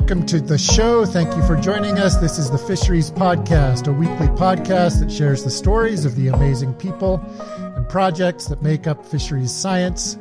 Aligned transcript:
welcome 0.00 0.26
to 0.26 0.40
the 0.40 0.58
show. 0.58 1.06
Thank 1.06 1.36
you 1.36 1.46
for 1.46 1.54
joining 1.54 2.00
us. 2.00 2.16
This 2.16 2.36
is 2.36 2.50
the 2.50 2.58
Fisheries 2.58 3.12
Podcast, 3.12 3.86
a 3.86 3.92
weekly 3.92 4.26
podcast 4.26 4.98
that 4.98 5.08
shares 5.08 5.44
the 5.44 5.52
stories 5.52 6.04
of 6.04 6.16
the 6.16 6.26
amazing 6.26 6.74
people 6.74 7.24
and 7.76 7.88
projects 7.88 8.46
that 8.46 8.60
make 8.60 8.88
up 8.88 9.06
fisheries 9.06 9.52
science. 9.52 10.18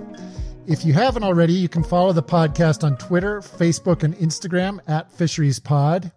If 0.67 0.86
you 0.86 0.94
haven't 0.94 1.23
already, 1.23 1.54
you 1.54 1.69
can 1.69 1.83
follow 1.83 2.13
the 2.13 2.22
podcast 2.22 2.83
on 2.83 2.97
Twitter, 2.97 3.41
Facebook, 3.41 4.04
and 4.04 4.13
Instagram 4.17 4.78
at 4.87 5.12
Fisheries 5.12 5.58
Pod. 5.58 6.12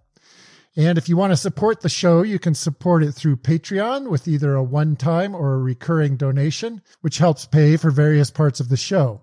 And 0.77 0.99
if 0.99 1.09
you 1.09 1.17
want 1.17 1.33
to 1.33 1.37
support 1.39 1.81
the 1.81 1.89
show, 1.89 2.21
you 2.21 2.39
can 2.39 2.55
support 2.55 3.03
it 3.03 3.13
through 3.13 3.39
Patreon 3.39 4.11
with 4.11 4.29
either 4.29 4.55
a 4.55 4.63
one 4.63 4.97
time 4.97 5.35
or 5.35 5.55
a 5.55 5.59
recurring 5.59 6.19
donation, 6.19 6.83
which 7.01 7.17
helps 7.17 7.47
pay 7.47 7.79
for 7.79 7.91
various 7.91 8.31
parts 8.31 8.61
of 8.61 8.69
the 8.69 8.77
show. 8.77 9.23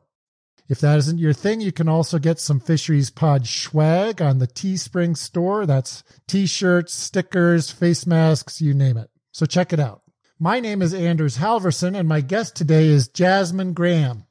If 0.69 0.79
that 0.79 0.97
isn't 0.97 1.19
your 1.19 1.33
thing, 1.33 1.59
you 1.61 1.71
can 1.71 1.89
also 1.89 2.19
get 2.19 2.39
some 2.39 2.59
Fisheries 2.59 3.09
Pod 3.09 3.45
swag 3.45 4.21
on 4.21 4.39
the 4.39 4.47
Teespring 4.47 5.17
store. 5.17 5.65
That's 5.65 6.03
t 6.27 6.45
shirts, 6.45 6.93
stickers, 6.93 7.69
face 7.69 8.07
masks, 8.07 8.61
you 8.61 8.73
name 8.73 8.97
it. 8.97 9.09
So 9.31 9.45
check 9.45 9.73
it 9.73 9.79
out. 9.79 10.03
My 10.39 10.59
name 10.59 10.81
is 10.81 10.93
Anders 10.93 11.37
Halverson, 11.37 11.97
and 11.97 12.07
my 12.07 12.21
guest 12.21 12.55
today 12.55 12.87
is 12.87 13.07
Jasmin 13.07 13.73
Graham. 13.73 14.25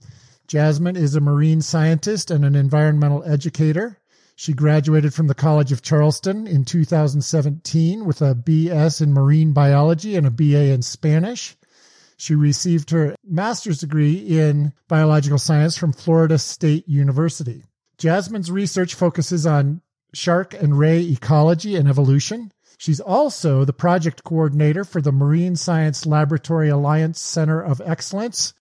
Jasmin 0.47 0.97
is 0.97 1.15
a 1.15 1.21
marine 1.21 1.61
scientist 1.61 2.31
and 2.31 2.45
an 2.45 2.55
environmental 2.55 3.23
educator. 3.25 3.99
She 4.35 4.53
graduated 4.53 5.15
from 5.15 5.27
the 5.27 5.35
College 5.35 5.73
of 5.73 5.83
Charleston 5.83 6.47
in 6.47 6.65
2017 6.65 8.05
with 8.05 8.23
a 8.23 8.35
BS 8.35 9.01
in 9.01 9.13
marine 9.13 9.53
biology 9.53 10.17
and 10.17 10.27
a 10.27 10.31
BA 10.31 10.73
in 10.73 10.83
Spanish. 10.83 11.57
She 12.23 12.37
received 12.37 12.91
her 12.91 13.17
master's 13.25 13.81
degree 13.81 14.15
in 14.15 14.75
biological 14.87 15.39
science 15.39 15.77
from 15.77 15.93
Florida 15.93 16.39
State 16.39 16.87
University. 16.87 17.65
Jasmin's 17.99 18.49
research 18.49 18.95
focuses 18.95 19.45
on 19.45 19.83
shark 20.15 20.55
and 20.55 20.79
ray 20.79 21.01
ecology 21.01 21.75
and 21.75 21.89
evolution. 21.89 22.53
She's 22.79 23.01
also 23.01 23.65
the 23.65 23.73
project 23.73 24.23
coordinator 24.23 24.85
for 24.85 25.01
the 25.01 25.11
Marine 25.11 25.57
Science 25.57 26.07
Laboratory 26.07 26.69
Alliance 26.69 27.21
Center 27.21 27.61
of 27.61 27.83
Excellence, 27.85 28.55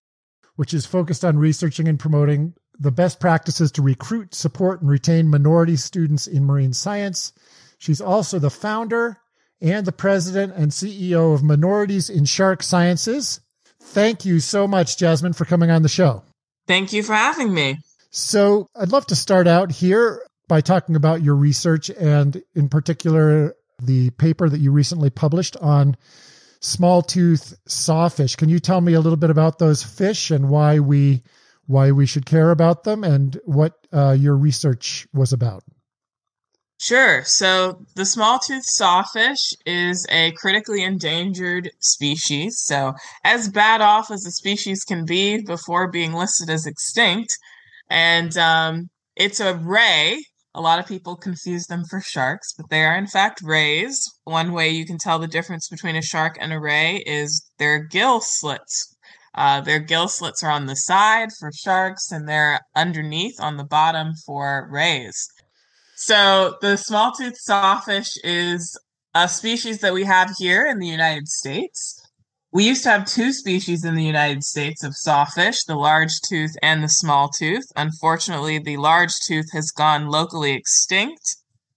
which 0.56 0.74
is 0.74 0.84
focused 0.84 1.24
on 1.24 1.38
researching 1.38 1.86
and 1.86 2.00
promoting 2.00 2.54
the 2.76 2.90
best 2.90 3.20
practices 3.20 3.70
to 3.70 3.82
recruit, 3.82 4.34
support, 4.34 4.80
and 4.80 4.90
retain 4.90 5.30
minority 5.30 5.76
students 5.76 6.26
in 6.26 6.44
marine 6.44 6.72
science. 6.72 7.32
She's 7.78 8.00
also 8.00 8.40
the 8.40 8.50
founder 8.50 9.18
and 9.60 9.86
the 9.86 9.92
president 9.92 10.52
and 10.56 10.72
CEO 10.72 11.32
of 11.32 11.44
Minorities 11.44 12.10
in 12.10 12.24
Shark 12.24 12.64
Sciences. 12.64 13.38
Thank 13.84 14.24
you 14.24 14.40
so 14.40 14.66
much, 14.66 14.96
Jasmin, 14.96 15.32
for 15.32 15.44
coming 15.44 15.70
on 15.70 15.82
the 15.82 15.88
show. 15.88 16.22
Thank 16.66 16.92
you 16.92 17.02
for 17.02 17.14
having 17.14 17.52
me. 17.52 17.78
So, 18.10 18.68
I'd 18.76 18.92
love 18.92 19.06
to 19.06 19.16
start 19.16 19.46
out 19.46 19.70
here 19.70 20.22
by 20.48 20.60
talking 20.60 20.96
about 20.96 21.22
your 21.22 21.34
research 21.34 21.90
and, 21.90 22.42
in 22.54 22.68
particular, 22.68 23.54
the 23.82 24.10
paper 24.10 24.48
that 24.48 24.58
you 24.58 24.70
recently 24.70 25.10
published 25.10 25.56
on 25.56 25.96
small 26.60 27.02
tooth 27.02 27.54
sawfish. 27.66 28.36
Can 28.36 28.48
you 28.48 28.58
tell 28.58 28.80
me 28.80 28.92
a 28.94 29.00
little 29.00 29.16
bit 29.16 29.30
about 29.30 29.58
those 29.58 29.82
fish 29.82 30.30
and 30.30 30.48
why 30.48 30.78
we 30.78 31.22
why 31.66 31.92
we 31.92 32.06
should 32.06 32.26
care 32.26 32.50
about 32.50 32.84
them 32.84 33.04
and 33.04 33.40
what 33.44 33.74
uh, 33.92 34.12
your 34.12 34.36
research 34.36 35.06
was 35.12 35.32
about. 35.32 35.62
Sure. 36.82 37.22
So 37.22 37.86
the 37.94 38.04
small 38.04 38.40
tooth 38.40 38.64
sawfish 38.66 39.52
is 39.64 40.04
a 40.10 40.32
critically 40.32 40.82
endangered 40.82 41.70
species. 41.78 42.60
So 42.64 42.94
as 43.22 43.48
bad 43.48 43.80
off 43.80 44.10
as 44.10 44.26
a 44.26 44.32
species 44.32 44.82
can 44.82 45.04
be 45.04 45.40
before 45.40 45.86
being 45.86 46.12
listed 46.12 46.50
as 46.50 46.66
extinct. 46.66 47.38
And 47.88 48.36
um, 48.36 48.90
it's 49.14 49.38
a 49.38 49.54
ray. 49.54 50.24
A 50.56 50.60
lot 50.60 50.80
of 50.80 50.88
people 50.88 51.14
confuse 51.14 51.66
them 51.66 51.84
for 51.88 52.00
sharks, 52.00 52.52
but 52.52 52.68
they 52.68 52.82
are 52.82 52.96
in 52.96 53.06
fact 53.06 53.42
rays. 53.44 54.02
One 54.24 54.52
way 54.52 54.70
you 54.70 54.84
can 54.84 54.98
tell 54.98 55.20
the 55.20 55.28
difference 55.28 55.68
between 55.68 55.94
a 55.94 56.02
shark 56.02 56.36
and 56.40 56.52
a 56.52 56.58
ray 56.58 56.96
is 57.06 57.48
their 57.60 57.78
gill 57.78 58.20
slits 58.20 58.92
uh, 59.34 59.62
their 59.62 59.78
gill 59.78 60.08
slits 60.08 60.42
are 60.42 60.50
on 60.50 60.66
the 60.66 60.76
side 60.76 61.30
for 61.38 61.50
sharks, 61.52 62.12
and 62.12 62.28
they're 62.28 62.60
underneath 62.76 63.40
on 63.40 63.56
the 63.56 63.64
bottom 63.64 64.12
for 64.26 64.68
rays. 64.70 65.26
So 66.04 66.56
the 66.60 66.76
small 66.76 67.12
tooth 67.12 67.38
sawfish 67.38 68.16
is 68.24 68.76
a 69.14 69.28
species 69.28 69.78
that 69.82 69.94
we 69.94 70.02
have 70.02 70.34
here 70.36 70.66
in 70.66 70.80
the 70.80 70.88
United 70.88 71.28
States. 71.28 72.04
We 72.50 72.66
used 72.66 72.82
to 72.82 72.90
have 72.90 73.06
two 73.06 73.32
species 73.32 73.84
in 73.84 73.94
the 73.94 74.02
United 74.02 74.42
States 74.42 74.82
of 74.82 74.96
sawfish, 74.96 75.62
the 75.62 75.76
large 75.76 76.20
tooth 76.28 76.56
and 76.60 76.82
the 76.82 76.88
small 76.88 77.28
tooth. 77.28 77.66
Unfortunately, 77.76 78.58
the 78.58 78.78
large 78.78 79.12
tooth 79.20 79.52
has 79.52 79.70
gone 79.70 80.08
locally 80.08 80.54
extinct. 80.54 81.36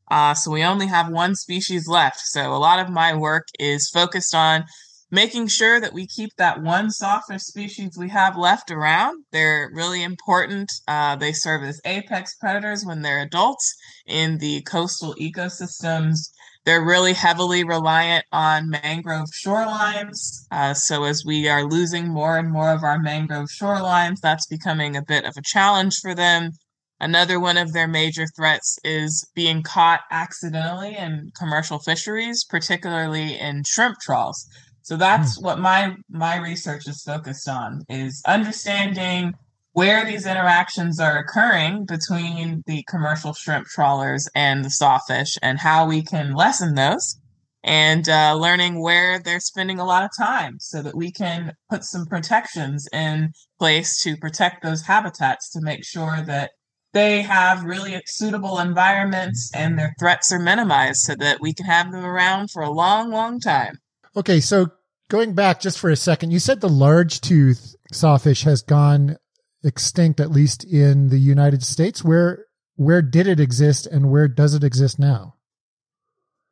Uh, 0.10 0.34
so 0.34 0.50
we 0.50 0.64
only 0.64 0.88
have 0.88 1.12
one 1.12 1.36
species 1.36 1.88
left. 1.88 2.20
So 2.22 2.52
a 2.52 2.58
lot 2.58 2.80
of 2.80 2.90
my 2.90 3.16
work 3.16 3.46
is 3.60 3.92
focused 3.92 4.34
on 4.34 4.64
making 5.12 5.48
sure 5.48 5.80
that 5.80 5.94
we 5.94 6.08
keep 6.08 6.32
that 6.38 6.62
one 6.62 6.90
sawfish 6.90 7.44
species 7.44 7.98
we 7.98 8.10
have 8.10 8.38
left 8.38 8.72
around. 8.72 9.24
They're 9.32 9.70
really 9.74 10.04
important. 10.04 10.72
Uh, 10.88 11.16
they 11.16 11.32
serve 11.32 11.64
as 11.64 11.82
apex 11.86 12.36
predators 12.36 12.86
when 12.86 13.02
they're 13.02 13.22
adults 13.22 13.74
in 14.06 14.40
the 14.40 14.62
coastal 14.62 15.16
ecosystems. 15.16 16.18
They're 16.66 16.84
really 16.84 17.14
heavily 17.14 17.64
reliant 17.64 18.26
on 18.32 18.72
mangrove 18.72 19.30
shorelines. 19.30 20.46
Uh, 20.50 20.74
so, 20.74 21.04
as 21.04 21.24
we 21.24 21.48
are 21.48 21.64
losing 21.64 22.08
more 22.08 22.38
and 22.38 22.52
more 22.52 22.72
of 22.72 22.84
our 22.84 22.98
mangrove 22.98 23.50
shorelines, 23.50 24.20
that's 24.20 24.48
becoming 24.48 24.96
a 24.96 25.04
bit 25.04 25.26
of 25.26 25.36
a 25.38 25.44
challenge 25.44 25.98
for 26.02 26.16
them. 26.16 26.52
Another 27.00 27.40
one 27.42 27.58
of 27.58 27.74
their 27.74 27.88
major 27.88 28.26
threats 28.26 28.80
is 28.84 29.30
being 29.36 29.62
caught 29.62 30.02
accidentally 30.10 30.96
in 30.96 31.30
commercial 31.38 31.78
fisheries, 31.78 32.46
particularly 32.46 33.38
in 33.38 33.64
shrimp 33.68 34.00
trawls. 34.00 34.48
So 34.86 34.98
that's 34.98 35.38
hmm. 35.38 35.46
what 35.46 35.60
my 35.60 35.96
my 36.10 36.38
research 36.38 36.88
is 36.88 37.02
focused 37.02 37.50
on 37.50 37.84
is 37.90 38.22
understanding 38.28 39.34
where 39.72 40.06
these 40.06 40.28
interactions 40.28 41.00
are 41.00 41.18
occurring 41.18 41.86
between 41.86 42.64
the 42.68 42.84
commercial 42.88 43.34
shrimp 43.34 43.66
trawlers 43.66 44.30
and 44.36 44.64
the 44.64 44.70
sawfish 44.70 45.38
and 45.42 45.60
how 45.60 45.88
we 45.88 46.04
can 46.04 46.36
lessen 46.36 46.76
those 46.76 47.20
and 47.64 48.08
uh, 48.08 48.36
learning 48.36 48.80
where 48.80 49.18
they're 49.20 49.40
spending 49.40 49.80
a 49.80 49.86
lot 49.86 50.04
of 50.04 50.12
time 50.16 50.58
so 50.60 50.84
that 50.84 50.96
we 50.96 51.12
can 51.12 51.54
put 51.68 51.84
some 51.84 52.06
protections 52.06 52.88
in 52.94 53.34
place 53.58 54.00
to 54.04 54.16
protect 54.16 54.62
those 54.62 54.84
habitats 54.84 55.50
to 55.50 55.62
make 55.62 55.84
sure 55.84 56.22
that 56.28 56.52
they 56.94 57.24
have 57.24 57.64
really 57.64 58.00
suitable 58.06 58.60
environments 58.60 59.52
and 59.56 59.80
their 59.80 59.96
threats 60.00 60.32
are 60.32 60.40
minimized 60.40 61.02
so 61.02 61.16
that 61.16 61.42
we 61.42 61.56
can 61.56 61.66
have 61.66 61.92
them 61.92 62.06
around 62.06 62.52
for 62.52 62.62
a 62.62 62.70
long, 62.70 63.10
long 63.10 63.40
time. 63.40 63.80
Okay, 64.18 64.40
so 64.40 64.68
going 65.10 65.34
back 65.34 65.60
just 65.60 65.78
for 65.78 65.90
a 65.90 65.96
second, 65.96 66.32
you 66.32 66.40
said 66.40 66.62
the 66.62 66.70
large 66.70 67.20
tooth 67.20 67.76
sawfish 67.92 68.44
has 68.44 68.62
gone 68.62 69.18
extinct, 69.64 70.20
at 70.20 70.32
least 70.32 70.64
in 70.64 71.10
the 71.10 71.20
United 71.20 71.64
States. 71.64 72.04
Where 72.04 72.46
where 72.78 73.02
did 73.02 73.28
it 73.28 73.40
exist, 73.40 73.86
and 73.88 74.12
where 74.12 74.28
does 74.28 74.54
it 74.54 74.64
exist 74.64 75.00
now? 75.00 75.36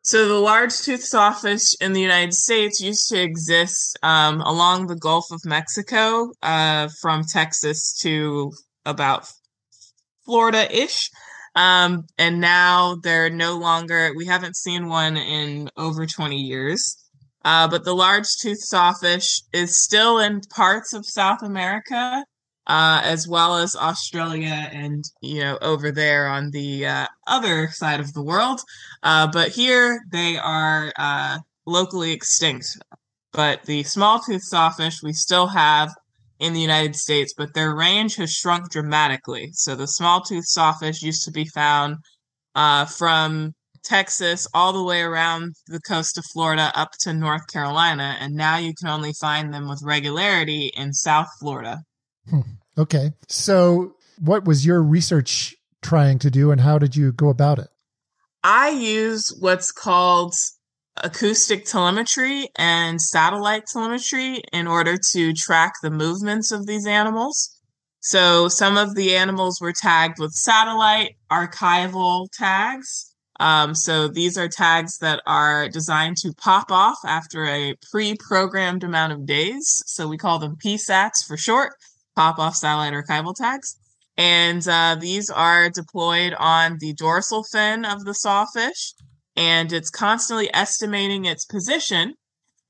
So 0.04 0.28
the 0.28 0.34
large 0.34 0.78
tooth 0.82 1.04
sawfish 1.04 1.76
in 1.80 1.94
the 1.94 2.02
United 2.02 2.34
States 2.34 2.82
used 2.82 3.08
to 3.10 3.22
exist 3.22 3.98
um, 4.04 4.42
along 4.42 4.88
the 4.88 4.98
Gulf 4.98 5.32
of 5.32 5.46
Mexico, 5.46 6.32
uh, 6.42 6.90
from 7.02 7.24
Texas 7.24 7.98
to 8.02 8.52
about 8.86 9.30
Florida-ish. 10.26 11.10
Um, 11.56 12.08
and 12.18 12.42
now 12.42 12.98
they're 13.02 13.30
no 13.30 13.58
longer. 13.58 14.12
We 14.16 14.26
haven't 14.26 14.58
seen 14.58 14.90
one 14.90 15.16
in 15.16 15.70
over 15.78 16.06
20 16.06 16.36
years. 16.36 17.03
Uh, 17.46 17.68
but 17.68 17.84
the 17.84 17.94
large 17.94 18.28
tooth 18.42 18.62
sawfish 18.62 19.42
is 19.52 19.76
still 19.76 20.20
in 20.20 20.42
parts 20.50 20.94
of 20.94 21.06
South 21.06 21.42
America, 21.42 22.24
uh, 22.68 23.02
as 23.04 23.28
well 23.28 23.58
as 23.58 23.76
Australia 23.76 24.70
and, 24.72 25.04
you 25.22 25.42
know, 25.42 25.58
over 25.62 25.92
there 25.92 26.28
on 26.28 26.52
the 26.52 26.86
uh, 26.86 27.08
other 27.28 27.68
side 27.72 28.00
of 28.00 28.14
the 28.14 28.24
world. 28.24 28.62
Uh, 29.04 29.28
but 29.28 29.50
here 29.50 30.00
they 30.12 30.38
are 30.38 30.94
uh, 30.98 31.38
locally 31.66 32.14
extinct. 32.14 32.68
But 33.34 33.64
the 33.64 33.84
small 33.84 34.20
tooth 34.20 34.44
sawfish 34.44 35.02
we 35.04 35.12
still 35.12 35.48
have 35.48 35.90
in 36.40 36.54
the 36.54 36.62
United 36.62 36.96
States, 36.96 37.34
but 37.36 37.54
their 37.54 37.76
range 37.76 38.16
has 38.16 38.32
shrunk 38.32 38.70
dramatically. 38.70 39.50
So 39.54 39.76
the 39.76 39.88
small 39.88 40.22
tooth 40.22 40.46
sawfish 40.46 41.02
used 41.02 41.24
to 41.26 41.32
be 41.32 41.46
found 41.46 41.98
uh, 42.56 42.86
from 42.86 43.54
Texas, 43.84 44.48
all 44.54 44.74
the 44.74 44.84
way 44.84 45.02
around 45.02 45.56
the 45.68 45.80
coast 45.80 46.18
of 46.18 46.26
Florida 46.34 46.72
up 46.76 46.92
to 47.02 47.14
North 47.14 47.48
Carolina. 47.52 48.18
And 48.20 48.36
now 48.36 48.58
you 48.58 48.74
can 48.74 48.90
only 48.90 49.14
find 49.14 49.54
them 49.54 49.68
with 49.68 49.82
regularity 49.84 50.72
in 50.76 50.94
South 50.94 51.28
Florida. 51.40 51.84
Hmm. 52.30 52.42
Okay. 52.78 53.12
So, 53.28 53.96
what 54.20 54.46
was 54.46 54.66
your 54.66 54.82
research 54.82 55.56
trying 55.82 56.20
to 56.20 56.32
do 56.32 56.52
and 56.52 56.62
how 56.62 56.80
did 56.80 56.96
you 56.96 57.12
go 57.12 57.30
about 57.30 57.60
it? 57.60 57.68
I 58.44 58.70
use 58.70 59.36
what's 59.40 59.72
called 59.72 60.34
acoustic 60.98 61.66
telemetry 61.66 62.50
and 62.58 63.02
satellite 63.02 63.66
telemetry 63.66 64.42
in 64.52 64.68
order 64.68 64.98
to 65.12 65.34
track 65.34 65.74
the 65.82 65.90
movements 65.90 66.52
of 66.52 66.68
these 66.68 66.86
animals. 66.86 67.60
So 68.02 68.50
some 68.50 68.78
of 68.78 68.96
the 68.96 69.16
animals 69.16 69.60
were 69.62 69.72
tagged 69.72 70.20
with 70.20 70.34
satellite 70.34 71.16
archival 71.32 72.28
tags. 72.34 73.13
Um, 73.40 73.74
so 73.74 74.08
these 74.08 74.38
are 74.38 74.48
tags 74.48 75.00
that 75.00 75.22
are 75.26 75.68
designed 75.68 76.18
to 76.18 76.34
pop 76.34 76.72
off 76.72 76.98
after 77.06 77.46
a 77.46 77.76
pre-programmed 77.92 78.84
amount 78.84 79.14
of 79.14 79.26
days. 79.26 79.82
So 79.86 80.08
we 80.08 80.18
call 80.18 80.40
them 80.40 80.56
PSATs 80.64 81.26
for 81.26 81.38
short, 81.38 81.74
pop 82.16 82.38
off 82.40 82.56
satellite 82.56 82.94
archival 82.94 83.34
tags. 83.36 83.78
And 84.16 84.66
uh, 84.68 84.96
these 85.00 85.30
are 85.30 85.70
deployed 85.70 86.36
on 86.38 86.78
the 86.80 86.94
dorsal 86.94 87.44
fin 87.44 87.84
of 87.84 88.06
the 88.06 88.14
sawfish, 88.14 88.94
and 89.36 89.74
it's 89.74 89.90
constantly 89.90 90.54
estimating 90.54 91.26
its 91.26 91.46
position. 91.46 92.14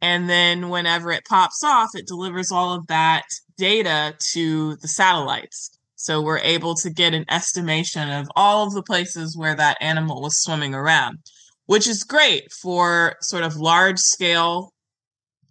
And 0.02 0.30
then 0.30 0.70
whenever 0.70 1.12
it 1.12 1.26
pops 1.28 1.64
off, 1.64 1.90
it 1.96 2.08
delivers 2.08 2.52
all 2.52 2.74
of 2.74 2.88
that 2.88 3.26
data 3.58 4.16
to 4.32 4.78
the 4.78 4.88
satellites. 4.88 5.78
So 6.04 6.22
we're 6.22 6.40
able 6.40 6.76
to 6.76 6.90
get 6.90 7.14
an 7.14 7.24
estimation 7.30 8.10
of 8.10 8.30
all 8.36 8.68
of 8.68 8.74
the 8.74 8.84
places 8.84 9.38
where 9.38 9.56
that 9.56 9.78
animal 9.80 10.22
was 10.22 10.44
swimming 10.44 10.76
around, 10.76 11.20
which 11.66 11.88
is 11.88 12.04
great 12.04 12.52
for 12.62 13.16
sort 13.22 13.46
of 13.46 13.56
large 13.56 14.00
scale 14.00 14.74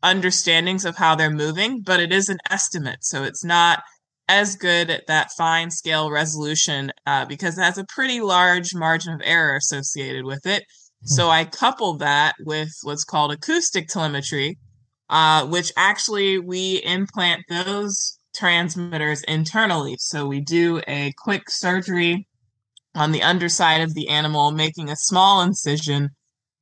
understandings 0.03 0.85
of 0.85 0.99
how 0.99 1.15
they're 1.15 1.31
moving, 1.31 1.81
but 1.81 2.01
it 2.01 2.13
is 2.13 2.29
an 2.29 2.37
estimate. 2.51 2.99
So 3.01 3.25
it's 3.25 3.43
not 3.43 3.83
as 4.29 4.55
good 4.55 4.91
at 4.91 5.07
that 5.07 5.31
fine 5.39 5.71
scale 5.71 6.11
resolution 6.11 6.93
uh, 7.07 7.25
because 7.25 7.57
it 7.57 7.63
has 7.63 7.79
a 7.79 7.87
pretty 7.87 8.21
large 8.21 8.75
margin 8.75 9.15
of 9.15 9.23
error 9.25 9.57
associated 9.57 10.27
with 10.27 10.45
it. 10.45 10.65
So 11.05 11.31
I 11.31 11.47
coupled 11.47 12.01
that 12.01 12.35
with 12.45 12.69
what's 12.83 13.05
called 13.05 13.33
acoustic 13.33 13.89
telemetry, 13.89 14.59
uh, 15.09 15.47
which 15.47 15.73
actually 15.79 16.39
we 16.39 16.83
implant 16.85 17.45
those 17.49 18.19
transmitters 18.34 19.23
internally. 19.25 19.96
So 19.99 20.26
we 20.26 20.40
do 20.40 20.81
a 20.87 21.12
quick 21.19 21.50
surgery 21.50 22.26
on 22.94 23.12
the 23.12 23.23
underside 23.23 23.81
of 23.81 23.94
the 23.94 24.08
animal, 24.08 24.52
making 24.52 24.90
a 24.90 24.96
small 24.96 25.40
incision, 25.40 26.11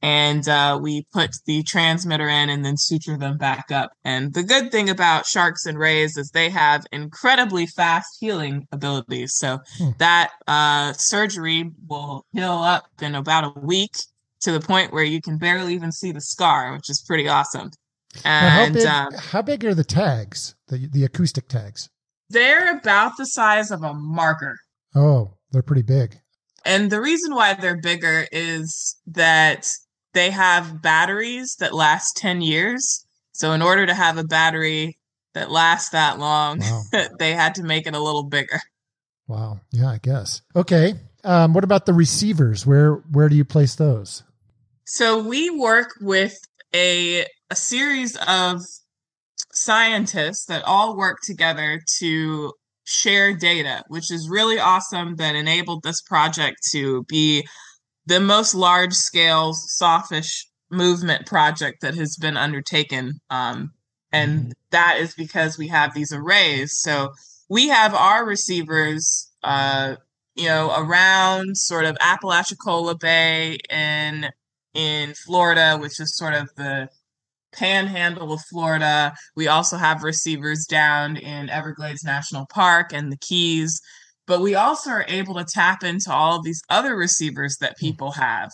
and 0.02 0.48
uh, 0.48 0.78
we 0.80 1.06
put 1.12 1.30
the 1.46 1.62
transmitter 1.62 2.28
in 2.28 2.48
and 2.48 2.64
then 2.64 2.76
suture 2.76 3.18
them 3.18 3.36
back 3.36 3.70
up. 3.70 3.92
And 4.04 4.32
the 4.32 4.42
good 4.42 4.70
thing 4.70 4.88
about 4.88 5.26
sharks 5.26 5.66
and 5.66 5.78
rays 5.78 6.16
is 6.16 6.30
they 6.30 6.48
have 6.48 6.86
incredibly 6.90 7.66
fast 7.66 8.16
healing 8.18 8.66
abilities. 8.72 9.34
So 9.36 9.58
hmm. 9.76 9.90
that 9.98 10.30
uh, 10.46 10.94
surgery 10.94 11.70
will 11.86 12.24
heal 12.32 12.50
up 12.50 12.86
in 13.02 13.14
about 13.14 13.56
a 13.56 13.60
week 13.60 13.94
to 14.40 14.52
the 14.52 14.60
point 14.60 14.92
where 14.92 15.04
you 15.04 15.20
can 15.20 15.36
barely 15.36 15.74
even 15.74 15.92
see 15.92 16.12
the 16.12 16.20
scar, 16.20 16.72
which 16.72 16.88
is 16.88 17.02
pretty 17.06 17.28
awesome. 17.28 17.70
And 18.24 18.74
how 18.74 18.80
big, 18.80 18.86
um, 18.86 19.12
how 19.14 19.42
big 19.42 19.64
are 19.64 19.74
the 19.74 19.84
tags, 19.84 20.54
the 20.70 20.88
the 20.88 21.04
acoustic 21.04 21.48
tags? 21.48 21.90
They're 22.30 22.78
about 22.78 23.12
the 23.18 23.26
size 23.26 23.70
of 23.70 23.82
a 23.82 23.92
marker. 23.92 24.56
Oh, 24.94 25.34
they're 25.50 25.62
pretty 25.62 25.82
big. 25.82 26.20
And 26.64 26.90
the 26.90 27.00
reason 27.00 27.34
why 27.34 27.54
they're 27.54 27.80
bigger 27.80 28.26
is 28.32 28.96
that 29.06 29.66
they 30.14 30.30
have 30.30 30.82
batteries 30.82 31.56
that 31.58 31.74
last 31.74 32.16
10 32.16 32.40
years. 32.40 33.06
So 33.32 33.52
in 33.52 33.62
order 33.62 33.86
to 33.86 33.94
have 33.94 34.18
a 34.18 34.24
battery 34.24 34.98
that 35.34 35.50
lasts 35.50 35.90
that 35.90 36.18
long, 36.18 36.60
wow. 36.60 36.82
they 37.18 37.32
had 37.32 37.54
to 37.56 37.62
make 37.62 37.86
it 37.86 37.94
a 37.94 38.00
little 38.00 38.24
bigger. 38.24 38.60
Wow. 39.26 39.60
Yeah, 39.72 39.90
I 39.90 39.98
guess. 39.98 40.42
Okay. 40.54 40.94
Um, 41.24 41.52
what 41.52 41.64
about 41.64 41.86
the 41.86 41.92
receivers? 41.92 42.66
Where 42.66 42.94
where 43.12 43.28
do 43.28 43.36
you 43.36 43.44
place 43.44 43.74
those? 43.74 44.22
So 44.86 45.22
we 45.22 45.50
work 45.50 45.90
with 46.00 46.34
a 46.74 47.26
a 47.50 47.54
series 47.54 48.16
of 48.26 48.60
scientists 49.52 50.46
that 50.46 50.64
all 50.64 50.96
work 50.96 51.18
together 51.22 51.80
to 51.98 52.52
share 52.84 53.34
data, 53.34 53.84
which 53.88 54.10
is 54.10 54.28
really 54.28 54.58
awesome 54.58 55.16
that 55.16 55.34
enabled 55.34 55.82
this 55.82 56.02
project 56.02 56.58
to 56.72 57.04
be 57.04 57.46
the 58.06 58.20
most 58.20 58.54
large 58.54 58.92
scale 58.94 59.52
sawfish 59.52 60.46
movement 60.70 61.26
project 61.26 61.80
that 61.82 61.94
has 61.94 62.16
been 62.16 62.36
undertaken. 62.36 63.20
Um, 63.30 63.72
and 64.12 64.40
mm-hmm. 64.40 64.50
that 64.70 64.98
is 64.98 65.14
because 65.14 65.58
we 65.58 65.68
have 65.68 65.94
these 65.94 66.12
arrays. 66.12 66.78
So 66.78 67.10
we 67.48 67.68
have 67.68 67.94
our 67.94 68.24
receivers, 68.24 69.30
uh, 69.42 69.96
you 70.34 70.46
know, 70.46 70.72
around 70.76 71.56
sort 71.56 71.84
of 71.84 71.96
Apalachicola 72.00 72.98
Bay 72.98 73.58
in 73.68 74.30
in 74.72 75.14
Florida, 75.14 75.76
which 75.78 75.98
is 76.00 76.16
sort 76.16 76.34
of 76.34 76.48
the 76.56 76.88
panhandle 77.52 78.32
of 78.32 78.40
Florida. 78.42 79.14
We 79.36 79.48
also 79.48 79.76
have 79.76 80.02
receivers 80.02 80.66
down 80.66 81.16
in 81.16 81.50
Everglades 81.50 82.04
National 82.04 82.46
Park 82.46 82.92
and 82.92 83.10
the 83.10 83.18
Keys, 83.18 83.80
but 84.26 84.40
we 84.40 84.54
also 84.54 84.90
are 84.90 85.04
able 85.08 85.34
to 85.34 85.44
tap 85.44 85.82
into 85.82 86.12
all 86.12 86.38
of 86.38 86.44
these 86.44 86.62
other 86.70 86.96
receivers 86.96 87.56
that 87.60 87.74
hmm. 87.78 87.86
people 87.86 88.12
have. 88.12 88.50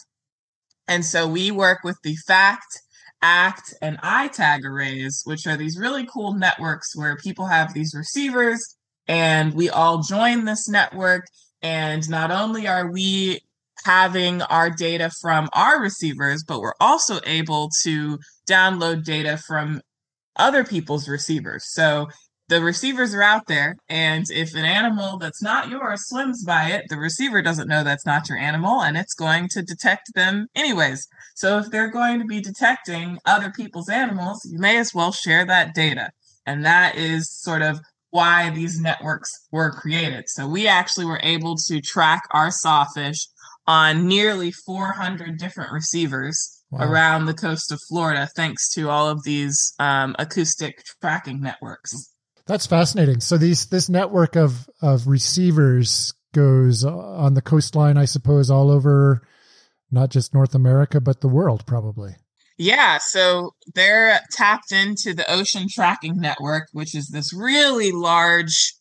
And 0.88 1.04
so 1.04 1.26
we 1.26 1.50
work 1.50 1.80
with 1.84 1.98
the 2.02 2.16
FACT, 2.26 2.80
ACT, 3.22 3.74
and 3.82 3.98
iTag 3.98 4.64
arrays, 4.64 5.22
which 5.24 5.46
are 5.46 5.56
these 5.56 5.78
really 5.78 6.06
cool 6.06 6.34
networks 6.34 6.96
where 6.96 7.16
people 7.16 7.46
have 7.46 7.74
these 7.74 7.94
receivers 7.94 8.76
and 9.08 9.54
we 9.54 9.68
all 9.68 10.02
join 10.02 10.44
this 10.44 10.68
network. 10.68 11.26
And 11.62 12.08
not 12.08 12.30
only 12.30 12.68
are 12.68 12.90
we 12.90 13.40
having 13.84 14.42
our 14.42 14.70
data 14.70 15.10
from 15.20 15.48
our 15.52 15.80
receivers, 15.80 16.44
but 16.46 16.60
we're 16.60 16.74
also 16.80 17.20
able 17.26 17.70
to 17.82 18.18
download 18.48 19.04
data 19.04 19.38
from 19.46 19.80
other 20.36 20.64
people's 20.64 21.08
receivers. 21.08 21.64
So 21.72 22.08
the 22.48 22.60
receivers 22.60 23.12
are 23.12 23.22
out 23.22 23.48
there, 23.48 23.76
and 23.88 24.24
if 24.30 24.54
an 24.54 24.64
animal 24.64 25.18
that's 25.18 25.42
not 25.42 25.68
yours 25.68 26.06
swims 26.06 26.44
by 26.44 26.70
it, 26.70 26.84
the 26.88 26.96
receiver 26.96 27.42
doesn't 27.42 27.66
know 27.66 27.82
that's 27.82 28.06
not 28.06 28.28
your 28.28 28.38
animal, 28.38 28.82
and 28.82 28.96
it's 28.96 29.14
going 29.14 29.48
to 29.48 29.62
detect 29.62 30.14
them 30.14 30.46
anyways. 30.54 31.08
So 31.34 31.58
if 31.58 31.70
they're 31.70 31.90
going 31.90 32.20
to 32.20 32.24
be 32.24 32.40
detecting 32.40 33.18
other 33.24 33.50
people's 33.50 33.88
animals, 33.88 34.48
you 34.48 34.60
may 34.60 34.78
as 34.78 34.94
well 34.94 35.10
share 35.10 35.44
that 35.44 35.74
data. 35.74 36.10
And 36.46 36.64
that 36.64 36.94
is 36.94 37.28
sort 37.32 37.62
of 37.62 37.80
why 38.10 38.50
these 38.50 38.80
networks 38.80 39.30
were 39.50 39.72
created. 39.72 40.28
So 40.28 40.46
we 40.46 40.68
actually 40.68 41.06
were 41.06 41.20
able 41.24 41.56
to 41.66 41.80
track 41.80 42.22
our 42.30 42.52
sawfish 42.52 43.26
on 43.66 44.06
nearly 44.06 44.52
400 44.52 45.38
different 45.38 45.72
receivers 45.72 46.62
wow. 46.70 46.88
around 46.88 47.26
the 47.26 47.34
coast 47.34 47.72
of 47.72 47.80
Florida, 47.88 48.28
thanks 48.36 48.70
to 48.74 48.88
all 48.88 49.08
of 49.08 49.24
these 49.24 49.74
um, 49.78 50.14
acoustic 50.18 50.82
tracking 51.00 51.40
networks. 51.40 52.12
That's 52.46 52.66
fascinating. 52.66 53.20
So 53.20 53.38
these 53.38 53.66
this 53.66 53.88
network 53.88 54.36
of 54.36 54.68
of 54.80 55.08
receivers 55.08 56.14
goes 56.32 56.84
on 56.84 57.34
the 57.34 57.42
coastline, 57.42 57.96
I 57.96 58.04
suppose, 58.04 58.50
all 58.50 58.70
over 58.70 59.26
not 59.90 60.10
just 60.10 60.34
North 60.34 60.54
America 60.54 61.00
but 61.00 61.20
the 61.20 61.28
world, 61.28 61.66
probably. 61.66 62.16
Yeah, 62.58 62.98
so 62.98 63.54
they're 63.74 64.20
tapped 64.32 64.72
into 64.72 65.12
the 65.12 65.30
Ocean 65.30 65.66
Tracking 65.70 66.16
Network, 66.16 66.68
which 66.72 66.94
is 66.94 67.08
this 67.08 67.34
really 67.34 67.92
large 67.92 68.74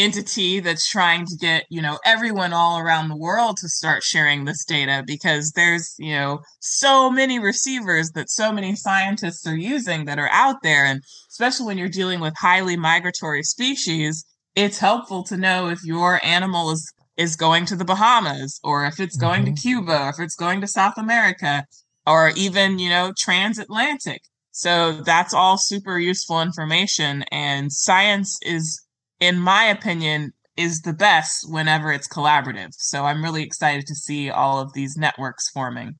entity 0.00 0.60
that's 0.60 0.88
trying 0.88 1.26
to 1.26 1.36
get 1.36 1.64
you 1.70 1.82
know 1.82 1.98
everyone 2.04 2.52
all 2.52 2.78
around 2.78 3.08
the 3.08 3.16
world 3.16 3.56
to 3.58 3.68
start 3.68 4.02
sharing 4.02 4.44
this 4.44 4.64
data 4.64 5.04
because 5.06 5.52
there's 5.52 5.94
you 5.98 6.12
know 6.12 6.40
so 6.60 7.10
many 7.10 7.38
receivers 7.38 8.10
that 8.12 8.30
so 8.30 8.52
many 8.52 8.74
scientists 8.74 9.46
are 9.46 9.56
using 9.56 10.04
that 10.04 10.18
are 10.18 10.30
out 10.30 10.56
there. 10.62 10.84
And 10.84 11.02
especially 11.30 11.66
when 11.66 11.78
you're 11.78 11.88
dealing 11.88 12.20
with 12.20 12.34
highly 12.38 12.76
migratory 12.76 13.42
species 13.42 14.24
it's 14.56 14.78
helpful 14.78 15.22
to 15.22 15.36
know 15.36 15.68
if 15.68 15.84
your 15.84 16.20
animal 16.24 16.70
is 16.72 16.92
is 17.16 17.36
going 17.36 17.64
to 17.66 17.76
the 17.76 17.84
bahamas 17.84 18.58
or 18.64 18.84
if 18.84 18.98
it's 18.98 19.16
going 19.16 19.44
mm-hmm. 19.44 19.54
to 19.54 19.62
cuba 19.62 20.02
or 20.06 20.08
if 20.08 20.18
it's 20.18 20.34
going 20.34 20.60
to 20.60 20.66
south 20.66 20.94
america 20.96 21.64
or 22.06 22.32
even 22.36 22.78
you 22.78 22.88
know 22.88 23.12
transatlantic. 23.16 24.22
So 24.52 24.92
that's 24.92 25.32
all 25.32 25.56
super 25.58 25.98
useful 25.98 26.42
information. 26.42 27.24
And 27.30 27.72
science 27.72 28.38
is 28.42 28.84
in 29.20 29.38
my 29.38 29.64
opinion, 29.64 30.32
is 30.56 30.80
the 30.80 30.92
best 30.92 31.46
whenever 31.48 31.92
it's 31.92 32.08
collaborative. 32.08 32.70
So 32.72 33.04
I'm 33.04 33.22
really 33.22 33.42
excited 33.42 33.86
to 33.86 33.94
see 33.94 34.30
all 34.30 34.60
of 34.60 34.72
these 34.72 34.96
networks 34.96 35.48
forming. 35.50 35.94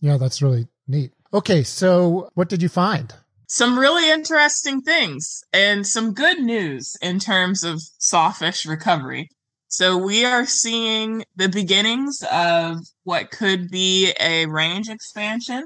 Yeah, 0.00 0.16
that's 0.16 0.42
really 0.42 0.66
neat. 0.86 1.12
Okay, 1.32 1.62
so 1.62 2.28
what 2.34 2.48
did 2.48 2.62
you 2.62 2.68
find? 2.68 3.14
Some 3.46 3.78
really 3.78 4.10
interesting 4.10 4.80
things 4.80 5.42
and 5.52 5.86
some 5.86 6.12
good 6.14 6.40
news 6.40 6.96
in 7.00 7.18
terms 7.18 7.64
of 7.64 7.80
sawfish 7.98 8.66
recovery. 8.66 9.28
So 9.68 9.96
we 9.96 10.24
are 10.24 10.44
seeing 10.44 11.24
the 11.36 11.48
beginnings 11.48 12.22
of 12.30 12.78
what 13.04 13.30
could 13.30 13.70
be 13.70 14.12
a 14.20 14.46
range 14.46 14.88
expansion. 14.90 15.64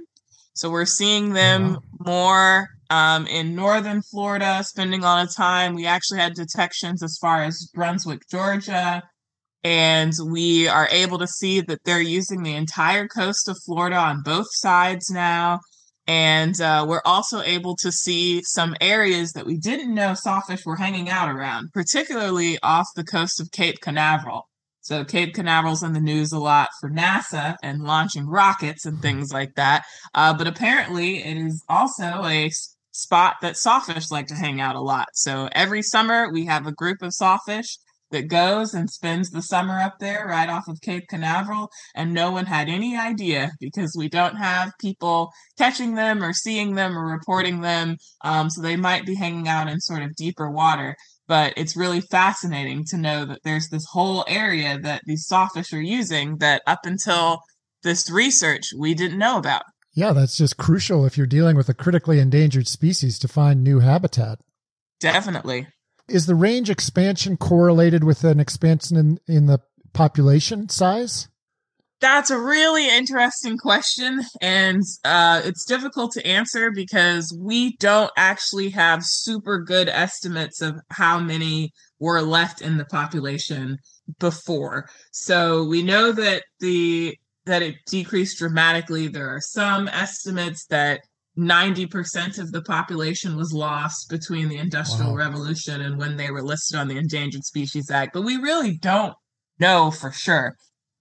So 0.55 0.71
we're 0.71 0.85
seeing 0.85 1.33
them 1.33 1.79
more 1.99 2.69
um, 2.91 3.27
in 3.27 3.55
northern 3.55 4.03
Florida, 4.03 4.63
spending 4.65 5.01
a 5.01 5.05
lot 5.05 5.27
of 5.27 5.35
time. 5.35 5.75
We 5.75 5.87
actually 5.87 6.21
had 6.21 6.35
detections 6.35 7.03
as 7.03 7.19
far 7.21 7.43
as 7.43 7.71
Brunswick, 7.75 8.23
Georgia. 8.31 9.03
And 9.65 10.13
we 10.25 10.69
are 10.69 10.89
able 10.91 11.19
to 11.19 11.27
see 11.27 11.61
that 11.63 11.81
they're 11.85 12.01
using 12.01 12.43
the 12.43 12.55
entire 12.55 13.09
coast 13.09 13.49
of 13.49 13.59
Florida 13.65 13.97
on 13.97 14.23
both 14.25 14.47
sides 14.51 15.11
now. 15.11 15.61
And 16.07 16.61
uh, 16.61 16.87
we're 16.89 17.03
also 17.05 17.43
able 17.43 17.75
to 17.77 17.91
see 17.91 18.43
some 18.45 18.77
areas 18.81 19.33
that 19.33 19.45
we 19.45 19.59
didn't 19.59 19.93
know 19.93 20.15
sawfish 20.15 20.65
were 20.65 20.77
hanging 20.77 21.09
out 21.09 21.29
around, 21.29 21.73
particularly 21.73 22.59
off 22.63 22.87
the 22.95 23.03
coast 23.03 23.41
of 23.41 23.51
Cape 23.51 23.81
Canaveral. 23.81 24.49
So 24.83 25.05
Cape 25.05 25.35
Canaveral's 25.35 25.83
in 25.83 25.95
the 25.95 26.01
news 26.01 26.31
a 26.31 26.39
lot 26.39 26.69
for 26.81 26.89
NASA 26.89 27.57
and 27.61 27.83
launching 27.83 28.29
rockets 28.29 28.87
and 28.87 29.03
things 29.03 29.33
like 29.33 29.57
that. 29.57 29.83
Uh, 30.15 30.33
but 30.33 30.47
apparently, 30.47 31.25
it 31.25 31.37
is 31.37 31.65
also 31.69 32.23
a 32.25 32.49
spot 32.97 33.37
that 33.43 33.57
sawfish 33.57 34.11
like 34.11 34.27
to 34.27 34.35
hang 34.35 34.61
out 34.61 34.75
a 34.75 34.81
lot. 34.81 35.09
So 35.13 35.49
every 35.53 35.83
summer, 35.83 36.33
we 36.33 36.47
have 36.47 36.67
a 36.67 36.73
group 36.73 37.03
of 37.03 37.13
sawfish 37.13 37.79
that 38.11 38.29
goes 38.29 38.73
and 38.73 38.89
spends 38.89 39.31
the 39.31 39.43
summer 39.43 39.79
up 39.81 39.97
there 39.99 40.27
right 40.29 40.49
off 40.49 40.69
of 40.69 40.81
Cape 40.81 41.05
Canaveral, 41.09 41.69
and 41.95 42.15
no 42.15 42.31
one 42.31 42.47
had 42.47 42.69
any 42.69 42.97
idea 42.97 43.51
because 43.61 43.95
we 43.97 44.09
don't 44.09 44.37
have 44.37 44.73
people 44.81 45.31
catching 45.59 45.95
them 45.95 46.23
or 46.23 46.33
seeing 46.33 46.75
them 46.75 46.97
or 46.97 47.07
reporting 47.07 47.61
them. 47.61 47.97
Um, 48.25 48.49
so 48.49 48.63
they 48.63 48.77
might 48.77 49.05
be 49.05 49.17
hanging 49.17 49.49
out 49.49 49.69
in 49.69 49.81
sort 49.81 50.03
of 50.03 50.17
deeper 50.17 50.51
water. 50.51 50.97
But 51.29 51.55
it's 51.57 51.77
really 51.77 52.01
fascinating 52.01 52.85
to 52.91 52.97
know 52.97 53.25
that 53.27 53.41
there's 53.43 53.69
this 53.69 53.85
whole 53.91 54.25
area 54.29 54.79
that 54.79 55.03
these 55.07 55.27
sawfish 55.27 55.73
are 55.73 55.83
using 55.83 56.39
that 56.39 56.63
up 56.67 56.87
until 56.87 57.41
this 57.83 58.09
research 58.11 58.71
we 58.79 58.95
didn't 58.95 59.19
know 59.19 59.37
about. 59.37 59.63
Yeah, 59.97 60.13
that's 60.13 60.37
just 60.37 60.59
crucial 60.59 61.07
if 61.07 61.17
you're 61.17 61.27
dealing 61.27 61.57
with 61.57 61.71
a 61.71 61.75
critically 61.75 62.21
endangered 62.21 62.69
species 62.69 63.19
to 63.19 63.29
find 63.29 63.65
new 63.65 63.81
habitat. 63.81 64.39
Definitely. 65.01 65.69
Is 66.07 66.27
the 66.27 66.35
range 66.35 66.69
expansion 66.69 67.39
correlated 67.39 68.05
with 68.05 68.23
an 68.23 68.39
expansion 68.39 68.99
in, 68.99 69.19
in 69.27 69.47
the 69.47 69.59
population 69.95 70.69
size? 70.69 71.29
That's 71.99 72.31
a 72.31 72.39
really 72.39 72.91
interesting 72.95 73.57
question, 73.57 74.21
and 74.43 74.83
uh, 75.03 75.41
it's 75.43 75.65
difficult 75.65 76.13
to 76.13 76.27
answer 76.27 76.71
because 76.71 77.35
we 77.41 77.75
don't 77.79 78.11
actually 78.19 78.69
have 78.71 79.03
super 79.03 79.59
good 79.61 79.89
estimates 79.89 80.61
of 80.61 80.75
how 80.91 81.19
many 81.19 81.73
were 81.99 82.21
left 82.21 82.61
in 82.61 82.77
the 82.77 82.85
population 82.85 83.79
before. 84.19 84.91
So 85.11 85.65
we 85.65 85.83
know 85.83 86.13
that 86.13 86.45
the 86.61 87.17
that 87.47 87.63
it 87.63 87.77
decreased 87.87 88.39
dramatically. 88.39 89.09
There 89.09 89.29
are 89.29 89.41
some 89.41 89.89
estimates 89.89 90.67
that 90.67 91.01
90% 91.39 92.39
of 92.39 92.53
the 92.53 92.63
population 92.63 93.37
was 93.37 93.53
lost 93.53 94.09
between 94.09 94.49
the 94.49 94.59
Industrial 94.59 95.11
wow. 95.11 95.17
Revolution 95.17 95.81
and 95.81 95.99
when 95.99 96.17
they 96.17 96.31
were 96.31 96.43
listed 96.43 96.79
on 96.79 96.89
the 96.89 96.97
Endangered 96.97 97.45
Species 97.45 97.91
Act, 97.91 98.15
but 98.15 98.23
we 98.23 98.37
really 98.37 98.77
don't 98.77 99.15
know 99.59 99.91
for 99.91 100.13
sure. 100.13 100.57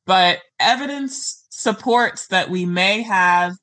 But 0.06 0.40
evidence 0.60 1.46
supports 1.50 2.28
that 2.28 2.50
we 2.50 2.66
may 2.66 3.02
have 3.02 3.54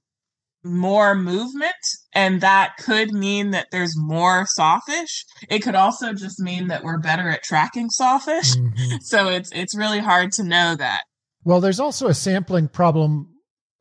more 0.64 1.14
movement 1.14 1.72
and 2.14 2.40
that 2.40 2.76
could 2.78 3.12
mean 3.12 3.50
that 3.50 3.66
there's 3.72 3.94
more 3.96 4.46
sawfish 4.46 5.24
it 5.48 5.58
could 5.58 5.74
also 5.74 6.12
just 6.12 6.38
mean 6.38 6.68
that 6.68 6.84
we're 6.84 6.98
better 6.98 7.28
at 7.28 7.42
tracking 7.42 7.90
sawfish 7.90 8.54
mm-hmm. 8.54 8.96
so 9.00 9.28
it's 9.28 9.50
it's 9.52 9.76
really 9.76 9.98
hard 9.98 10.30
to 10.30 10.44
know 10.44 10.76
that 10.76 11.02
well 11.44 11.60
there's 11.60 11.80
also 11.80 12.08
a 12.08 12.14
sampling 12.14 12.68
problem 12.68 13.28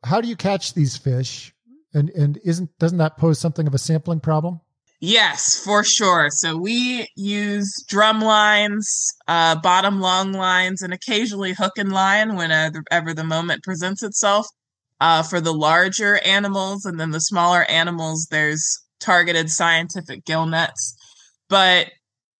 how 0.04 0.20
do 0.20 0.28
you 0.28 0.36
catch 0.36 0.74
these 0.74 0.96
fish 0.96 1.54
and 1.94 2.10
and 2.10 2.38
isn't 2.44 2.76
doesn't 2.78 2.98
that 2.98 3.16
pose 3.18 3.38
something 3.38 3.66
of 3.66 3.74
a 3.74 3.78
sampling 3.78 4.20
problem? 4.20 4.60
Yes, 5.00 5.60
for 5.64 5.82
sure. 5.82 6.28
So 6.30 6.56
we 6.56 7.08
use 7.16 7.84
drum 7.88 8.20
lines, 8.20 9.12
uh, 9.26 9.56
bottom 9.56 10.00
long 10.00 10.32
lines, 10.32 10.80
and 10.80 10.92
occasionally 10.92 11.54
hook 11.54 11.72
and 11.76 11.90
line 11.90 12.36
whenever 12.36 13.12
the 13.12 13.24
moment 13.24 13.64
presents 13.64 14.02
itself. 14.02 14.46
Uh, 15.00 15.20
for 15.20 15.40
the 15.40 15.52
larger 15.52 16.18
animals, 16.18 16.84
and 16.84 17.00
then 17.00 17.10
the 17.10 17.18
smaller 17.18 17.64
animals, 17.64 18.28
there's 18.30 18.64
targeted 19.00 19.50
scientific 19.50 20.24
gill 20.24 20.46
nets. 20.46 20.96
But 21.48 21.90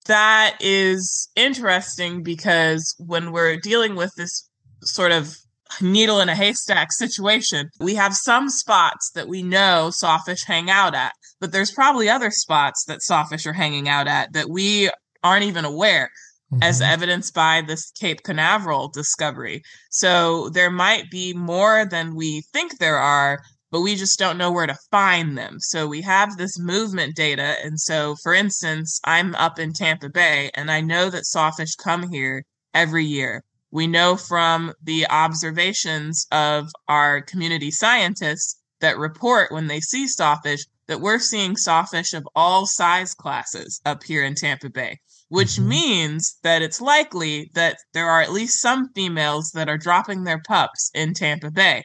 that 0.05 0.55
is 0.61 1.29
interesting 1.35 2.23
because 2.23 2.95
when 2.99 3.33
we're 3.33 3.57
dealing 3.57 3.95
with 3.97 4.13
this 4.15 4.49
sort 4.85 5.11
of 5.11 5.35
needle 5.81 6.19
in 6.19 6.29
a 6.29 6.35
haystack 6.35 6.91
situation. 6.91 7.69
We 7.79 7.95
have 7.95 8.15
some 8.15 8.49
spots 8.49 9.11
that 9.15 9.27
we 9.27 9.41
know 9.41 9.89
sawfish 9.91 10.43
hang 10.43 10.69
out 10.69 10.93
at, 10.93 11.13
but 11.39 11.51
there's 11.51 11.71
probably 11.71 12.09
other 12.09 12.31
spots 12.31 12.85
that 12.85 13.01
sawfish 13.01 13.45
are 13.45 13.53
hanging 13.53 13.89
out 13.89 14.07
at 14.07 14.33
that 14.33 14.49
we 14.49 14.89
aren't 15.23 15.45
even 15.45 15.65
aware. 15.65 16.09
Mm-hmm. 16.53 16.63
As 16.63 16.81
evidenced 16.81 17.33
by 17.33 17.63
this 17.65 17.89
Cape 17.99 18.21
Canaveral 18.21 18.89
discovery. 18.89 19.63
So 19.89 20.49
there 20.49 20.69
might 20.69 21.09
be 21.09 21.33
more 21.33 21.83
than 21.83 22.15
we 22.15 22.41
think 22.53 22.77
there 22.77 22.99
are, 22.99 23.39
but 23.71 23.81
we 23.81 23.95
just 23.95 24.19
don't 24.19 24.37
know 24.37 24.51
where 24.51 24.67
to 24.67 24.77
find 24.91 25.35
them. 25.35 25.57
So 25.59 25.87
we 25.87 26.01
have 26.01 26.37
this 26.37 26.59
movement 26.59 27.15
data. 27.15 27.55
And 27.63 27.79
so, 27.79 28.15
for 28.21 28.35
instance, 28.35 28.99
I'm 29.03 29.33
up 29.33 29.57
in 29.57 29.73
Tampa 29.73 30.09
Bay 30.09 30.51
and 30.53 30.69
I 30.69 30.81
know 30.81 31.09
that 31.09 31.25
sawfish 31.25 31.73
come 31.73 32.11
here 32.11 32.43
every 32.71 33.05
year. 33.05 33.43
We 33.73 33.87
know 33.87 34.17
from 34.17 34.71
the 34.83 35.07
observations 35.09 36.27
of 36.31 36.69
our 36.87 37.23
community 37.23 37.71
scientists 37.71 38.61
that 38.81 38.99
report 38.99 39.51
when 39.51 39.65
they 39.65 39.79
see 39.79 40.07
sawfish 40.07 40.63
that 40.87 41.01
we're 41.01 41.17
seeing 41.17 41.57
sawfish 41.57 42.13
of 42.13 42.27
all 42.35 42.67
size 42.67 43.15
classes 43.15 43.81
up 43.83 44.03
here 44.03 44.23
in 44.23 44.35
Tampa 44.35 44.69
Bay, 44.69 44.99
which 45.29 45.53
mm-hmm. 45.53 45.69
means 45.69 46.37
that 46.43 46.61
it's 46.61 46.81
likely 46.81 47.49
that 47.55 47.77
there 47.95 48.07
are 48.07 48.21
at 48.21 48.31
least 48.31 48.61
some 48.61 48.89
females 48.93 49.49
that 49.55 49.69
are 49.69 49.77
dropping 49.79 50.23
their 50.23 50.43
pups 50.47 50.91
in 50.93 51.15
Tampa 51.15 51.49
Bay, 51.49 51.83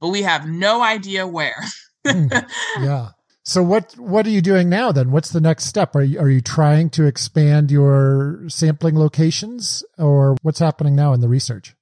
but 0.00 0.08
we 0.08 0.22
have 0.22 0.48
no 0.48 0.82
idea 0.82 1.24
where. 1.24 1.62
mm, 2.04 2.48
yeah. 2.80 3.10
So 3.48 3.62
what 3.62 3.94
what 3.94 4.26
are 4.26 4.30
you 4.30 4.42
doing 4.42 4.68
now 4.68 4.92
then? 4.92 5.10
What's 5.10 5.30
the 5.30 5.40
next 5.40 5.64
step? 5.64 5.96
Are 5.96 6.02
you 6.02 6.20
are 6.20 6.28
you 6.28 6.42
trying 6.42 6.90
to 6.90 7.06
expand 7.06 7.70
your 7.70 8.42
sampling 8.46 8.98
locations 8.98 9.82
or 9.96 10.36
what's 10.42 10.58
happening 10.58 10.94
now 10.94 11.14
in 11.14 11.22
the 11.22 11.30
research? 11.30 11.74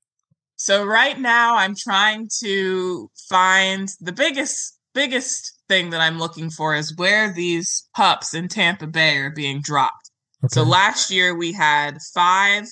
So 0.54 0.84
right 0.84 1.18
now 1.18 1.56
I'm 1.56 1.74
trying 1.76 2.28
to 2.38 3.10
find 3.28 3.88
the 3.98 4.12
biggest 4.12 4.78
biggest 4.94 5.58
thing 5.68 5.90
that 5.90 6.00
I'm 6.00 6.20
looking 6.20 6.50
for 6.50 6.76
is 6.76 6.96
where 6.96 7.32
these 7.32 7.88
pups 7.96 8.32
in 8.32 8.46
Tampa 8.46 8.86
Bay 8.86 9.16
are 9.16 9.30
being 9.30 9.60
dropped. 9.60 10.12
Okay. 10.44 10.52
So 10.52 10.62
last 10.62 11.10
year 11.10 11.34
we 11.34 11.52
had 11.52 11.98
5 12.14 12.68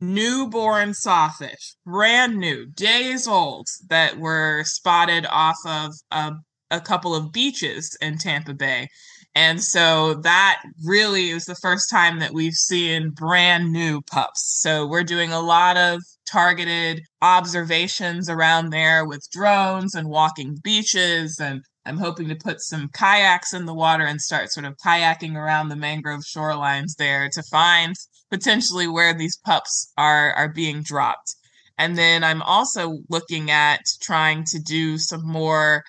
newborn 0.00 0.94
sawfish, 0.94 1.74
brand 1.84 2.36
new, 2.36 2.66
days 2.66 3.26
old 3.26 3.66
that 3.88 4.16
were 4.16 4.62
spotted 4.64 5.26
off 5.28 5.58
of 5.66 5.92
a 6.12 6.34
a 6.70 6.80
couple 6.80 7.14
of 7.14 7.32
beaches 7.32 7.96
in 8.00 8.18
Tampa 8.18 8.54
Bay. 8.54 8.88
And 9.34 9.62
so 9.62 10.14
that 10.14 10.62
really 10.84 11.30
is 11.30 11.44
the 11.44 11.54
first 11.56 11.90
time 11.90 12.18
that 12.18 12.32
we've 12.32 12.54
seen 12.54 13.10
brand 13.10 13.72
new 13.72 14.00
pups. 14.02 14.60
So 14.60 14.86
we're 14.86 15.04
doing 15.04 15.32
a 15.32 15.40
lot 15.40 15.76
of 15.76 16.00
targeted 16.28 17.02
observations 17.22 18.28
around 18.28 18.70
there 18.70 19.04
with 19.04 19.28
drones 19.30 19.94
and 19.94 20.08
walking 20.08 20.56
beaches. 20.62 21.38
And 21.40 21.62
I'm 21.86 21.98
hoping 21.98 22.28
to 22.28 22.34
put 22.34 22.60
some 22.60 22.88
kayaks 22.92 23.54
in 23.54 23.66
the 23.66 23.74
water 23.74 24.04
and 24.04 24.20
start 24.20 24.50
sort 24.50 24.66
of 24.66 24.76
kayaking 24.84 25.36
around 25.36 25.68
the 25.68 25.76
mangrove 25.76 26.22
shorelines 26.22 26.96
there 26.98 27.28
to 27.32 27.42
find 27.44 27.94
potentially 28.30 28.88
where 28.88 29.14
these 29.14 29.38
pups 29.44 29.92
are, 29.96 30.32
are 30.34 30.48
being 30.48 30.82
dropped. 30.82 31.34
And 31.78 31.96
then 31.96 32.24
I'm 32.24 32.42
also 32.42 32.98
looking 33.08 33.50
at 33.50 33.82
trying 34.02 34.44
to 34.46 34.58
do 34.58 34.98
some 34.98 35.24
more 35.24 35.84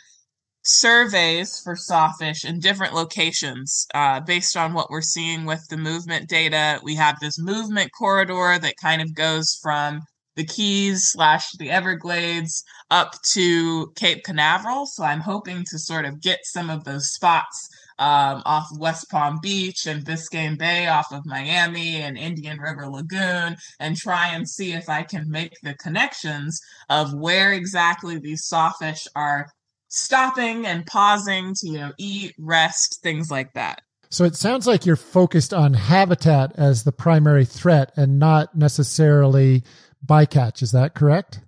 surveys 0.69 1.59
for 1.63 1.75
sawfish 1.75 2.45
in 2.45 2.59
different 2.59 2.93
locations 2.93 3.87
uh, 3.93 4.19
based 4.19 4.55
on 4.55 4.73
what 4.73 4.89
we're 4.89 5.01
seeing 5.01 5.45
with 5.45 5.65
the 5.69 5.77
movement 5.77 6.29
data. 6.29 6.79
We 6.83 6.95
have 6.95 7.19
this 7.19 7.39
movement 7.39 7.91
corridor 7.97 8.57
that 8.59 8.75
kind 8.81 9.01
of 9.01 9.13
goes 9.15 9.57
from 9.61 10.01
the 10.35 10.45
Keys 10.45 11.09
slash 11.09 11.51
the 11.57 11.69
Everglades 11.69 12.63
up 12.91 13.15
to 13.33 13.91
Cape 13.95 14.23
Canaveral. 14.23 14.85
So 14.85 15.03
I'm 15.03 15.19
hoping 15.19 15.65
to 15.69 15.79
sort 15.79 16.05
of 16.05 16.21
get 16.21 16.39
some 16.43 16.69
of 16.69 16.85
those 16.85 17.07
spots 17.07 17.67
um, 17.99 18.41
off 18.45 18.69
West 18.77 19.09
Palm 19.09 19.39
Beach 19.41 19.85
and 19.85 20.05
Biscayne 20.05 20.57
Bay 20.57 20.87
off 20.87 21.11
of 21.11 21.25
Miami 21.25 21.97
and 21.97 22.17
Indian 22.17 22.57
River 22.57 22.87
Lagoon 22.87 23.57
and 23.79 23.97
try 23.97 24.27
and 24.27 24.47
see 24.47 24.71
if 24.71 24.87
I 24.87 25.03
can 25.03 25.29
make 25.29 25.53
the 25.61 25.73
connections 25.73 26.61
of 26.89 27.13
where 27.13 27.51
exactly 27.51 28.17
these 28.17 28.45
sawfish 28.45 29.05
are 29.15 29.47
stopping 29.89 30.65
and 30.65 30.85
pausing 30.85 31.53
to, 31.55 31.67
you 31.67 31.77
know, 31.77 31.91
eat, 31.97 32.33
rest, 32.39 32.99
things 33.03 33.29
like 33.29 33.53
that. 33.53 33.81
So 34.09 34.23
it 34.23 34.35
sounds 34.35 34.65
like 34.65 34.85
you're 34.85 34.95
focused 34.95 35.53
on 35.53 35.73
habitat 35.73 36.53
as 36.55 36.83
the 36.83 36.91
primary 36.91 37.45
threat 37.45 37.91
and 37.95 38.17
not 38.17 38.55
necessarily 38.55 39.63
bycatch. 40.03 40.63
Is 40.63 40.71
that 40.71 40.95
correct? 40.95 41.41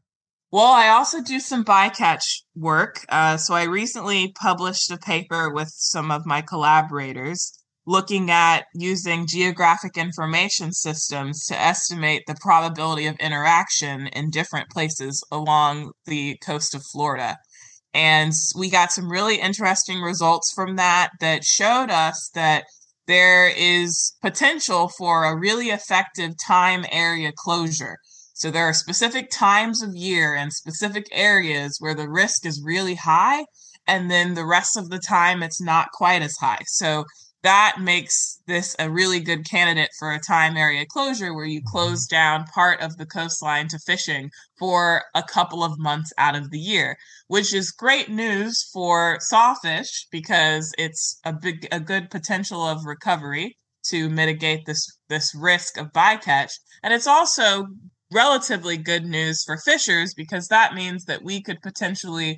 Well, 0.52 0.72
I 0.72 0.90
also 0.90 1.22
do 1.22 1.40
some 1.40 1.64
bycatch 1.64 2.42
work. 2.56 3.06
Uh, 3.10 3.38
so 3.38 3.54
I 3.54 3.64
recently 3.64 4.34
published 4.34 4.92
a 4.92 4.98
paper 4.98 5.52
with 5.52 5.70
some 5.70 6.12
of 6.12 6.26
my 6.26 6.42
collaborators 6.42 7.58
looking 7.88 8.30
at 8.30 8.66
using 8.76 9.26
geographic 9.28 9.98
information 9.98 10.72
systems 10.72 11.46
to 11.46 11.60
estimate 11.60 12.24
the 12.28 12.38
probability 12.40 13.08
of 13.08 13.16
interaction 13.20 14.08
in 14.08 14.30
different 14.30 14.70
places 14.70 15.24
along 15.32 15.92
the 16.06 16.38
coast 16.46 16.76
of 16.76 16.84
Florida. 16.92 17.38
And 17.94 18.32
we 18.56 18.70
got 18.70 18.92
some 18.92 19.12
really 19.12 19.40
interesting 19.40 20.02
results 20.02 20.52
from 20.54 20.78
that 20.78 21.10
that 21.20 21.44
showed 21.44 21.90
us 21.90 22.30
that 22.34 22.64
there 23.08 23.50
is 23.50 24.14
potential 24.22 24.90
for 24.98 25.26
a 25.26 25.38
really 25.38 25.70
effective 25.70 26.34
time 26.46 26.86
area 26.92 27.32
closure. 27.36 27.98
So 28.34 28.50
there 28.50 28.68
are 28.68 28.74
specific 28.74 29.30
times 29.30 29.84
of 29.84 29.94
year 29.94 30.34
and 30.34 30.54
specific 30.54 31.06
areas 31.12 31.78
where 31.80 31.94
the 31.94 32.10
risk 32.10 32.46
is 32.46 32.64
really 32.64 32.96
high, 32.96 33.46
and 33.86 34.10
then 34.10 34.34
the 34.34 34.46
rest 34.46 34.78
of 34.78 34.90
the 34.90 35.00
time 35.00 35.44
it's 35.44 35.62
not 35.62 35.92
quite 35.92 36.22
as 36.22 36.36
high. 36.40 36.62
So 36.68 37.04
that 37.44 37.78
makes 37.80 38.40
this 38.46 38.76
a 38.78 38.90
really 38.90 39.20
good 39.20 39.50
candidate 39.50 39.90
for 39.98 40.12
a 40.12 40.20
time 40.20 40.58
area 40.58 40.86
closure 40.86 41.34
where 41.34 41.46
you 41.46 41.60
mm-hmm. 41.60 41.72
close 41.72 42.06
down 42.06 42.46
part 42.46 42.82
of 42.82 42.98
the 42.98 43.06
coastline 43.06 43.68
to 43.70 43.80
fishing 43.80 44.30
for 44.60 45.04
a 45.16 45.24
couple 45.24 45.64
of 45.64 45.80
months 45.80 46.14
out 46.18 46.36
of 46.36 46.52
the 46.52 46.60
year, 46.60 46.98
which 47.28 47.54
is 47.54 47.72
great 47.72 48.10
news 48.10 48.70
for 48.72 49.18
sawfish 49.22 50.06
because 50.12 50.72
it's 50.78 51.20
a 51.26 51.34
big 51.34 51.68
a 51.72 51.80
good 51.80 52.10
potential 52.12 52.62
of 52.62 52.86
recovery 52.86 53.56
to 53.88 54.10
mitigate 54.10 54.66
this 54.66 54.86
this 55.10 55.34
risk 55.34 55.78
of 55.78 55.92
bycatch. 55.92 56.54
And 56.84 56.94
it's 56.94 57.08
also 57.08 57.66
relatively 58.14 58.78
good 58.78 59.06
news 59.06 59.44
for 59.44 59.58
fishers 59.58 60.14
because 60.14 60.48
that 60.50 60.76
means 60.76 61.06
that 61.06 61.24
we 61.24 61.42
could 61.42 61.62
potentially 61.62 62.38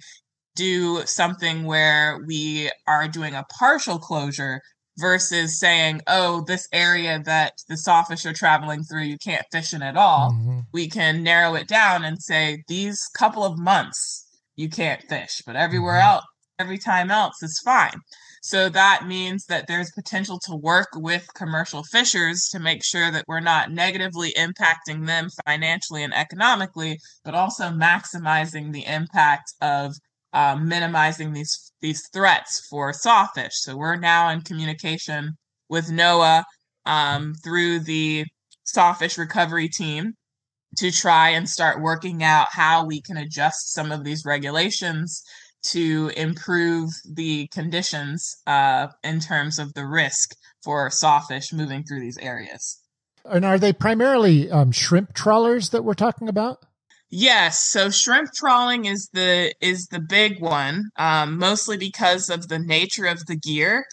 do 0.56 1.02
something 1.06 1.64
where 1.64 2.20
we 2.28 2.70
are 2.88 3.08
doing 3.08 3.34
a 3.34 3.46
partial 3.60 3.98
closure 3.98 4.62
versus 4.98 5.60
saying, 5.60 6.02
oh, 6.08 6.44
this 6.48 6.68
area 6.72 7.22
that 7.26 7.54
the 7.68 7.78
sawfish 7.78 8.26
are 8.26 8.34
traveling 8.34 8.84
through, 8.84 9.04
you 9.04 9.18
can't 9.18 9.46
fish 9.52 9.74
in 9.74 9.82
at 9.82 9.98
all. 9.98 10.32
Mm-hmm. 10.32 10.60
We 10.72 10.90
can 10.90 11.24
narrow 11.24 11.56
it 11.56 11.68
down 11.68 12.04
and 12.04 12.22
say, 12.22 12.64
these 12.68 13.08
couple 13.18 13.44
of 13.44 13.58
months, 13.58 14.28
you 14.56 14.70
can't 14.70 15.02
fish, 15.10 15.42
but 15.46 15.56
everywhere 15.56 16.00
mm-hmm. 16.00 16.16
else, 16.16 16.26
every 16.60 16.78
time 16.78 17.10
else 17.10 17.42
is 17.42 17.60
fine. 17.64 18.00
So 18.44 18.68
that 18.70 19.08
means 19.08 19.46
that 19.46 19.68
there's 19.68 19.92
potential 19.92 20.38
to 20.48 20.56
work 20.56 20.90
with 20.96 21.26
commercial 21.34 21.82
fishers 21.84 22.50
to 22.52 22.60
make 22.60 22.84
sure 22.84 23.10
that 23.10 23.24
we're 23.26 23.40
not 23.40 23.72
negatively 23.72 24.34
impacting 24.34 25.08
them 25.08 25.30
financially 25.46 26.04
and 26.04 26.14
economically, 26.14 27.00
but 27.24 27.36
also 27.36 27.70
maximizing 27.70 28.74
the 28.74 28.86
impact 28.86 29.54
of 29.62 29.96
um, 30.34 30.68
minimizing 30.68 31.34
these 31.34 31.72
these 31.82 32.08
threats 32.14 32.66
for 32.70 32.94
sawfish. 32.94 33.54
So 33.54 33.76
we're 33.76 33.98
now 33.98 34.30
in 34.30 34.42
communication 34.42 35.38
with 35.70 35.90
NOAA 35.90 36.44
um, 36.86 37.34
through 37.44 37.80
the 37.80 38.26
sawfish 38.64 39.18
recovery 39.18 39.70
team 39.70 40.14
to 40.78 40.92
try 40.92 41.30
and 41.30 41.48
start 41.48 41.82
working 41.82 42.24
out 42.24 42.48
how 42.52 42.86
we 42.86 43.02
can 43.02 43.18
adjust 43.18 43.74
some 43.74 43.92
of 43.92 44.04
these 44.04 44.26
regulations 44.26 45.24
to 45.62 46.12
improve 46.18 46.90
the 47.06 47.48
conditions 47.48 48.36
uh, 48.48 48.88
in 49.04 49.20
terms 49.20 49.60
of 49.60 49.74
the 49.74 49.86
risk 49.86 50.36
for 50.64 50.90
sawfish 50.90 51.54
moving 51.54 51.84
through 51.84 52.00
these 52.00 52.18
areas. 52.18 52.80
And 53.26 53.46
are 53.46 53.60
they 53.60 53.72
primarily 53.72 54.52
um, 54.52 54.72
shrimp 54.72 55.14
trawlers 55.14 55.70
that 55.70 55.84
we're 55.84 55.94
talking 55.94 56.28
about? 56.28 56.66
Yes, 57.16 57.60
so 57.60 57.92
shrimp 57.92 58.32
trawling 58.34 58.86
is 58.86 59.08
the 59.14 59.54
is 59.62 59.86
the 59.86 60.00
big 60.00 60.42
one, 60.42 60.86
um, 60.98 61.38
mostly 61.38 61.78
because 61.78 62.28
of 62.28 62.48
the 62.48 62.58
nature 62.58 63.06
of 63.06 63.24
the 63.28 63.36
gear. 63.36 63.86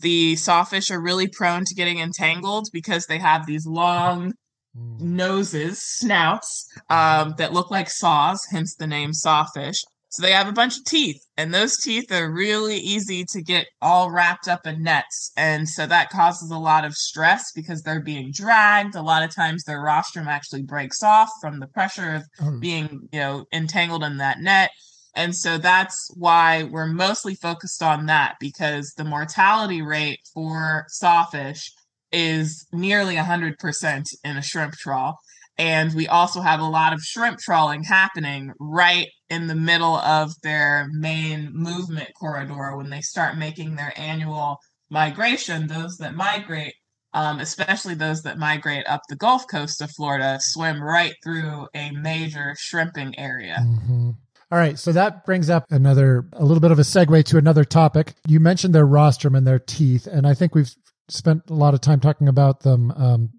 The 0.00 0.36
sawfish 0.36 0.88
are 0.92 1.00
really 1.00 1.26
prone 1.26 1.64
to 1.64 1.74
getting 1.74 1.98
entangled 1.98 2.68
because 2.72 3.06
they 3.06 3.18
have 3.18 3.46
these 3.46 3.66
long 3.66 4.32
mm. 4.78 5.00
noses, 5.00 5.82
snouts 5.82 6.68
um, 6.88 7.34
that 7.38 7.52
look 7.52 7.68
like 7.72 7.90
saws, 7.90 8.46
hence 8.52 8.76
the 8.76 8.86
name 8.86 9.12
sawfish. 9.12 9.82
So 10.10 10.22
they 10.22 10.32
have 10.32 10.48
a 10.48 10.52
bunch 10.52 10.78
of 10.78 10.84
teeth, 10.86 11.22
and 11.36 11.52
those 11.52 11.76
teeth 11.76 12.10
are 12.10 12.32
really 12.32 12.76
easy 12.78 13.24
to 13.26 13.42
get 13.42 13.66
all 13.82 14.10
wrapped 14.10 14.48
up 14.48 14.66
in 14.66 14.82
nets. 14.82 15.32
And 15.36 15.68
so 15.68 15.86
that 15.86 16.08
causes 16.08 16.50
a 16.50 16.58
lot 16.58 16.86
of 16.86 16.94
stress 16.94 17.52
because 17.54 17.82
they're 17.82 18.02
being 18.02 18.30
dragged. 18.32 18.94
A 18.94 19.02
lot 19.02 19.22
of 19.22 19.34
times 19.34 19.64
their 19.64 19.82
rostrum 19.82 20.26
actually 20.26 20.62
breaks 20.62 21.02
off 21.02 21.28
from 21.42 21.60
the 21.60 21.66
pressure 21.66 22.14
of 22.14 22.22
oh. 22.40 22.58
being, 22.58 23.08
you 23.12 23.20
know, 23.20 23.44
entangled 23.52 24.02
in 24.02 24.16
that 24.16 24.40
net. 24.40 24.70
And 25.14 25.34
so 25.34 25.58
that's 25.58 26.10
why 26.14 26.62
we're 26.62 26.86
mostly 26.86 27.34
focused 27.34 27.82
on 27.82 28.06
that 28.06 28.36
because 28.40 28.94
the 28.96 29.04
mortality 29.04 29.82
rate 29.82 30.20
for 30.32 30.86
sawfish 30.88 31.70
is 32.12 32.66
nearly 32.72 33.16
100% 33.16 34.04
in 34.24 34.36
a 34.36 34.42
shrimp 34.42 34.74
trawl. 34.74 35.18
And 35.58 35.92
we 35.94 36.06
also 36.06 36.40
have 36.40 36.60
a 36.60 36.68
lot 36.68 36.92
of 36.92 37.00
shrimp 37.02 37.38
trawling 37.40 37.82
happening 37.82 38.52
right 38.60 39.08
in 39.28 39.48
the 39.48 39.56
middle 39.56 39.96
of 39.96 40.32
their 40.42 40.86
main 40.92 41.50
movement 41.52 42.10
corridor 42.18 42.76
when 42.76 42.90
they 42.90 43.00
start 43.00 43.36
making 43.36 43.74
their 43.74 43.92
annual 43.96 44.58
migration. 44.88 45.66
Those 45.66 45.96
that 45.98 46.14
migrate, 46.14 46.74
um, 47.12 47.40
especially 47.40 47.94
those 47.94 48.22
that 48.22 48.38
migrate 48.38 48.86
up 48.88 49.02
the 49.08 49.16
Gulf 49.16 49.48
Coast 49.48 49.82
of 49.82 49.90
Florida, 49.90 50.38
swim 50.40 50.80
right 50.80 51.14
through 51.24 51.66
a 51.74 51.90
major 51.90 52.54
shrimping 52.56 53.18
area. 53.18 53.56
Mm-hmm. 53.60 54.10
All 54.50 54.58
right, 54.58 54.78
so 54.78 54.92
that 54.92 55.26
brings 55.26 55.50
up 55.50 55.66
another, 55.70 56.26
a 56.32 56.44
little 56.44 56.62
bit 56.62 56.70
of 56.70 56.78
a 56.78 56.82
segue 56.82 57.22
to 57.24 57.36
another 57.36 57.64
topic. 57.64 58.14
You 58.26 58.40
mentioned 58.40 58.74
their 58.74 58.86
rostrum 58.86 59.34
and 59.34 59.46
their 59.46 59.58
teeth, 59.58 60.06
and 60.06 60.26
I 60.26 60.32
think 60.32 60.54
we've 60.54 60.74
spent 61.08 61.42
a 61.50 61.54
lot 61.54 61.74
of 61.74 61.82
time 61.82 62.00
talking 62.00 62.28
about 62.28 62.60
them 62.60 62.90
um, 62.92 63.30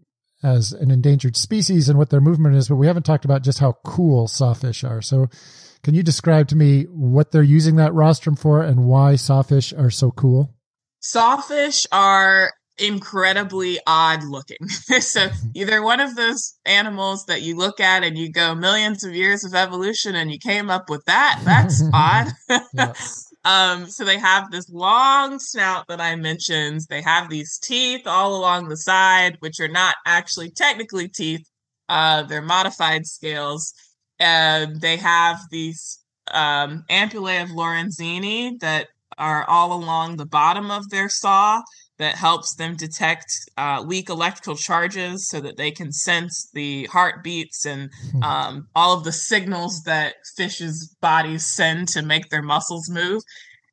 as 0.44 0.72
an 0.72 0.92
endangered 0.92 1.36
species 1.36 1.90
and 1.90 1.98
what 1.98 2.10
their 2.10 2.22
movement 2.22 2.56
is, 2.56 2.70
but 2.70 2.76
we 2.76 2.88
haven't 2.88 3.04
talked 3.04 3.26
about 3.26 3.44
just 3.44 3.60
how 3.60 3.74
cool 3.84 4.28
sawfish 4.28 4.84
are. 4.84 5.02
So, 5.02 5.28
can 5.84 5.94
you 5.94 6.04
describe 6.04 6.50
to 6.50 6.56
me 6.58 6.84
what 6.84 7.32
they're 7.32 7.42
using 7.42 7.78
that 7.78 7.94
rostrum 7.94 8.36
for 8.36 8.62
and 8.62 8.84
why 8.84 9.16
sawfish 9.16 9.72
are 9.74 9.90
so 9.90 10.12
cool? 10.12 10.54
Sawfish 11.00 11.88
are 11.92 12.52
incredibly 12.80 13.80
odd 13.86 14.24
looking. 14.24 14.68
so 14.68 15.28
mm-hmm. 15.28 15.50
either 15.54 15.82
one 15.82 16.00
of 16.00 16.16
those 16.16 16.58
animals 16.66 17.26
that 17.26 17.42
you 17.42 17.56
look 17.56 17.80
at 17.80 18.04
and 18.04 18.18
you 18.18 18.32
go 18.32 18.56
millions 18.56 19.04
of 19.04 19.16
years 19.16 19.44
of 19.44 19.54
evolution 19.54 20.16
and 20.16 20.32
you 20.32 20.40
came 20.40 20.70
up 20.70 20.90
with 20.90 21.04
that, 21.06 21.42
that's 21.44 21.84
odd. 21.94 22.28
Um, 23.50 23.88
so 23.88 24.06
they 24.06 24.20
have 24.20 24.52
this 24.52 24.70
long 24.70 25.40
snout 25.40 25.88
that 25.88 26.00
I 26.00 26.16
mentioned. 26.16 26.82
They 26.88 27.02
have 27.02 27.30
these 27.30 27.58
teeth 27.58 28.06
all 28.06 28.36
along 28.36 28.70
the 28.70 28.78
side, 28.78 29.38
which 29.40 29.60
are 29.60 29.68
not 29.68 29.96
actually 30.06 30.52
technically 30.52 31.08
teeth. 31.08 31.50
Uh, 31.88 32.22
they're 32.24 32.44
modified 32.44 33.08
scales. 33.08 33.74
And 34.20 34.80
they 34.80 34.98
have 34.98 35.40
these 35.50 35.98
um, 36.32 36.84
ampullae 36.92 37.42
of 37.42 37.50
Lorenzini 37.50 38.60
that 38.60 38.90
are 39.18 39.46
all 39.50 39.74
along 39.74 40.18
the 40.18 40.28
bottom 40.28 40.70
of 40.70 40.88
their 40.92 41.10
saw 41.10 41.64
that 42.00 42.16
helps 42.16 42.56
them 42.56 42.76
detect 42.76 43.32
uh, 43.58 43.84
weak 43.86 44.10
electrical 44.10 44.56
charges 44.56 45.28
so 45.28 45.42
that 45.42 45.58
they 45.58 45.70
can 45.70 45.92
sense 45.92 46.50
the 46.54 46.86
heartbeats 46.86 47.66
and 47.66 47.92
hmm. 48.12 48.24
um, 48.24 48.68
all 48.74 48.98
of 48.98 49.04
the 49.04 49.12
signals 49.12 49.84
that 49.84 50.16
fish's 50.38 50.96
bodies 51.02 51.46
send 51.46 51.90
to 51.90 52.02
make 52.02 52.30
their 52.30 52.42
muscles 52.42 52.90
move. 52.90 53.22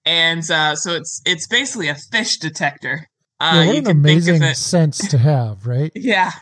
And 0.04 0.48
uh, 0.50 0.76
so 0.76 0.94
it's 0.94 1.22
it's 1.24 1.46
basically 1.46 1.88
a 1.88 1.94
fish 1.94 2.38
detector. 2.38 3.08
Uh, 3.38 3.52
yeah, 3.54 3.66
what 3.66 3.76
an 3.76 3.90
amazing 3.90 4.42
sense 4.54 5.08
to 5.08 5.18
have, 5.18 5.66
right? 5.66 5.92
yeah, 5.94 6.32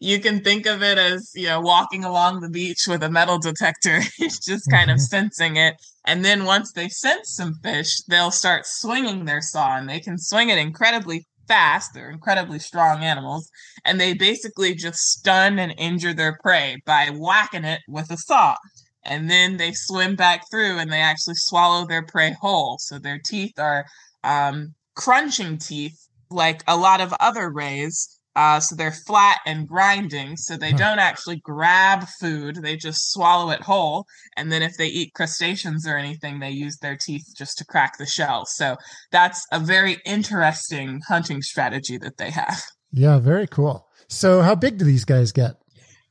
you 0.00 0.18
can 0.18 0.42
think 0.42 0.66
of 0.66 0.82
it 0.82 0.96
as 0.98 1.30
you 1.34 1.46
know 1.46 1.60
walking 1.60 2.04
along 2.04 2.40
the 2.40 2.48
beach 2.48 2.86
with 2.88 3.02
a 3.02 3.10
metal 3.10 3.38
detector 3.38 4.00
it's 4.18 4.38
just 4.44 4.68
kind 4.70 4.88
mm-hmm. 4.88 4.94
of 4.94 5.00
sensing 5.00 5.56
it. 5.56 5.76
And 6.06 6.24
then 6.24 6.46
once 6.46 6.72
they 6.72 6.88
sense 6.88 7.30
some 7.30 7.54
fish 7.62 8.00
they'll 8.08 8.30
start 8.30 8.66
swinging 8.66 9.26
their 9.26 9.42
saw 9.42 9.76
and 9.76 9.88
they 9.88 10.00
can 10.00 10.18
swing 10.18 10.48
it 10.48 10.58
incredibly 10.58 11.26
fast. 11.46 11.92
They're 11.92 12.10
incredibly 12.10 12.58
strong 12.58 13.04
animals 13.04 13.50
and 13.84 14.00
they 14.00 14.14
basically 14.14 14.74
just 14.74 14.98
stun 15.00 15.58
and 15.58 15.74
injure 15.76 16.14
their 16.14 16.38
prey 16.42 16.78
by 16.86 17.10
whacking 17.12 17.64
it 17.64 17.82
with 17.86 18.10
a 18.10 18.16
saw. 18.16 18.56
And 19.04 19.30
then 19.30 19.56
they 19.56 19.72
swim 19.72 20.16
back 20.16 20.44
through 20.50 20.78
and 20.78 20.92
they 20.92 21.00
actually 21.00 21.34
swallow 21.34 21.86
their 21.86 22.04
prey 22.04 22.36
whole. 22.40 22.78
So 22.78 22.98
their 22.98 23.20
teeth 23.24 23.58
are 23.58 23.84
um, 24.24 24.74
crunching 24.94 25.58
teeth 25.58 25.98
like 26.30 26.62
a 26.68 26.76
lot 26.76 27.00
of 27.00 27.12
other 27.18 27.50
rays 27.50 28.19
uh, 28.36 28.60
so 28.60 28.76
they're 28.76 28.92
flat 28.92 29.38
and 29.44 29.66
grinding, 29.66 30.36
so 30.36 30.56
they 30.56 30.72
don't 30.72 30.98
actually 31.00 31.40
grab 31.42 32.04
food. 32.20 32.56
They 32.62 32.76
just 32.76 33.10
swallow 33.12 33.50
it 33.50 33.62
whole. 33.62 34.06
And 34.36 34.52
then 34.52 34.62
if 34.62 34.76
they 34.76 34.86
eat 34.86 35.14
crustaceans 35.14 35.86
or 35.86 35.96
anything, 35.96 36.38
they 36.38 36.50
use 36.50 36.78
their 36.78 36.96
teeth 36.96 37.24
just 37.36 37.58
to 37.58 37.64
crack 37.64 37.98
the 37.98 38.06
shell. 38.06 38.46
So 38.46 38.76
that's 39.10 39.44
a 39.50 39.58
very 39.58 39.98
interesting 40.06 41.00
hunting 41.08 41.42
strategy 41.42 41.98
that 41.98 42.18
they 42.18 42.30
have. 42.30 42.62
Yeah, 42.92 43.18
very 43.18 43.46
cool. 43.46 43.86
So 44.08 44.42
how 44.42 44.54
big 44.54 44.78
do 44.78 44.84
these 44.84 45.04
guys 45.04 45.32
get? 45.32 45.56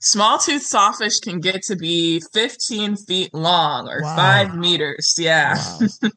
Small 0.01 0.37
tooth 0.37 0.63
sawfish 0.63 1.19
can 1.19 1.39
get 1.39 1.61
to 1.63 1.75
be 1.75 2.21
15 2.33 2.95
feet 2.95 3.33
long 3.33 3.89
or 3.89 4.01
wow. 4.01 4.15
five 4.15 4.55
meters. 4.55 5.15
Yeah. 5.17 5.55
Wow. 5.57 6.09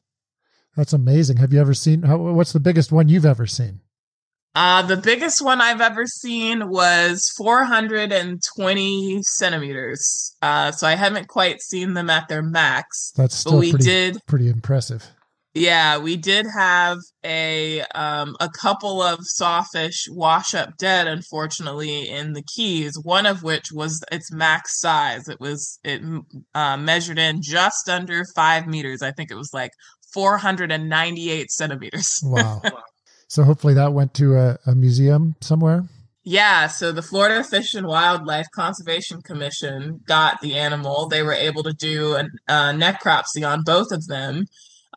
That's 0.77 0.93
amazing. 0.93 1.37
Have 1.39 1.53
you 1.53 1.61
ever 1.61 1.75
seen, 1.75 2.03
how, 2.03 2.17
what's 2.17 2.53
the 2.53 2.61
biggest 2.61 2.93
one 2.93 3.09
you've 3.09 3.27
ever 3.27 3.47
seen? 3.47 3.81
Uh, 4.55 4.83
the 4.83 4.99
biggest 4.99 5.43
one 5.43 5.61
I've 5.61 5.81
ever 5.81 6.07
seen 6.07 6.69
was 6.69 7.33
420 7.39 9.23
centimeters. 9.23 10.37
Uh, 10.43 10.73
so 10.73 10.87
I 10.87 10.95
haven't 10.95 11.29
quite 11.29 11.63
seen 11.63 11.95
them 11.95 12.11
at 12.11 12.29
their 12.29 12.43
max. 12.43 13.13
That's 13.17 13.35
still 13.35 13.53
but 13.53 13.59
we 13.59 13.71
pretty, 13.71 13.85
did 13.85 14.19
pretty 14.27 14.49
impressive. 14.49 15.09
Yeah, 15.55 15.99
we 15.99 16.17
did 16.17 16.47
have 16.55 16.99
a 17.25 17.83
um, 17.95 18.37
a 18.41 18.49
couple 18.49 19.03
of 19.03 19.19
sawfish 19.23 20.07
wash 20.11 20.55
up 20.55 20.77
dead, 20.79 21.07
unfortunately, 21.07 22.09
in 22.09 22.33
the 22.33 22.43
Keys. 22.43 22.99
One 23.03 23.27
of 23.27 23.43
which 23.43 23.67
was 23.71 24.03
its 24.11 24.33
max 24.33 24.81
size. 24.81 25.29
It 25.29 25.41
was 25.41 25.79
it 25.85 26.03
uh, 26.55 26.77
measured 26.79 27.19
in 27.19 27.41
just 27.43 27.89
under 27.89 28.25
five 28.35 28.67
meters. 28.67 29.03
I 29.03 29.13
think 29.13 29.31
it 29.31 29.37
was 29.37 29.51
like 29.53 29.73
498 30.15 31.51
centimeters. 31.51 32.19
Wow. 32.23 32.63
so 33.33 33.43
hopefully 33.45 33.75
that 33.75 33.93
went 33.93 34.15
to 34.15 34.37
a, 34.37 34.59
a 34.67 34.75
museum 34.75 35.35
somewhere. 35.41 35.85
Yeah, 36.25 36.69
so 36.69 36.93
the 36.93 37.03
Florida 37.03 37.43
Fish 37.43 37.75
and 37.75 37.87
Wildlife 37.87 38.47
Conservation 38.55 39.23
Commission 39.23 40.01
got 40.07 40.41
the 40.41 40.55
animal. 40.55 41.09
They 41.09 41.23
were 41.23 41.33
able 41.33 41.65
to 41.65 41.73
do 41.73 42.15
a, 42.15 42.25
a 42.47 42.55
necropsy 42.73 43.45
on 43.45 43.63
both 43.65 43.91
of 43.91 44.07
them 44.07 44.47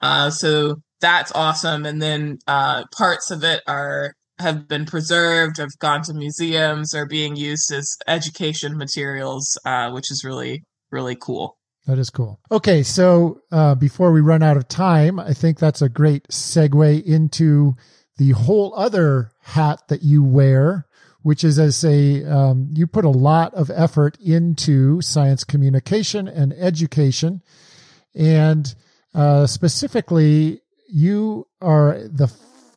uh, 0.01 0.29
so 0.29 0.77
that's 1.01 1.31
awesome. 1.33 1.85
And 1.85 2.01
then 2.01 2.39
uh, 2.47 2.85
parts 2.95 3.31
of 3.31 3.43
it 3.43 3.61
are 3.67 4.13
have 4.37 4.67
been 4.67 4.85
preserved, 4.85 5.57
have 5.57 5.79
gone 5.79 6.01
to 6.03 6.13
museums, 6.13 6.93
are 6.93 7.05
being 7.05 7.37
used 7.37 7.71
as 7.71 7.95
education 8.05 8.77
materials, 8.77 9.57
uh, 9.65 9.91
which 9.91 10.11
is 10.11 10.23
really 10.23 10.63
really 10.91 11.15
cool. 11.15 11.57
That 11.87 11.99
is 11.99 12.09
cool. 12.09 12.39
Okay, 12.51 12.81
so 12.81 13.41
uh, 13.51 13.75
before 13.75 14.11
we 14.11 14.21
run 14.21 14.41
out 14.41 14.57
of 14.57 14.67
time, 14.67 15.19
I 15.19 15.33
think 15.33 15.59
that's 15.59 15.83
a 15.83 15.89
great 15.89 16.27
segue 16.29 17.03
into 17.03 17.75
the 18.17 18.31
whole 18.31 18.73
other 18.75 19.31
hat 19.41 19.81
that 19.89 20.03
you 20.03 20.23
wear, 20.23 20.87
which 21.21 21.43
is 21.43 21.59
as 21.59 21.83
a 21.83 22.23
um, 22.25 22.69
you 22.71 22.87
put 22.87 23.05
a 23.05 23.09
lot 23.09 23.53
of 23.53 23.69
effort 23.69 24.17
into 24.19 25.01
science 25.01 25.43
communication 25.43 26.27
and 26.27 26.53
education, 26.53 27.41
and 28.13 28.75
uh, 29.13 29.47
specifically, 29.47 30.61
you 30.87 31.47
are 31.61 31.99
the 32.07 32.31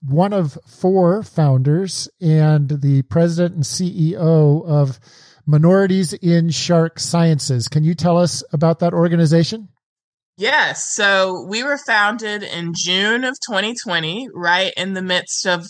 one 0.06 0.32
of 0.32 0.58
four 0.66 1.22
founders 1.22 2.08
and 2.20 2.68
the 2.68 3.02
president 3.02 3.54
and 3.54 3.64
CEO 3.64 4.64
of 4.64 5.00
Minorities 5.46 6.12
in 6.12 6.50
Shark 6.50 7.00
Sciences. 7.00 7.68
Can 7.68 7.82
you 7.82 7.94
tell 7.94 8.16
us 8.16 8.44
about 8.52 8.78
that 8.80 8.92
organization? 8.92 9.68
Yes. 10.38 10.92
So 10.94 11.44
we 11.48 11.64
were 11.64 11.78
founded 11.78 12.44
in 12.44 12.72
June 12.72 13.24
of 13.24 13.36
2020, 13.44 14.28
right 14.32 14.72
in 14.76 14.94
the 14.94 15.02
midst 15.02 15.44
of 15.46 15.66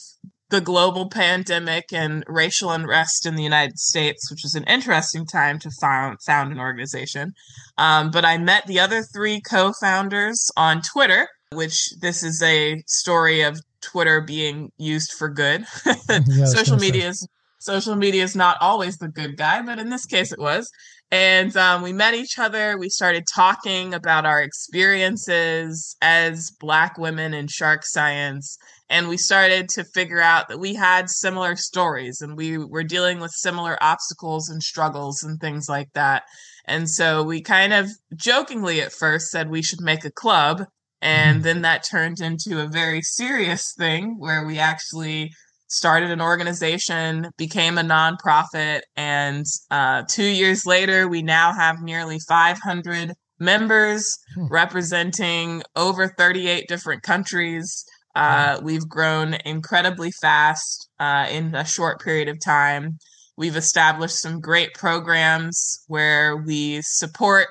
the 0.51 0.61
global 0.61 1.09
pandemic 1.09 1.87
and 1.91 2.23
racial 2.27 2.71
unrest 2.71 3.25
in 3.25 3.35
the 3.35 3.43
United 3.43 3.79
States, 3.79 4.31
which 4.31 4.41
was 4.43 4.55
an 4.55 4.65
interesting 4.65 5.27
time 5.27 5.59
to 5.61 5.71
found, 5.81 6.19
found 6.27 6.53
an 6.53 6.61
organization. 6.61 7.33
Um, 7.79 8.11
but 8.11 8.27
I 8.27 8.37
met 8.37 8.67
the 8.67 8.79
other 8.79 9.03
three 9.03 9.41
co 9.41 9.73
founders 9.81 10.51
on 10.55 10.83
Twitter, 10.83 11.29
which 11.53 11.91
this 12.01 12.23
is 12.23 12.43
a 12.43 12.83
story 12.87 13.41
of 13.41 13.59
Twitter 13.81 14.21
being 14.21 14.71
used 14.77 15.13
for 15.13 15.31
good. 15.31 15.65
yeah, 16.09 16.45
social 16.45 16.77
media 16.77 17.09
is 17.09 17.27
social 17.59 17.97
media 17.97 18.23
is 18.23 18.37
not 18.37 18.57
always 18.61 18.99
the 18.99 19.09
good 19.09 19.37
guy, 19.37 19.63
but 19.63 19.79
in 19.79 19.91
this 19.91 20.07
case 20.07 20.33
it 20.33 20.39
was. 20.39 20.71
And 21.11 21.57
um, 21.57 21.83
we 21.83 21.93
met 21.93 22.15
each 22.15 22.39
other. 22.39 22.77
We 22.79 22.91
started 22.91 23.25
talking 23.33 23.95
about 23.95 24.27
our 24.27 24.43
experiences 24.43 25.97
as 26.03 26.51
Black 26.61 26.99
women 26.99 27.33
in 27.33 27.49
shark 27.49 27.85
science 27.85 28.59
and 28.91 29.09
we 29.09 29.17
started 29.17 29.69
to 29.71 29.85
figure 29.85 30.21
out 30.21 30.49
that 30.49 30.61
we 30.61 30.75
had 30.75 31.11
similar 31.11 31.57
stories 31.57 32.21
and 32.21 32.37
we 32.37 32.57
were 32.57 32.85
dealing 32.85 33.21
with 33.21 33.31
similar 33.33 33.77
obstacles 33.83 34.49
and 34.49 34.63
struggles 34.63 35.23
and 35.23 35.39
things 35.41 35.69
like 35.69 35.93
that. 35.93 36.23
And 36.65 36.89
so 36.89 37.23
we 37.23 37.43
kind 37.43 37.73
of 37.73 37.91
jokingly 38.15 38.81
at 38.81 38.93
first 38.93 39.31
said 39.31 39.51
we 39.51 39.63
should 39.63 39.81
make 39.81 40.05
a 40.05 40.11
club. 40.11 40.65
And 41.01 41.37
mm-hmm. 41.37 41.43
then 41.43 41.63
that 41.63 41.85
turned 41.85 42.21
into 42.21 42.61
a 42.61 42.67
very 42.67 43.03
serious 43.03 43.75
thing 43.77 44.17
where 44.19 44.45
we 44.47 44.59
actually 44.59 45.33
started 45.69 46.11
an 46.11 46.21
organization, 46.21 47.31
became 47.37 47.79
a 47.79 47.83
nonprofit, 47.83 48.81
and 48.97 49.45
uh, 49.71 50.03
two 50.09 50.25
years 50.25 50.67
later, 50.67 51.09
we 51.09 51.23
now 51.23 51.53
have 51.53 51.81
nearly 51.81 52.19
500 52.19 53.13
members 53.39 54.19
hmm. 54.35 54.47
representing 54.49 55.63
over 55.77 56.09
38 56.09 56.67
different 56.69 57.03
countries. 57.03 57.85
Uh, 58.15 58.59
we've 58.63 58.89
grown 58.89 59.35
incredibly 59.45 60.11
fast 60.11 60.89
uh, 60.99 61.27
in 61.31 61.55
a 61.55 61.65
short 61.65 62.01
period 62.01 62.29
of 62.29 62.41
time. 62.41 62.99
We've 63.37 63.55
established 63.55 64.19
some 64.19 64.41
great 64.41 64.75
programs 64.75 65.85
where 65.87 66.37
we 66.37 66.81
support 66.83 67.47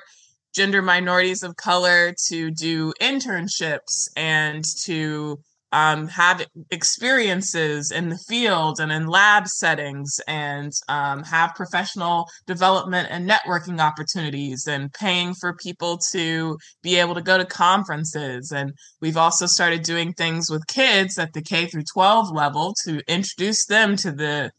gender 0.54 0.82
minorities 0.82 1.42
of 1.42 1.56
color 1.56 2.14
to 2.26 2.50
do 2.50 2.92
internships 3.00 4.08
and 4.14 4.62
to 4.82 5.38
um, 5.72 6.08
have 6.08 6.46
experiences 6.70 7.90
in 7.90 8.08
the 8.08 8.18
field 8.28 8.80
and 8.80 8.90
in 8.90 9.06
lab 9.06 9.46
settings 9.46 10.18
and 10.26 10.72
um, 10.88 11.22
have 11.24 11.54
professional 11.54 12.26
development 12.46 13.08
and 13.10 13.28
networking 13.28 13.80
opportunities 13.80 14.66
and 14.66 14.92
paying 14.92 15.34
for 15.34 15.54
people 15.54 15.98
to 16.12 16.56
be 16.82 16.96
able 16.96 17.14
to 17.14 17.22
go 17.22 17.36
to 17.36 17.44
conferences 17.44 18.50
and 18.50 18.72
we've 19.00 19.16
also 19.16 19.46
started 19.46 19.82
doing 19.82 20.12
things 20.12 20.50
with 20.50 20.66
kids 20.66 21.18
at 21.18 21.32
the 21.32 21.42
k 21.42 21.66
through 21.66 21.84
12 21.92 22.30
level 22.32 22.74
to 22.84 23.02
introduce 23.08 23.66
them 23.66 23.96
to 23.96 24.10
the 24.10 24.50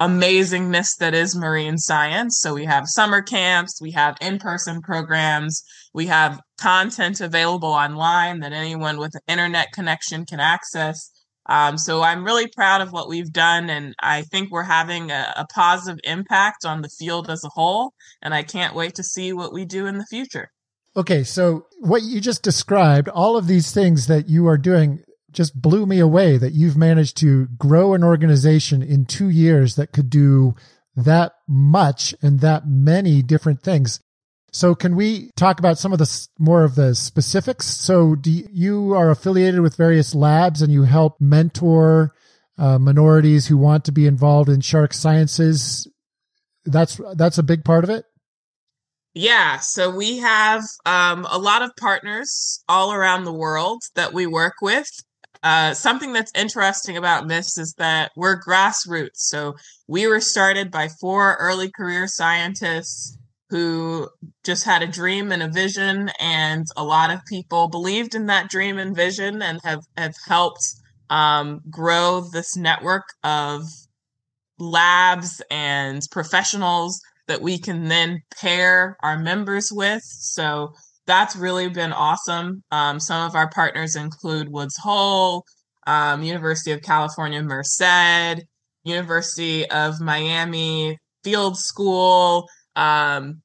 amazingness 0.00 0.96
that 0.98 1.14
is 1.14 1.34
marine 1.34 1.78
science. 1.78 2.38
So 2.38 2.54
we 2.54 2.64
have 2.66 2.84
summer 2.86 3.22
camps, 3.22 3.80
we 3.80 3.92
have 3.92 4.16
in-person 4.20 4.82
programs, 4.82 5.62
we 5.96 6.06
have 6.06 6.40
content 6.60 7.22
available 7.22 7.70
online 7.70 8.40
that 8.40 8.52
anyone 8.52 8.98
with 8.98 9.14
an 9.14 9.22
internet 9.26 9.72
connection 9.72 10.26
can 10.26 10.38
access. 10.38 11.10
Um, 11.48 11.78
so 11.78 12.02
I'm 12.02 12.22
really 12.22 12.48
proud 12.48 12.82
of 12.82 12.92
what 12.92 13.08
we've 13.08 13.32
done, 13.32 13.70
and 13.70 13.94
I 14.02 14.22
think 14.22 14.50
we're 14.50 14.64
having 14.64 15.10
a, 15.10 15.32
a 15.36 15.46
positive 15.54 15.98
impact 16.04 16.66
on 16.66 16.82
the 16.82 16.90
field 16.90 17.30
as 17.30 17.42
a 17.44 17.48
whole. 17.48 17.94
And 18.20 18.34
I 18.34 18.42
can't 18.42 18.74
wait 18.74 18.94
to 18.96 19.02
see 19.02 19.32
what 19.32 19.54
we 19.54 19.64
do 19.64 19.86
in 19.86 19.96
the 19.96 20.04
future. 20.10 20.50
Okay, 20.96 21.24
so 21.24 21.66
what 21.80 22.02
you 22.02 22.20
just 22.20 22.42
described, 22.42 23.08
all 23.08 23.38
of 23.38 23.46
these 23.46 23.72
things 23.72 24.06
that 24.06 24.28
you 24.28 24.46
are 24.48 24.58
doing, 24.58 25.02
just 25.30 25.60
blew 25.60 25.86
me 25.86 25.98
away 25.98 26.36
that 26.36 26.52
you've 26.52 26.76
managed 26.76 27.16
to 27.18 27.46
grow 27.56 27.94
an 27.94 28.04
organization 28.04 28.82
in 28.82 29.06
two 29.06 29.30
years 29.30 29.76
that 29.76 29.92
could 29.92 30.10
do 30.10 30.54
that 30.94 31.32
much 31.48 32.14
and 32.20 32.40
that 32.40 32.66
many 32.66 33.22
different 33.22 33.62
things. 33.62 34.00
So 34.56 34.74
can 34.74 34.96
we 34.96 35.32
talk 35.36 35.58
about 35.58 35.76
some 35.76 35.92
of 35.92 35.98
the 35.98 36.28
more 36.38 36.64
of 36.64 36.76
the 36.76 36.94
specifics? 36.94 37.66
So 37.66 38.14
do 38.14 38.30
you, 38.30 38.48
you 38.50 38.94
are 38.94 39.10
affiliated 39.10 39.60
with 39.60 39.76
various 39.76 40.14
labs 40.14 40.62
and 40.62 40.72
you 40.72 40.84
help 40.84 41.20
mentor 41.20 42.14
uh, 42.56 42.78
minorities 42.78 43.48
who 43.48 43.58
want 43.58 43.84
to 43.84 43.92
be 43.92 44.06
involved 44.06 44.48
in 44.48 44.62
shark 44.62 44.94
sciences. 44.94 45.86
That's 46.64 46.98
that's 47.16 47.36
a 47.36 47.42
big 47.42 47.66
part 47.66 47.84
of 47.84 47.90
it. 47.90 48.06
Yeah, 49.12 49.58
so 49.58 49.94
we 49.94 50.18
have 50.18 50.62
um, 50.86 51.26
a 51.30 51.38
lot 51.38 51.60
of 51.60 51.76
partners 51.78 52.64
all 52.66 52.94
around 52.94 53.24
the 53.24 53.34
world 53.34 53.82
that 53.94 54.14
we 54.14 54.26
work 54.26 54.54
with. 54.62 54.88
Uh, 55.42 55.74
something 55.74 56.14
that's 56.14 56.32
interesting 56.34 56.96
about 56.96 57.28
this 57.28 57.58
is 57.58 57.74
that 57.76 58.10
we're 58.16 58.40
grassroots. 58.40 59.18
So 59.18 59.56
we 59.86 60.06
were 60.06 60.20
started 60.20 60.70
by 60.70 60.88
four 60.88 61.36
early 61.38 61.70
career 61.70 62.08
scientists 62.08 63.18
who 63.50 64.08
just 64.44 64.64
had 64.64 64.82
a 64.82 64.86
dream 64.86 65.30
and 65.30 65.42
a 65.42 65.48
vision, 65.48 66.10
and 66.18 66.66
a 66.76 66.84
lot 66.84 67.10
of 67.10 67.24
people 67.26 67.68
believed 67.68 68.14
in 68.14 68.26
that 68.26 68.50
dream 68.50 68.78
and 68.78 68.96
vision 68.96 69.42
and 69.42 69.60
have, 69.62 69.84
have 69.96 70.14
helped 70.26 70.64
um, 71.10 71.60
grow 71.70 72.22
this 72.32 72.56
network 72.56 73.04
of 73.22 73.62
labs 74.58 75.42
and 75.50 76.02
professionals 76.10 77.00
that 77.28 77.42
we 77.42 77.58
can 77.58 77.88
then 77.88 78.22
pair 78.40 78.96
our 79.02 79.18
members 79.18 79.70
with. 79.72 80.02
So 80.02 80.72
that's 81.06 81.36
really 81.36 81.68
been 81.68 81.92
awesome. 81.92 82.62
Um, 82.70 82.98
some 82.98 83.28
of 83.28 83.36
our 83.36 83.48
partners 83.50 83.94
include 83.94 84.48
Woods 84.48 84.76
Hole, 84.76 85.44
um, 85.86 86.22
University 86.22 86.72
of 86.72 86.82
California, 86.82 87.42
Merced, 87.42 88.44
University 88.84 89.68
of 89.70 90.00
Miami 90.00 90.98
Field 91.22 91.56
School, 91.56 92.48
um, 92.76 93.42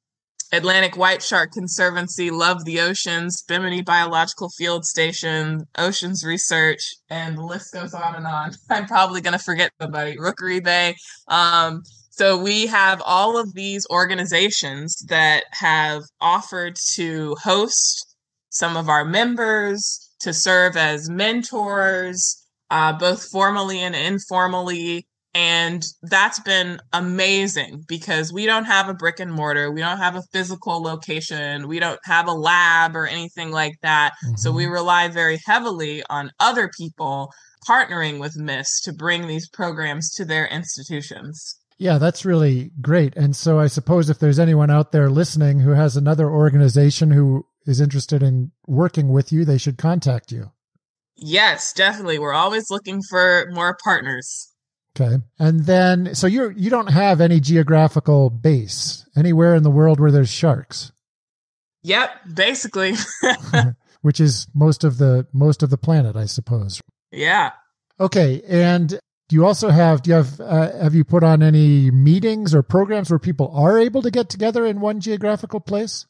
Atlantic 0.54 0.98
White 0.98 1.24
Shark 1.24 1.54
Conservancy, 1.54 2.30
Love 2.30 2.65
the 2.65 2.82
Oceans, 2.82 3.44
Bimini 3.48 3.82
Biological 3.82 4.50
Field 4.58 4.86
Station, 4.86 5.65
Oceans 5.78 6.26
Research, 6.26 6.82
and 7.10 7.38
the 7.38 7.44
list 7.44 7.74
goes 7.74 7.94
on 7.94 8.15
and 8.15 8.28
on. 8.28 8.52
I'm 8.70 8.86
probably 8.86 9.22
going 9.22 9.38
to 9.38 9.44
forget 9.44 9.72
somebody. 9.82 10.17
Rookery 10.20 10.60
Bay. 10.60 10.96
Um, 11.30 11.84
so 12.10 12.38
we 12.38 12.67
have 12.67 13.02
all 13.06 13.39
of 13.39 13.54
these 13.54 13.88
organizations 13.89 14.98
that 15.08 15.46
have 15.52 16.04
offered 16.20 16.76
to 16.94 17.36
host 17.41 18.15
some 18.50 18.76
of 18.76 18.89
our 18.89 19.06
members, 19.06 20.12
to 20.20 20.34
serve 20.34 20.76
as 20.78 21.10
mentors, 21.10 22.46
uh, 22.70 22.94
both 22.94 23.30
formally 23.30 23.80
and 23.80 23.96
informally. 23.96 25.08
And 25.34 25.86
that's 26.04 26.39
been 26.41 26.82
amazing 26.91 27.86
because 27.88 28.34
we 28.34 28.46
don't 28.46 28.65
have 28.65 28.89
a 28.89 28.94
brick 28.94 29.20
and 29.20 29.32
mortar. 29.32 29.72
We 29.72 29.80
don't 29.80 29.98
have 29.98 30.15
a 30.15 30.24
physical 30.34 30.82
location. 30.82 31.70
We 31.70 31.80
don't 31.80 32.00
have 32.04 32.28
a 32.28 32.34
lab 32.34 32.96
or 32.98 33.08
anything 33.08 33.52
like 33.52 33.76
that. 33.82 34.13
Mm-hmm. 34.26 34.36
So 34.36 34.52
we 34.52 34.63
mm-hmm. 34.63 34.74
rely 34.74 35.08
very 35.08 35.39
heavily 35.46 36.04
on 36.10 36.32
other 36.39 36.70
people 36.78 37.32
partnering 37.67 38.20
with 38.20 38.36
MISS 38.36 38.82
to 38.82 38.94
bring 38.94 39.28
these 39.28 39.48
programs 39.48 40.10
to 40.15 40.26
their 40.26 40.48
institutions. 40.48 41.56
Yeah, 41.78 41.98
that's 41.98 42.26
really 42.26 42.72
great. 42.82 43.15
And 43.15 43.36
so 43.36 43.60
I 43.60 43.67
suppose 43.67 44.10
if 44.10 44.20
there's 44.20 44.39
anyone 44.39 44.70
out 44.70 44.91
there 44.91 45.10
listening 45.10 45.62
who 45.62 45.72
has 45.72 45.96
another 45.96 46.30
organization 46.30 47.10
who 47.10 47.46
is 47.65 47.80
interested 47.80 48.22
in 48.22 48.52
working 48.67 49.10
with 49.10 49.32
you, 49.32 49.46
they 49.46 49.58
should 49.58 49.78
contact 49.78 50.32
you. 50.32 50.52
Yes, 51.15 51.74
definitely. 51.74 52.20
We're 52.20 52.34
always 52.34 52.70
looking 52.70 53.02
for 53.02 53.48
more 53.52 53.78
partners. 53.84 54.51
Okay. 54.99 55.17
And 55.39 55.62
then 55.62 56.15
so 56.15 56.27
you're 56.27 56.51
you 56.51 56.69
don't 56.69 56.91
have 56.91 57.21
any 57.21 57.39
geographical 57.39 58.30
base 58.30 59.06
anywhere 59.15 59.56
in 59.56 59.63
the 59.63 59.71
world 59.71 59.99
where 59.99 60.12
there's 60.12 60.32
sharks. 60.32 60.91
Yep, 61.84 62.10
basically. 62.34 62.93
Which 64.01 64.19
is 64.19 64.47
most 64.54 64.84
of 64.84 64.97
the 64.97 65.27
most 65.32 65.63
of 65.63 65.69
the 65.69 65.77
planet, 65.77 66.15
I 66.15 66.25
suppose. 66.25 66.82
Yeah. 67.12 67.51
Okay, 67.99 68.41
and 68.47 68.89
do 68.89 69.36
you 69.36 69.45
also 69.45 69.69
have 69.69 70.01
do 70.01 70.10
you 70.10 70.15
have 70.15 70.39
uh, 70.41 70.71
have 70.82 70.95
you 70.95 71.04
put 71.04 71.23
on 71.23 71.41
any 71.41 71.89
meetings 71.91 72.54
or 72.54 72.63
programs 72.63 73.10
where 73.10 73.19
people 73.19 73.51
are 73.56 73.80
able 73.80 74.01
to 74.01 74.12
get 74.12 74.27
together 74.27 74.65
in 74.65 74.82
one 74.82 74.99
geographical 74.99 75.60
place? 75.60 76.06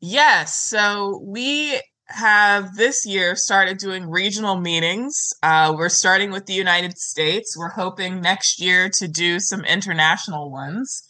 Yes. 0.00 0.54
So 0.54 1.22
we 1.24 1.80
have 2.10 2.74
this 2.76 3.04
year 3.04 3.36
started 3.36 3.78
doing 3.78 4.08
regional 4.08 4.56
meetings. 4.56 5.32
Uh, 5.42 5.74
we're 5.76 5.88
starting 5.88 6.30
with 6.30 6.46
the 6.46 6.54
United 6.54 6.96
States. 6.98 7.56
We're 7.56 7.68
hoping 7.68 8.20
next 8.20 8.60
year 8.60 8.90
to 8.98 9.08
do 9.08 9.38
some 9.40 9.64
international 9.64 10.50
ones. 10.50 11.02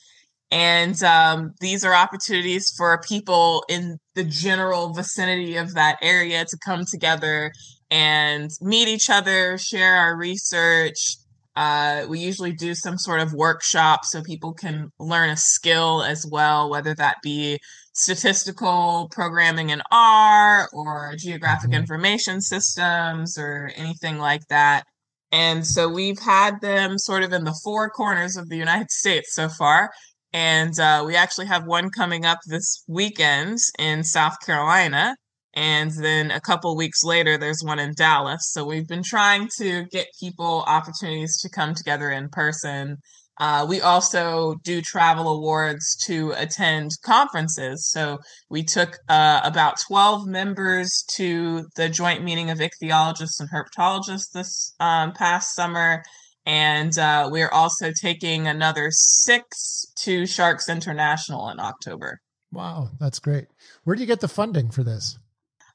And 0.51 1.01
um, 1.03 1.55
these 1.61 1.85
are 1.85 1.95
opportunities 1.95 2.73
for 2.77 3.01
people 3.07 3.65
in 3.69 3.99
the 4.15 4.25
general 4.25 4.93
vicinity 4.93 5.57
of 5.57 5.75
that 5.75 5.99
area 6.03 6.45
to 6.45 6.59
come 6.65 6.85
together 6.91 7.53
and 7.91 8.51
meet 8.61 8.89
each 8.89 9.11
other, 9.11 9.59
share 9.59 9.95
our 9.95 10.17
research. 10.17 11.17
Uh, 11.55 12.07
we 12.09 12.21
usually 12.21 12.53
do 12.53 12.75
some 12.75 12.97
sort 12.97 13.21
of 13.21 13.35
workshop 13.35 14.05
so 14.05 14.23
people 14.23 14.53
can 14.55 14.91
learn 14.99 15.31
a 15.31 15.37
skill 15.37 16.03
as 16.03 16.25
well, 16.31 16.71
whether 16.71 16.95
that 16.95 17.17
be 17.23 17.59
statistical 17.99 19.09
programming 19.11 19.71
in 19.71 19.83
R 19.91 20.69
or 20.73 21.15
geographic 21.19 21.71
mm-hmm. 21.71 21.81
information 21.81 22.41
systems 22.41 23.37
or 23.37 23.73
anything 23.75 24.19
like 24.19 24.47
that. 24.51 24.85
And 25.33 25.67
so 25.67 25.89
we've 25.89 26.21
had 26.21 26.61
them 26.61 26.97
sort 26.97 27.25
of 27.25 27.33
in 27.33 27.43
the 27.43 27.59
four 27.65 27.91
corners 27.91 28.37
of 28.37 28.49
the 28.49 28.57
United 28.57 28.93
States 28.93 29.35
so 29.35 29.49
far. 29.49 29.91
And 30.33 30.79
uh, 30.79 31.03
we 31.07 31.17
actually 31.17 31.47
have 31.47 31.67
one 31.67 31.91
coming 31.91 32.25
up 32.25 32.39
this 32.47 32.85
weekend 32.87 33.59
in 33.79 34.05
South 34.05 34.37
Carolina. 34.47 35.17
And 35.55 35.91
then 35.91 36.31
a 36.31 36.41
couple 36.41 36.77
weeks 36.77 37.03
later, 37.03 37.37
there's 37.37 37.63
one 37.65 37.81
in 37.81 37.95
Dallas. 37.97 38.51
So 38.53 38.65
we've 38.65 38.87
been 38.87 39.03
trying 39.03 39.49
to 39.59 39.85
get 39.91 40.07
people 40.21 40.63
opportunities 40.69 41.41
to 41.43 41.51
come 41.51 41.75
together 41.75 42.11
in 42.11 42.29
person 42.29 42.99
uh, 43.41 43.67
we 43.69 43.81
also 43.81 44.57
do 44.65 44.83
travel 44.83 45.29
awards 45.29 45.97
to 46.07 46.33
attend 46.37 46.91
conferences. 47.03 47.89
So 47.89 48.19
we 48.51 48.65
took 48.65 48.99
uh, 49.09 49.41
about 49.45 49.79
12 49.87 50.27
members 50.27 51.05
to 51.17 51.67
the 51.77 51.89
joint 51.89 52.25
meeting 52.25 52.51
of 52.51 52.59
ichthyologists 52.59 53.41
and 53.41 53.49
herpetologists 53.51 54.33
this 54.33 54.75
um, 54.81 55.13
past 55.13 55.55
summer. 55.55 56.03
And 56.45 56.99
uh, 56.99 57.29
we're 57.31 57.51
also 57.51 57.93
taking 57.93 58.47
another 58.47 58.89
six 58.91 59.87
to 60.01 60.27
Sharks 60.27 60.69
International 60.69 61.51
in 61.51 61.61
October. 61.61 62.21
Wow, 62.51 62.89
that's 62.99 63.19
great. 63.19 63.47
Where 63.85 63.95
do 63.95 64.01
you 64.01 64.07
get 64.07 64.21
the 64.21 64.29
funding 64.29 64.71
for 64.71 64.83
this? 64.83 65.19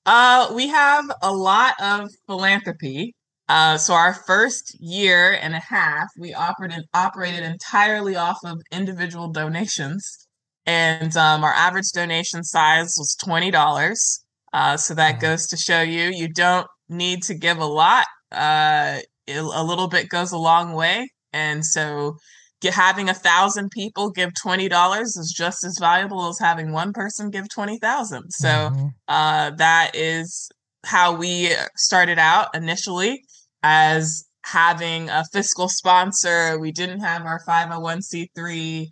Uh, 0.05 0.51
we 0.53 0.67
have 0.67 1.05
a 1.21 1.31
lot 1.31 1.75
of 1.81 2.09
philanthropy. 2.27 3.15
Uh, 3.49 3.77
so 3.77 3.93
our 3.93 4.13
first 4.13 4.75
year 4.79 5.37
and 5.41 5.53
a 5.53 5.59
half, 5.59 6.07
we 6.17 6.33
operated 6.33 6.85
operated 6.93 7.43
entirely 7.43 8.15
off 8.15 8.37
of 8.45 8.61
individual 8.71 9.29
donations, 9.29 10.27
and 10.65 11.15
um, 11.17 11.43
our 11.43 11.53
average 11.53 11.91
donation 11.93 12.43
size 12.43 12.93
was 12.97 13.15
twenty 13.21 13.51
dollars. 13.51 14.23
Uh, 14.53 14.77
so 14.77 14.93
that 14.93 15.19
goes 15.19 15.47
to 15.47 15.57
show 15.57 15.81
you 15.81 16.03
you 16.03 16.29
don't 16.29 16.67
need 16.87 17.21
to 17.23 17.33
give 17.33 17.57
a 17.57 17.65
lot. 17.65 18.05
Uh, 18.31 18.99
it, 19.27 19.39
a 19.39 19.63
little 19.63 19.87
bit 19.87 20.07
goes 20.07 20.31
a 20.31 20.37
long 20.37 20.71
way, 20.71 21.09
and 21.33 21.65
so 21.65 22.15
get, 22.61 22.73
having 22.73 23.09
a 23.09 23.13
thousand 23.13 23.69
people 23.71 24.09
give 24.09 24.31
twenty 24.41 24.69
dollars 24.69 25.17
is 25.17 25.33
just 25.35 25.65
as 25.65 25.77
valuable 25.79 26.29
as 26.29 26.39
having 26.39 26.71
one 26.71 26.93
person 26.93 27.29
give 27.29 27.49
twenty 27.49 27.77
thousand. 27.77 28.31
So 28.31 28.47
mm-hmm. 28.47 28.87
uh, 29.09 29.51
that 29.57 29.91
is 29.95 30.49
how 30.85 31.13
we 31.13 31.51
started 31.75 32.19
out 32.19 32.47
initially 32.55 33.21
as 33.63 34.25
having 34.43 35.09
a 35.09 35.23
fiscal 35.31 35.69
sponsor. 35.69 36.59
We 36.59 36.71
didn't 36.71 36.99
have 36.99 37.23
our 37.23 37.41
501c3 37.47 38.87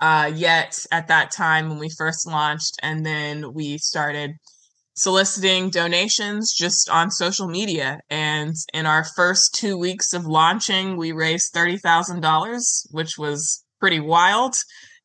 uh, 0.00 0.32
yet 0.34 0.78
at 0.90 1.08
that 1.08 1.30
time 1.30 1.68
when 1.68 1.78
we 1.78 1.90
first 1.90 2.26
launched. 2.26 2.76
And 2.82 3.04
then 3.04 3.52
we 3.52 3.78
started 3.78 4.32
soliciting 4.94 5.70
donations 5.70 6.54
just 6.56 6.88
on 6.88 7.10
social 7.10 7.48
media. 7.48 8.00
And 8.10 8.54
in 8.72 8.86
our 8.86 9.04
first 9.16 9.54
two 9.54 9.76
weeks 9.76 10.12
of 10.12 10.24
launching, 10.24 10.96
we 10.96 11.12
raised 11.12 11.52
$30,000, 11.54 12.86
which 12.90 13.18
was 13.18 13.64
pretty 13.80 14.00
wild. 14.00 14.54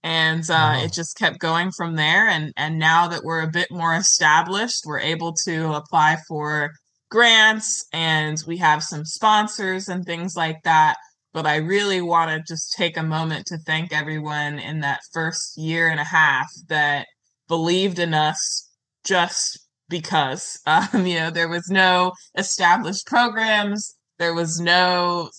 And 0.01 0.43
uh, 0.49 0.53
wow. 0.53 0.81
it 0.83 0.93
just 0.93 1.17
kept 1.17 1.39
going 1.39 1.71
from 1.71 1.95
there. 1.95 2.27
And, 2.27 2.53
and 2.55 2.79
now 2.79 3.09
that 3.09 3.23
we're 3.23 3.41
a 3.41 3.51
bit 3.51 3.67
more 3.69 3.95
established, 3.95 4.83
we're 4.85 4.99
able 4.99 5.33
to 5.45 5.73
apply 5.73 6.17
for 6.27 6.71
grants 7.09 7.85
and 7.91 8.41
we 8.47 8.57
have 8.57 8.83
some 8.83 9.05
sponsors 9.05 9.89
and 9.89 10.05
things 10.05 10.35
like 10.35 10.61
that. 10.63 10.95
But 11.33 11.45
I 11.45 11.57
really 11.57 12.01
want 12.01 12.31
to 12.31 12.53
just 12.53 12.73
take 12.73 12.97
a 12.97 13.03
moment 13.03 13.45
to 13.47 13.57
thank 13.57 13.93
everyone 13.93 14.57
in 14.59 14.79
that 14.79 15.01
first 15.13 15.57
year 15.57 15.89
and 15.89 15.99
a 15.99 16.05
half 16.05 16.47
that 16.67 17.07
believed 17.47 17.99
in 17.99 18.13
us 18.13 18.69
just 19.03 19.59
because. 19.89 20.59
Um, 20.67 21.05
you 21.05 21.19
know, 21.19 21.31
there 21.31 21.49
was 21.49 21.67
no 21.69 22.13
established 22.37 23.07
programs, 23.07 23.95
there 24.17 24.33
was 24.33 24.59
no 24.59 25.29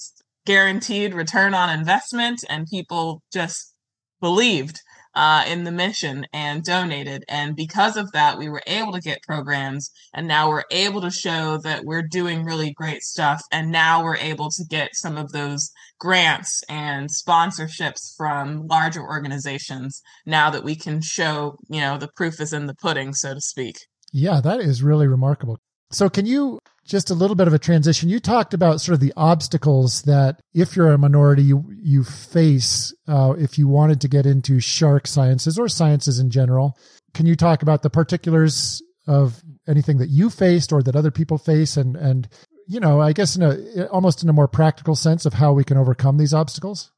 guaranteed 0.46 1.14
return 1.14 1.54
on 1.54 1.76
investment, 1.78 2.44
and 2.48 2.66
people 2.66 3.22
just 3.32 3.74
believed 4.20 4.80
uh, 5.14 5.44
in 5.46 5.64
the 5.64 5.72
mission 5.72 6.26
and 6.32 6.62
donated. 6.62 7.24
And 7.28 7.56
because 7.56 7.96
of 7.96 8.12
that, 8.12 8.38
we 8.38 8.48
were 8.48 8.62
able 8.66 8.92
to 8.92 9.00
get 9.00 9.22
programs. 9.22 9.90
And 10.14 10.28
now 10.28 10.48
we're 10.48 10.64
able 10.70 11.00
to 11.00 11.10
show 11.10 11.58
that 11.58 11.84
we're 11.84 12.06
doing 12.06 12.44
really 12.44 12.72
great 12.72 13.02
stuff. 13.02 13.42
And 13.50 13.70
now 13.70 14.02
we're 14.02 14.16
able 14.16 14.50
to 14.50 14.64
get 14.68 14.94
some 14.94 15.16
of 15.16 15.32
those 15.32 15.70
grants 15.98 16.62
and 16.68 17.10
sponsorships 17.10 18.14
from 18.16 18.66
larger 18.66 19.02
organizations 19.02 20.02
now 20.26 20.50
that 20.50 20.64
we 20.64 20.76
can 20.76 21.00
show, 21.00 21.56
you 21.68 21.80
know, 21.80 21.98
the 21.98 22.10
proof 22.16 22.40
is 22.40 22.52
in 22.52 22.66
the 22.66 22.74
pudding, 22.74 23.12
so 23.12 23.34
to 23.34 23.40
speak. 23.40 23.76
Yeah, 24.12 24.40
that 24.40 24.60
is 24.60 24.82
really 24.82 25.06
remarkable. 25.06 25.58
So, 25.92 26.08
can 26.08 26.26
you 26.26 26.58
just 26.90 27.10
a 27.10 27.14
little 27.14 27.36
bit 27.36 27.46
of 27.46 27.54
a 27.54 27.58
transition. 27.58 28.08
You 28.08 28.18
talked 28.18 28.52
about 28.52 28.80
sort 28.80 28.94
of 28.94 29.00
the 29.00 29.12
obstacles 29.16 30.02
that 30.02 30.40
if 30.52 30.74
you're 30.74 30.92
a 30.92 30.98
minority, 30.98 31.44
you, 31.44 31.64
you 31.80 32.02
face 32.02 32.92
uh, 33.06 33.34
if 33.38 33.58
you 33.58 33.68
wanted 33.68 34.00
to 34.00 34.08
get 34.08 34.26
into 34.26 34.58
shark 34.58 35.06
sciences 35.06 35.56
or 35.56 35.68
sciences 35.68 36.18
in 36.18 36.30
general. 36.30 36.76
Can 37.14 37.26
you 37.26 37.36
talk 37.36 37.62
about 37.62 37.82
the 37.82 37.90
particulars 37.90 38.82
of 39.06 39.40
anything 39.68 39.98
that 39.98 40.08
you 40.08 40.30
faced 40.30 40.72
or 40.72 40.82
that 40.82 40.96
other 40.96 41.12
people 41.12 41.38
face 41.38 41.76
and, 41.76 41.96
and, 41.96 42.28
you 42.66 42.80
know, 42.80 43.00
I 43.00 43.12
guess 43.12 43.36
in 43.36 43.42
a, 43.42 43.86
almost 43.86 44.22
in 44.24 44.28
a 44.28 44.32
more 44.32 44.48
practical 44.48 44.96
sense 44.96 45.24
of 45.26 45.34
how 45.34 45.52
we 45.52 45.64
can 45.64 45.76
overcome 45.76 46.18
these 46.18 46.34
obstacles? 46.34 46.90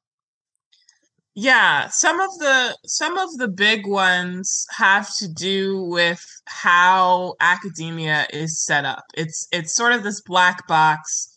Yeah, 1.34 1.88
some 1.88 2.20
of 2.20 2.30
the 2.38 2.76
some 2.84 3.16
of 3.16 3.38
the 3.38 3.48
big 3.48 3.86
ones 3.86 4.66
have 4.76 5.08
to 5.16 5.28
do 5.28 5.82
with 5.84 6.22
how 6.44 7.34
academia 7.40 8.26
is 8.32 8.62
set 8.62 8.84
up. 8.84 9.04
It's 9.14 9.48
it's 9.50 9.74
sort 9.74 9.92
of 9.92 10.02
this 10.02 10.20
black 10.20 10.66
box. 10.68 11.34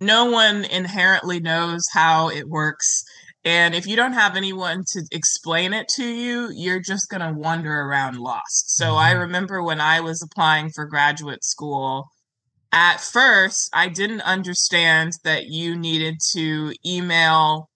No 0.00 0.26
one 0.26 0.64
inherently 0.66 1.40
knows 1.40 1.86
how 1.92 2.28
it 2.28 2.48
works. 2.48 3.04
And 3.44 3.74
if 3.74 3.86
you 3.86 3.96
don't 3.96 4.12
have 4.12 4.36
anyone 4.36 4.84
to 4.92 5.02
explain 5.10 5.72
it 5.72 5.88
to 5.96 6.04
you, 6.04 6.50
you're 6.52 6.80
just 6.80 7.08
going 7.08 7.22
to 7.22 7.32
wander 7.32 7.72
around 7.80 8.18
lost. 8.18 8.76
So 8.76 8.96
I 8.96 9.12
mm-hmm. 9.12 9.20
remember 9.20 9.62
when 9.62 9.80
I 9.80 10.00
was 10.00 10.22
applying 10.22 10.70
for 10.70 10.84
graduate 10.84 11.42
school, 11.42 12.10
at 12.72 13.00
first, 13.00 13.70
I 13.72 13.88
didn't 13.88 14.20
understand 14.20 15.14
that 15.24 15.46
you 15.46 15.76
needed 15.76 16.16
to 16.32 16.74
email 16.84 17.70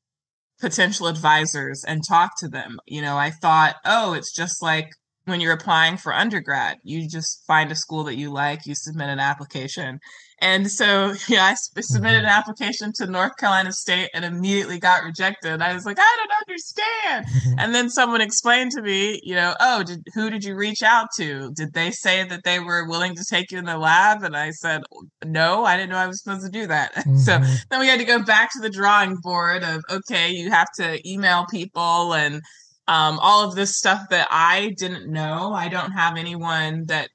potential 0.62 1.08
advisors 1.08 1.84
and 1.84 2.02
talk 2.06 2.38
to 2.38 2.48
them. 2.48 2.78
You 2.86 3.02
know, 3.02 3.18
I 3.18 3.30
thought, 3.30 3.74
oh, 3.84 4.14
it's 4.14 4.32
just 4.32 4.62
like 4.62 4.88
when 5.24 5.40
you're 5.40 5.52
applying 5.52 5.96
for 5.96 6.14
undergrad. 6.14 6.78
You 6.84 7.08
just 7.08 7.44
find 7.46 7.70
a 7.70 7.74
school 7.74 8.04
that 8.04 8.16
you 8.16 8.30
like, 8.30 8.64
you 8.64 8.74
submit 8.76 9.08
an 9.08 9.18
application. 9.18 9.98
And 10.42 10.68
so, 10.68 11.14
yeah, 11.28 11.44
I 11.44 11.54
submitted 11.54 12.18
an 12.18 12.24
mm-hmm. 12.24 12.38
application 12.38 12.92
to 12.96 13.06
North 13.06 13.36
Carolina 13.38 13.72
State 13.72 14.10
and 14.12 14.24
immediately 14.24 14.78
got 14.78 15.04
rejected. 15.04 15.62
I 15.62 15.72
was 15.72 15.86
like, 15.86 15.98
I 15.98 16.16
don't 16.18 16.48
understand. 16.48 17.26
and 17.58 17.74
then 17.74 17.88
someone 17.88 18.20
explained 18.20 18.72
to 18.72 18.82
me, 18.82 19.20
you 19.22 19.36
know, 19.36 19.54
oh, 19.60 19.84
did, 19.84 20.04
who 20.14 20.28
did 20.28 20.44
you 20.44 20.56
reach 20.56 20.82
out 20.82 21.06
to? 21.16 21.52
Did 21.54 21.72
they 21.72 21.92
say 21.92 22.24
that 22.24 22.42
they 22.44 22.58
were 22.58 22.88
willing 22.88 23.14
to 23.14 23.24
take 23.24 23.52
you 23.52 23.58
in 23.58 23.64
the 23.64 23.78
lab? 23.78 24.24
And 24.24 24.36
I 24.36 24.50
said, 24.50 24.82
no, 25.24 25.64
I 25.64 25.76
didn't 25.76 25.90
know 25.90 25.96
I 25.96 26.08
was 26.08 26.22
supposed 26.22 26.44
to 26.44 26.50
do 26.50 26.66
that. 26.66 26.92
Mm-hmm. 27.02 27.16
so 27.16 27.40
then 27.68 27.80
we 27.80 27.88
had 27.88 27.98
to 27.98 28.04
go 28.04 28.22
back 28.22 28.52
to 28.52 28.60
the 28.60 28.70
drawing 28.70 29.16
board 29.16 29.64
of, 29.64 29.82
okay, 29.90 30.30
you 30.30 30.50
have 30.50 30.68
to 30.76 31.00
email 31.08 31.46
people 31.50 32.14
and 32.14 32.40
um, 32.86 33.18
all 33.18 33.46
of 33.46 33.54
this 33.54 33.76
stuff 33.76 34.02
that 34.10 34.28
I 34.30 34.74
didn't 34.78 35.10
know. 35.10 35.52
I 35.52 35.68
don't 35.68 35.90
have 35.90 36.16
anyone 36.16 36.84
that 36.86 37.10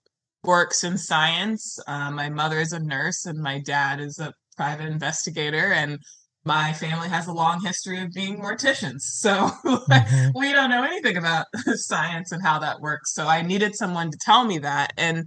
works 0.48 0.84
in 0.84 0.98
science. 0.98 1.78
Uh, 1.88 2.10
my 2.10 2.30
mother 2.30 2.60
is 2.60 2.72
a 2.72 2.80
nurse, 2.80 3.26
and 3.26 3.38
my 3.38 3.60
dad 3.60 4.00
is 4.00 4.18
a 4.18 4.34
private 4.56 4.88
investigator, 4.88 5.74
and 5.74 6.00
my 6.46 6.72
family 6.72 7.10
has 7.10 7.28
a 7.28 7.34
long 7.34 7.62
history 7.64 8.02
of 8.02 8.12
being 8.14 8.40
morticians. 8.40 9.02
So 9.18 9.50
mm-hmm. 9.66 10.30
we 10.34 10.54
don't 10.54 10.70
know 10.70 10.84
anything 10.84 11.18
about 11.18 11.46
science 11.76 12.32
and 12.32 12.42
how 12.42 12.60
that 12.60 12.80
works. 12.80 13.14
So 13.14 13.28
I 13.28 13.42
needed 13.42 13.76
someone 13.76 14.10
to 14.10 14.18
tell 14.22 14.46
me 14.46 14.58
that. 14.60 14.94
And 14.98 15.26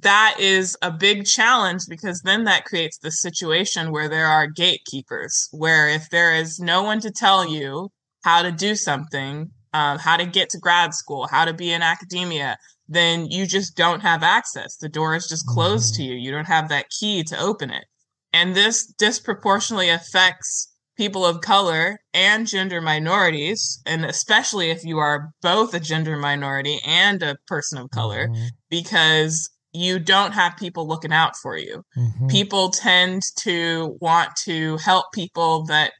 that 0.00 0.36
is 0.38 0.76
a 0.82 0.90
big 0.90 1.24
challenge 1.24 1.82
because 1.88 2.20
then 2.22 2.44
that 2.44 2.64
creates 2.64 2.98
the 2.98 3.10
situation 3.10 3.92
where 3.92 4.08
there 4.08 4.26
are 4.26 4.46
gatekeepers, 4.46 5.48
where 5.52 5.88
if 5.88 6.10
there 6.10 6.34
is 6.34 6.58
no 6.58 6.82
one 6.82 7.00
to 7.00 7.10
tell 7.10 7.48
you 7.48 7.90
how 8.24 8.42
to 8.42 8.50
do 8.50 8.74
something, 8.74 9.50
um, 9.72 9.98
how 9.98 10.16
to 10.16 10.26
get 10.26 10.50
to 10.50 10.58
grad 10.58 10.94
school, 10.94 11.28
how 11.30 11.44
to 11.44 11.52
be 11.52 11.72
in 11.72 11.82
academia, 11.82 12.56
then 12.88 13.30
you 13.30 13.46
just 13.46 13.76
don't 13.76 14.00
have 14.00 14.22
access. 14.22 14.76
The 14.76 14.88
door 14.88 15.14
is 15.14 15.28
just 15.28 15.46
closed 15.46 15.94
mm-hmm. 15.94 16.02
to 16.02 16.08
you. 16.08 16.14
You 16.14 16.30
don't 16.30 16.46
have 16.46 16.68
that 16.70 16.90
key 16.90 17.22
to 17.24 17.38
open 17.38 17.70
it. 17.70 17.84
And 18.32 18.54
this 18.54 18.86
disproportionately 18.86 19.88
affects 19.88 20.72
people 20.96 21.24
of 21.24 21.40
color 21.40 22.00
and 22.12 22.46
gender 22.46 22.80
minorities, 22.80 23.80
and 23.86 24.04
especially 24.04 24.70
if 24.70 24.84
you 24.84 24.98
are 24.98 25.30
both 25.42 25.72
a 25.72 25.80
gender 25.80 26.16
minority 26.16 26.80
and 26.84 27.22
a 27.22 27.36
person 27.46 27.78
of 27.78 27.90
color, 27.90 28.28
mm-hmm. 28.28 28.46
because 28.68 29.48
you 29.72 29.98
don't 29.98 30.32
have 30.32 30.56
people 30.56 30.88
looking 30.88 31.12
out 31.12 31.36
for 31.36 31.56
you. 31.56 31.84
Mm-hmm. 31.96 32.26
People 32.26 32.70
tend 32.70 33.22
to 33.40 33.96
want 34.00 34.30
to 34.44 34.76
help 34.78 35.06
people 35.12 35.64
that 35.66 35.92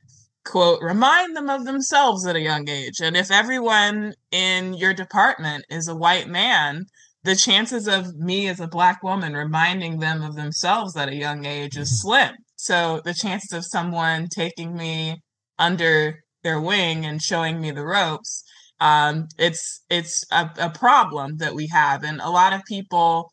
quote, 0.48 0.82
remind 0.82 1.36
them 1.36 1.48
of 1.48 1.64
themselves 1.64 2.26
at 2.26 2.36
a 2.36 2.40
young 2.40 2.68
age. 2.68 3.00
And 3.00 3.16
if 3.16 3.30
everyone 3.30 4.14
in 4.30 4.74
your 4.74 4.94
department 4.94 5.64
is 5.70 5.88
a 5.88 5.96
white 5.96 6.28
man, 6.28 6.86
the 7.22 7.36
chances 7.36 7.86
of 7.86 8.16
me 8.16 8.48
as 8.48 8.58
a 8.58 8.66
black 8.68 9.02
woman 9.02 9.34
reminding 9.34 9.98
them 9.98 10.22
of 10.22 10.34
themselves 10.34 10.96
at 10.96 11.08
a 11.08 11.14
young 11.14 11.44
age 11.44 11.76
is 11.76 11.88
mm-hmm. 11.88 12.08
slim. 12.08 12.34
So 12.56 13.00
the 13.04 13.14
chances 13.14 13.52
of 13.52 13.64
someone 13.64 14.28
taking 14.34 14.74
me 14.74 15.20
under 15.58 16.20
their 16.42 16.60
wing 16.60 17.04
and 17.04 17.20
showing 17.20 17.60
me 17.60 17.70
the 17.70 17.84
ropes, 17.84 18.42
um, 18.80 19.26
it's 19.38 19.82
it's 19.90 20.24
a, 20.30 20.50
a 20.58 20.70
problem 20.70 21.38
that 21.38 21.54
we 21.54 21.68
have, 21.72 22.04
and 22.04 22.20
a 22.20 22.30
lot 22.30 22.52
of 22.52 22.62
people 22.64 23.28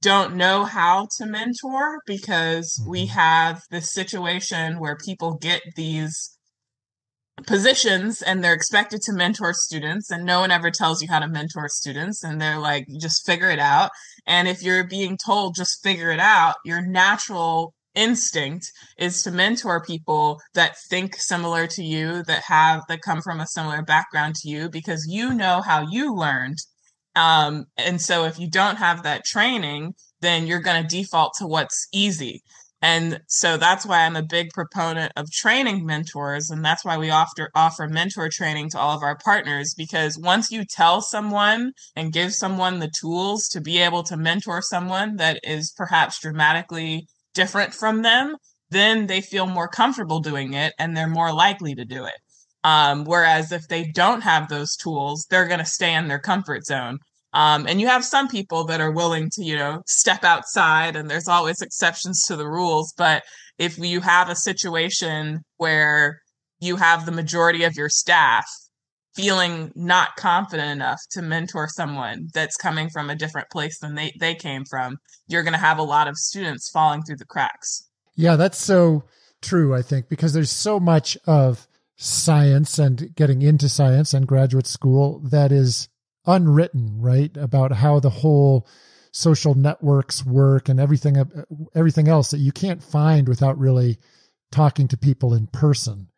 don't 0.00 0.36
know 0.36 0.64
how 0.64 1.08
to 1.16 1.26
mentor 1.26 1.98
because 2.06 2.80
we 2.86 3.06
mm-hmm. 3.06 3.18
have 3.18 3.62
this 3.70 3.92
situation 3.92 4.78
where 4.78 4.96
people 4.96 5.34
get 5.34 5.62
these 5.76 6.33
positions 7.46 8.22
and 8.22 8.42
they're 8.42 8.54
expected 8.54 9.00
to 9.02 9.12
mentor 9.12 9.52
students 9.52 10.10
and 10.10 10.24
no 10.24 10.40
one 10.40 10.50
ever 10.50 10.70
tells 10.70 11.02
you 11.02 11.08
how 11.08 11.18
to 11.18 11.28
mentor 11.28 11.68
students 11.68 12.22
and 12.22 12.40
they're 12.40 12.58
like 12.58 12.86
just 13.00 13.26
figure 13.26 13.50
it 13.50 13.58
out. 13.58 13.90
And 14.26 14.48
if 14.48 14.62
you're 14.62 14.84
being 14.84 15.18
told 15.24 15.56
just 15.56 15.82
figure 15.82 16.10
it 16.10 16.20
out 16.20 16.54
your 16.64 16.80
natural 16.80 17.74
instinct 17.94 18.70
is 18.98 19.22
to 19.22 19.30
mentor 19.30 19.82
people 19.84 20.40
that 20.54 20.74
think 20.90 21.14
similar 21.16 21.66
to 21.66 21.82
you 21.82 22.22
that 22.24 22.42
have 22.42 22.82
that 22.88 23.02
come 23.02 23.20
from 23.20 23.40
a 23.40 23.46
similar 23.46 23.82
background 23.82 24.34
to 24.34 24.48
you 24.48 24.68
because 24.68 25.06
you 25.08 25.32
know 25.32 25.60
how 25.60 25.86
you 25.88 26.14
learned. 26.14 26.58
Um, 27.16 27.66
and 27.76 28.00
so 28.00 28.24
if 28.24 28.38
you 28.38 28.50
don't 28.50 28.76
have 28.76 29.02
that 29.02 29.24
training 29.24 29.94
then 30.20 30.46
you're 30.46 30.60
going 30.60 30.82
to 30.82 30.88
default 30.88 31.34
to 31.38 31.46
what's 31.46 31.86
easy 31.92 32.42
and 32.84 33.22
so 33.28 33.56
that's 33.56 33.86
why 33.86 34.00
I'm 34.00 34.14
a 34.14 34.22
big 34.22 34.50
proponent 34.50 35.10
of 35.16 35.30
training 35.30 35.86
mentors. 35.86 36.50
And 36.50 36.62
that's 36.62 36.84
why 36.84 36.98
we 36.98 37.08
offer, 37.08 37.48
offer 37.54 37.88
mentor 37.88 38.28
training 38.30 38.68
to 38.72 38.78
all 38.78 38.94
of 38.94 39.02
our 39.02 39.16
partners. 39.16 39.72
Because 39.74 40.18
once 40.18 40.50
you 40.50 40.66
tell 40.66 41.00
someone 41.00 41.72
and 41.96 42.12
give 42.12 42.34
someone 42.34 42.80
the 42.80 42.92
tools 43.00 43.48
to 43.52 43.62
be 43.62 43.78
able 43.78 44.02
to 44.02 44.18
mentor 44.18 44.60
someone 44.60 45.16
that 45.16 45.40
is 45.42 45.72
perhaps 45.74 46.20
dramatically 46.20 47.06
different 47.32 47.72
from 47.72 48.02
them, 48.02 48.36
then 48.68 49.06
they 49.06 49.22
feel 49.22 49.46
more 49.46 49.66
comfortable 49.66 50.20
doing 50.20 50.52
it 50.52 50.74
and 50.78 50.94
they're 50.94 51.08
more 51.08 51.32
likely 51.32 51.74
to 51.76 51.86
do 51.86 52.04
it. 52.04 52.20
Um, 52.64 53.06
whereas 53.06 53.50
if 53.50 53.66
they 53.66 53.90
don't 53.94 54.20
have 54.20 54.50
those 54.50 54.76
tools, 54.76 55.26
they're 55.30 55.48
going 55.48 55.58
to 55.58 55.64
stay 55.64 55.94
in 55.94 56.08
their 56.08 56.20
comfort 56.20 56.66
zone. 56.66 56.98
Um, 57.34 57.66
and 57.66 57.80
you 57.80 57.88
have 57.88 58.04
some 58.04 58.28
people 58.28 58.64
that 58.66 58.80
are 58.80 58.92
willing 58.92 59.28
to, 59.32 59.44
you 59.44 59.56
know, 59.56 59.82
step 59.86 60.22
outside, 60.22 60.94
and 60.94 61.10
there's 61.10 61.28
always 61.28 61.60
exceptions 61.60 62.22
to 62.28 62.36
the 62.36 62.48
rules. 62.48 62.94
But 62.96 63.24
if 63.58 63.76
you 63.76 64.00
have 64.00 64.30
a 64.30 64.36
situation 64.36 65.40
where 65.56 66.20
you 66.60 66.76
have 66.76 67.04
the 67.04 67.12
majority 67.12 67.64
of 67.64 67.74
your 67.76 67.88
staff 67.88 68.46
feeling 69.16 69.72
not 69.74 70.16
confident 70.16 70.70
enough 70.70 71.00
to 71.10 71.22
mentor 71.22 71.68
someone 71.68 72.28
that's 72.34 72.56
coming 72.56 72.88
from 72.88 73.10
a 73.10 73.14
different 73.16 73.48
place 73.50 73.78
than 73.80 73.94
they, 73.94 74.12
they 74.18 74.34
came 74.34 74.64
from, 74.64 74.96
you're 75.28 75.42
going 75.42 75.52
to 75.52 75.58
have 75.58 75.78
a 75.78 75.82
lot 75.82 76.08
of 76.08 76.16
students 76.16 76.70
falling 76.70 77.02
through 77.02 77.16
the 77.16 77.24
cracks. 77.24 77.88
Yeah, 78.16 78.36
that's 78.36 78.58
so 78.58 79.04
true, 79.42 79.74
I 79.74 79.82
think, 79.82 80.08
because 80.08 80.32
there's 80.32 80.50
so 80.50 80.80
much 80.80 81.16
of 81.26 81.66
science 81.96 82.78
and 82.78 83.14
getting 83.14 83.42
into 83.42 83.68
science 83.68 84.14
and 84.14 84.26
graduate 84.26 84.66
school 84.66 85.20
that 85.30 85.52
is 85.52 85.88
unwritten, 86.26 87.00
right? 87.00 87.36
About 87.36 87.72
how 87.72 88.00
the 88.00 88.10
whole 88.10 88.66
social 89.12 89.54
networks 89.54 90.24
work 90.24 90.68
and 90.68 90.80
everything, 90.80 91.16
everything 91.74 92.08
else 92.08 92.30
that 92.30 92.38
you 92.38 92.52
can't 92.52 92.82
find 92.82 93.28
without 93.28 93.58
really 93.58 93.98
talking 94.50 94.88
to 94.88 94.96
people 94.96 95.34
in 95.34 95.46
person. 95.46 96.08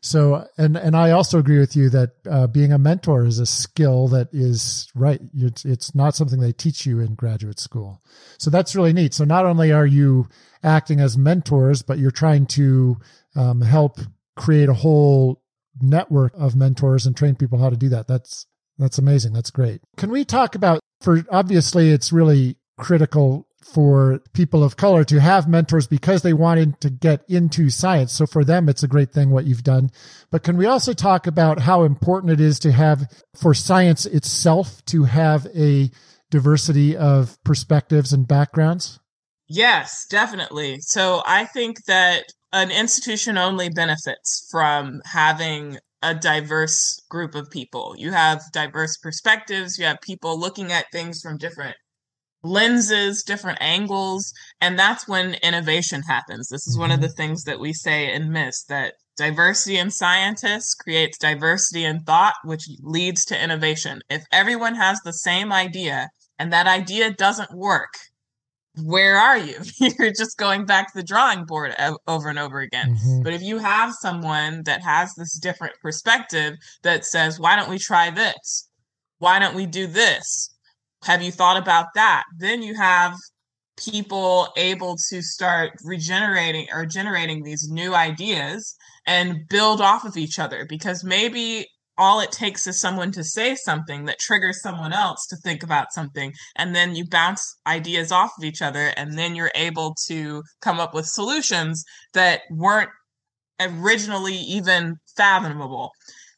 So, 0.00 0.46
and, 0.56 0.76
and 0.76 0.96
I 0.96 1.10
also 1.10 1.40
agree 1.40 1.58
with 1.58 1.74
you 1.74 1.90
that 1.90 2.10
uh, 2.30 2.46
being 2.46 2.72
a 2.72 2.78
mentor 2.78 3.24
is 3.24 3.40
a 3.40 3.46
skill 3.46 4.06
that 4.08 4.28
is 4.32 4.88
right. 4.94 5.20
It's, 5.34 5.64
it's 5.64 5.94
not 5.94 6.14
something 6.14 6.38
they 6.38 6.52
teach 6.52 6.86
you 6.86 7.00
in 7.00 7.16
graduate 7.16 7.58
school. 7.58 8.00
So 8.38 8.50
that's 8.50 8.76
really 8.76 8.92
neat. 8.92 9.14
So 9.14 9.24
not 9.24 9.44
only 9.44 9.72
are 9.72 9.86
you 9.86 10.28
acting 10.62 11.00
as 11.00 11.18
mentors, 11.18 11.82
but 11.82 11.98
you're 11.98 12.12
trying 12.12 12.46
to 12.46 12.98
um, 13.34 13.60
help 13.60 13.98
create 14.36 14.68
a 14.68 14.74
whole 14.74 15.42
network 15.80 16.32
of 16.34 16.54
mentors 16.54 17.06
and 17.06 17.16
train 17.16 17.34
people 17.34 17.58
how 17.58 17.70
to 17.70 17.76
do 17.76 17.88
that. 17.88 18.06
That's 18.06 18.46
that's 18.78 18.98
amazing. 18.98 19.32
That's 19.32 19.50
great. 19.50 19.80
Can 19.96 20.10
we 20.10 20.24
talk 20.24 20.54
about 20.54 20.80
for 21.00 21.24
obviously 21.30 21.90
it's 21.90 22.12
really 22.12 22.56
critical 22.78 23.48
for 23.62 24.20
people 24.32 24.64
of 24.64 24.76
color 24.76 25.04
to 25.04 25.20
have 25.20 25.48
mentors 25.48 25.86
because 25.86 26.22
they 26.22 26.32
wanted 26.32 26.80
to 26.80 26.90
get 26.90 27.22
into 27.28 27.68
science. 27.68 28.12
So 28.12 28.26
for 28.26 28.44
them, 28.44 28.68
it's 28.68 28.82
a 28.82 28.88
great 28.88 29.12
thing 29.12 29.30
what 29.30 29.46
you've 29.46 29.64
done. 29.64 29.90
But 30.30 30.42
can 30.42 30.56
we 30.56 30.66
also 30.66 30.92
talk 30.92 31.26
about 31.26 31.60
how 31.60 31.82
important 31.82 32.32
it 32.32 32.40
is 32.40 32.58
to 32.60 32.72
have 32.72 33.10
for 33.36 33.54
science 33.54 34.06
itself 34.06 34.84
to 34.86 35.04
have 35.04 35.46
a 35.54 35.90
diversity 36.30 36.96
of 36.96 37.36
perspectives 37.44 38.12
and 38.12 38.26
backgrounds? 38.26 39.00
Yes, 39.48 40.06
definitely. 40.08 40.78
So 40.80 41.22
I 41.26 41.44
think 41.44 41.84
that 41.86 42.24
an 42.52 42.70
institution 42.70 43.36
only 43.36 43.68
benefits 43.68 44.46
from 44.50 45.00
having 45.04 45.78
a 46.02 46.14
diverse 46.14 47.00
group 47.08 47.34
of 47.34 47.50
people. 47.50 47.94
You 47.96 48.12
have 48.12 48.42
diverse 48.52 48.96
perspectives, 48.98 49.78
you 49.78 49.84
have 49.84 50.00
people 50.00 50.38
looking 50.38 50.72
at 50.72 50.86
things 50.92 51.20
from 51.20 51.38
different 51.38 51.76
lenses, 52.42 53.22
different 53.24 53.58
angles, 53.60 54.32
and 54.60 54.78
that's 54.78 55.08
when 55.08 55.34
innovation 55.42 56.02
happens. 56.02 56.48
This 56.48 56.66
is 56.66 56.74
mm-hmm. 56.74 56.82
one 56.82 56.90
of 56.92 57.00
the 57.00 57.08
mm-hmm. 57.08 57.16
things 57.16 57.44
that 57.44 57.60
we 57.60 57.72
say 57.72 58.12
in 58.12 58.30
MISS 58.30 58.64
that 58.68 58.94
diversity 59.16 59.76
in 59.76 59.90
scientists 59.90 60.74
creates 60.74 61.18
diversity 61.18 61.84
in 61.84 62.00
thought, 62.00 62.34
which 62.44 62.64
leads 62.80 63.24
to 63.26 63.42
innovation. 63.42 64.00
If 64.08 64.24
everyone 64.30 64.76
has 64.76 65.00
the 65.00 65.12
same 65.12 65.52
idea 65.52 66.08
and 66.38 66.52
that 66.52 66.68
idea 66.68 67.12
doesn't 67.12 67.52
work, 67.52 67.92
where 68.82 69.16
are 69.16 69.38
you? 69.38 69.56
You're 69.98 70.12
just 70.12 70.38
going 70.38 70.64
back 70.64 70.92
to 70.92 70.98
the 70.98 71.04
drawing 71.04 71.44
board 71.44 71.74
over 72.06 72.28
and 72.28 72.38
over 72.38 72.60
again. 72.60 72.96
Mm-hmm. 72.96 73.22
But 73.22 73.32
if 73.32 73.42
you 73.42 73.58
have 73.58 73.94
someone 73.94 74.62
that 74.64 74.82
has 74.82 75.14
this 75.14 75.38
different 75.38 75.74
perspective 75.82 76.56
that 76.82 77.04
says, 77.04 77.40
why 77.40 77.56
don't 77.56 77.70
we 77.70 77.78
try 77.78 78.10
this? 78.10 78.68
Why 79.18 79.38
don't 79.38 79.54
we 79.54 79.66
do 79.66 79.86
this? 79.86 80.54
Have 81.04 81.22
you 81.22 81.32
thought 81.32 81.56
about 81.56 81.86
that? 81.94 82.24
Then 82.38 82.62
you 82.62 82.74
have 82.74 83.14
people 83.76 84.48
able 84.56 84.96
to 85.10 85.22
start 85.22 85.72
regenerating 85.84 86.66
or 86.72 86.84
generating 86.84 87.44
these 87.44 87.68
new 87.70 87.94
ideas 87.94 88.76
and 89.06 89.48
build 89.48 89.80
off 89.80 90.04
of 90.04 90.16
each 90.16 90.38
other 90.38 90.66
because 90.68 91.04
maybe 91.04 91.66
all 91.98 92.20
it 92.20 92.30
takes 92.30 92.66
is 92.66 92.80
someone 92.80 93.10
to 93.12 93.24
say 93.24 93.56
something 93.56 94.04
that 94.04 94.20
triggers 94.20 94.62
someone 94.62 94.92
else 94.92 95.26
to 95.26 95.36
think 95.36 95.62
about 95.62 95.92
something 95.92 96.32
and 96.56 96.74
then 96.74 96.94
you 96.94 97.04
bounce 97.04 97.56
ideas 97.66 98.12
off 98.12 98.32
of 98.38 98.44
each 98.44 98.62
other 98.62 98.92
and 98.96 99.18
then 99.18 99.34
you're 99.34 99.50
able 99.56 99.94
to 100.06 100.42
come 100.62 100.78
up 100.78 100.94
with 100.94 101.06
solutions 101.06 101.84
that 102.14 102.42
weren't 102.50 102.90
originally 103.60 104.36
even 104.36 104.94
fathomable 105.16 105.90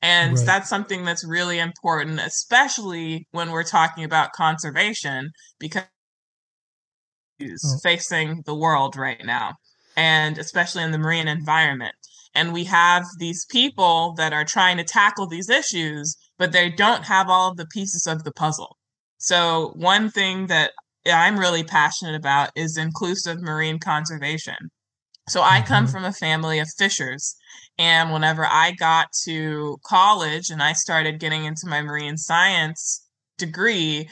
and 0.03 0.39
right. 0.39 0.47
that's 0.47 0.71
something 0.71 1.05
that's 1.05 1.27
really 1.27 1.59
important 1.59 2.19
especially 2.19 3.27
when 3.33 3.51
we're 3.51 3.63
talking 3.63 4.03
about 4.03 4.33
conservation 4.33 5.31
because 5.59 5.85
oh. 7.43 7.79
facing 7.83 8.43
the 8.47 8.55
world 8.55 8.97
right 8.97 9.25
now 9.25 9.53
and 9.97 10.39
especially 10.39 10.83
in 10.83 10.91
the 10.91 10.99
marine 10.99 11.29
environment 11.29 11.95
and 12.35 12.53
we 12.53 12.65
have 12.65 13.05
these 13.19 13.45
people 13.51 14.15
that 14.17 14.33
are 14.33 14.45
trying 14.45 14.77
to 14.77 14.85
tackle 14.85 15.27
these 15.27 15.49
issues, 15.49 16.17
but 16.39 16.53
they 16.53 16.71
don't 16.71 17.05
have 17.05 17.29
all 17.29 17.51
of 17.51 17.57
the 17.57 17.67
pieces 17.67 18.07
of 18.07 18.25
the 18.25 18.33
puzzle. 18.33 18.77
So, 19.19 19.73
one 19.77 20.11
thing 20.11 20.47
that 20.47 20.73
I'm 21.07 21.39
really 21.39 21.65
passionate 21.65 22.15
about 22.15 22.51
is 22.55 22.77
inclusive 22.77 23.43
marine 23.43 23.79
conservation. 23.79 24.71
So, 25.29 25.43
I 25.43 25.61
come 25.61 25.85
mm-hmm. 25.85 25.93
from 25.93 26.05
a 26.05 26.13
family 26.13 26.59
of 26.59 26.69
fishers. 26.79 27.37
And 27.79 28.13
whenever 28.13 28.47
I 28.47 28.73
got 28.73 29.09
to 29.25 29.79
college 29.87 30.51
and 30.51 30.63
I 30.63 30.75
started 30.75 31.19
getting 31.19 31.45
into 31.45 31.67
my 31.67 31.83
marine 31.83 32.19
science 32.19 33.07
degree, 33.39 34.09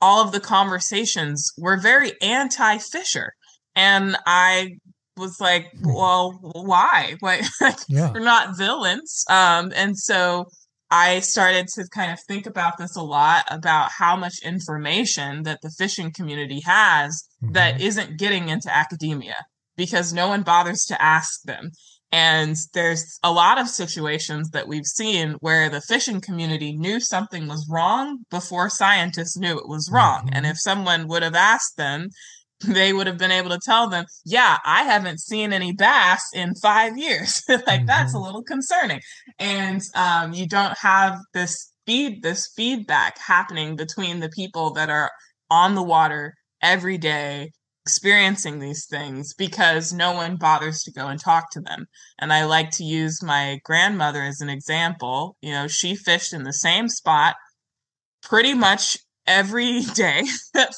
all 0.00 0.22
of 0.22 0.32
the 0.32 0.40
conversations 0.40 1.50
were 1.56 1.76
very 1.76 2.12
anti 2.20 2.78
fisher. 2.78 3.32
And 3.74 4.16
I 4.26 4.76
was 5.18 5.40
like, 5.40 5.66
well, 5.82 6.38
why? 6.42 7.16
Why? 7.20 7.42
yeah. 7.88 8.12
We're 8.12 8.20
not 8.20 8.56
villains. 8.56 9.24
Um, 9.28 9.72
and 9.74 9.98
so 9.98 10.46
I 10.90 11.20
started 11.20 11.68
to 11.74 11.86
kind 11.88 12.12
of 12.12 12.18
think 12.26 12.46
about 12.46 12.78
this 12.78 12.96
a 12.96 13.02
lot 13.02 13.44
about 13.50 13.90
how 13.98 14.16
much 14.16 14.42
information 14.42 15.42
that 15.42 15.60
the 15.62 15.70
fishing 15.70 16.12
community 16.12 16.60
has 16.64 17.24
mm-hmm. 17.42 17.52
that 17.52 17.80
isn't 17.80 18.18
getting 18.18 18.48
into 18.48 18.74
academia 18.74 19.36
because 19.76 20.12
no 20.12 20.28
one 20.28 20.42
bothers 20.42 20.84
to 20.86 21.00
ask 21.02 21.42
them. 21.42 21.70
And 22.10 22.56
there's 22.72 23.18
a 23.22 23.30
lot 23.30 23.60
of 23.60 23.68
situations 23.68 24.50
that 24.50 24.66
we've 24.66 24.86
seen 24.86 25.32
where 25.40 25.68
the 25.68 25.82
fishing 25.82 26.22
community 26.22 26.74
knew 26.74 27.00
something 27.00 27.46
was 27.48 27.68
wrong 27.70 28.24
before 28.30 28.70
scientists 28.70 29.36
knew 29.36 29.58
it 29.58 29.68
was 29.68 29.90
wrong. 29.92 30.20
Mm-hmm. 30.20 30.34
And 30.34 30.46
if 30.46 30.58
someone 30.58 31.06
would 31.08 31.22
have 31.22 31.34
asked 31.34 31.76
them, 31.76 32.08
they 32.60 32.92
would 32.92 33.06
have 33.06 33.18
been 33.18 33.30
able 33.30 33.50
to 33.50 33.60
tell 33.62 33.88
them, 33.88 34.04
yeah, 34.24 34.58
I 34.64 34.82
haven't 34.82 35.20
seen 35.20 35.52
any 35.52 35.72
bass 35.72 36.22
in 36.34 36.54
five 36.56 36.98
years. 36.98 37.42
like 37.48 37.64
mm-hmm. 37.64 37.86
that's 37.86 38.14
a 38.14 38.18
little 38.18 38.42
concerning. 38.42 39.00
And 39.38 39.82
um, 39.94 40.32
you 40.32 40.46
don't 40.46 40.76
have 40.78 41.18
this 41.34 41.72
feed, 41.86 42.22
this 42.22 42.50
feedback 42.56 43.18
happening 43.18 43.76
between 43.76 44.20
the 44.20 44.28
people 44.28 44.72
that 44.72 44.90
are 44.90 45.10
on 45.50 45.74
the 45.74 45.82
water 45.82 46.34
every 46.60 46.98
day 46.98 47.50
experiencing 47.88 48.58
these 48.58 48.84
things 48.84 49.32
because 49.32 49.94
no 49.94 50.12
one 50.12 50.36
bothers 50.36 50.82
to 50.82 50.92
go 50.92 51.06
and 51.06 51.18
talk 51.18 51.50
to 51.50 51.60
them. 51.60 51.86
And 52.18 52.34
I 52.34 52.44
like 52.44 52.70
to 52.72 52.84
use 52.84 53.22
my 53.22 53.60
grandmother 53.64 54.22
as 54.22 54.42
an 54.42 54.50
example. 54.50 55.38
You 55.40 55.52
know, 55.52 55.68
she 55.68 55.96
fished 55.96 56.34
in 56.34 56.42
the 56.42 56.52
same 56.52 56.90
spot 56.90 57.36
pretty 58.22 58.52
much 58.52 58.98
every 59.26 59.80
day 59.94 60.24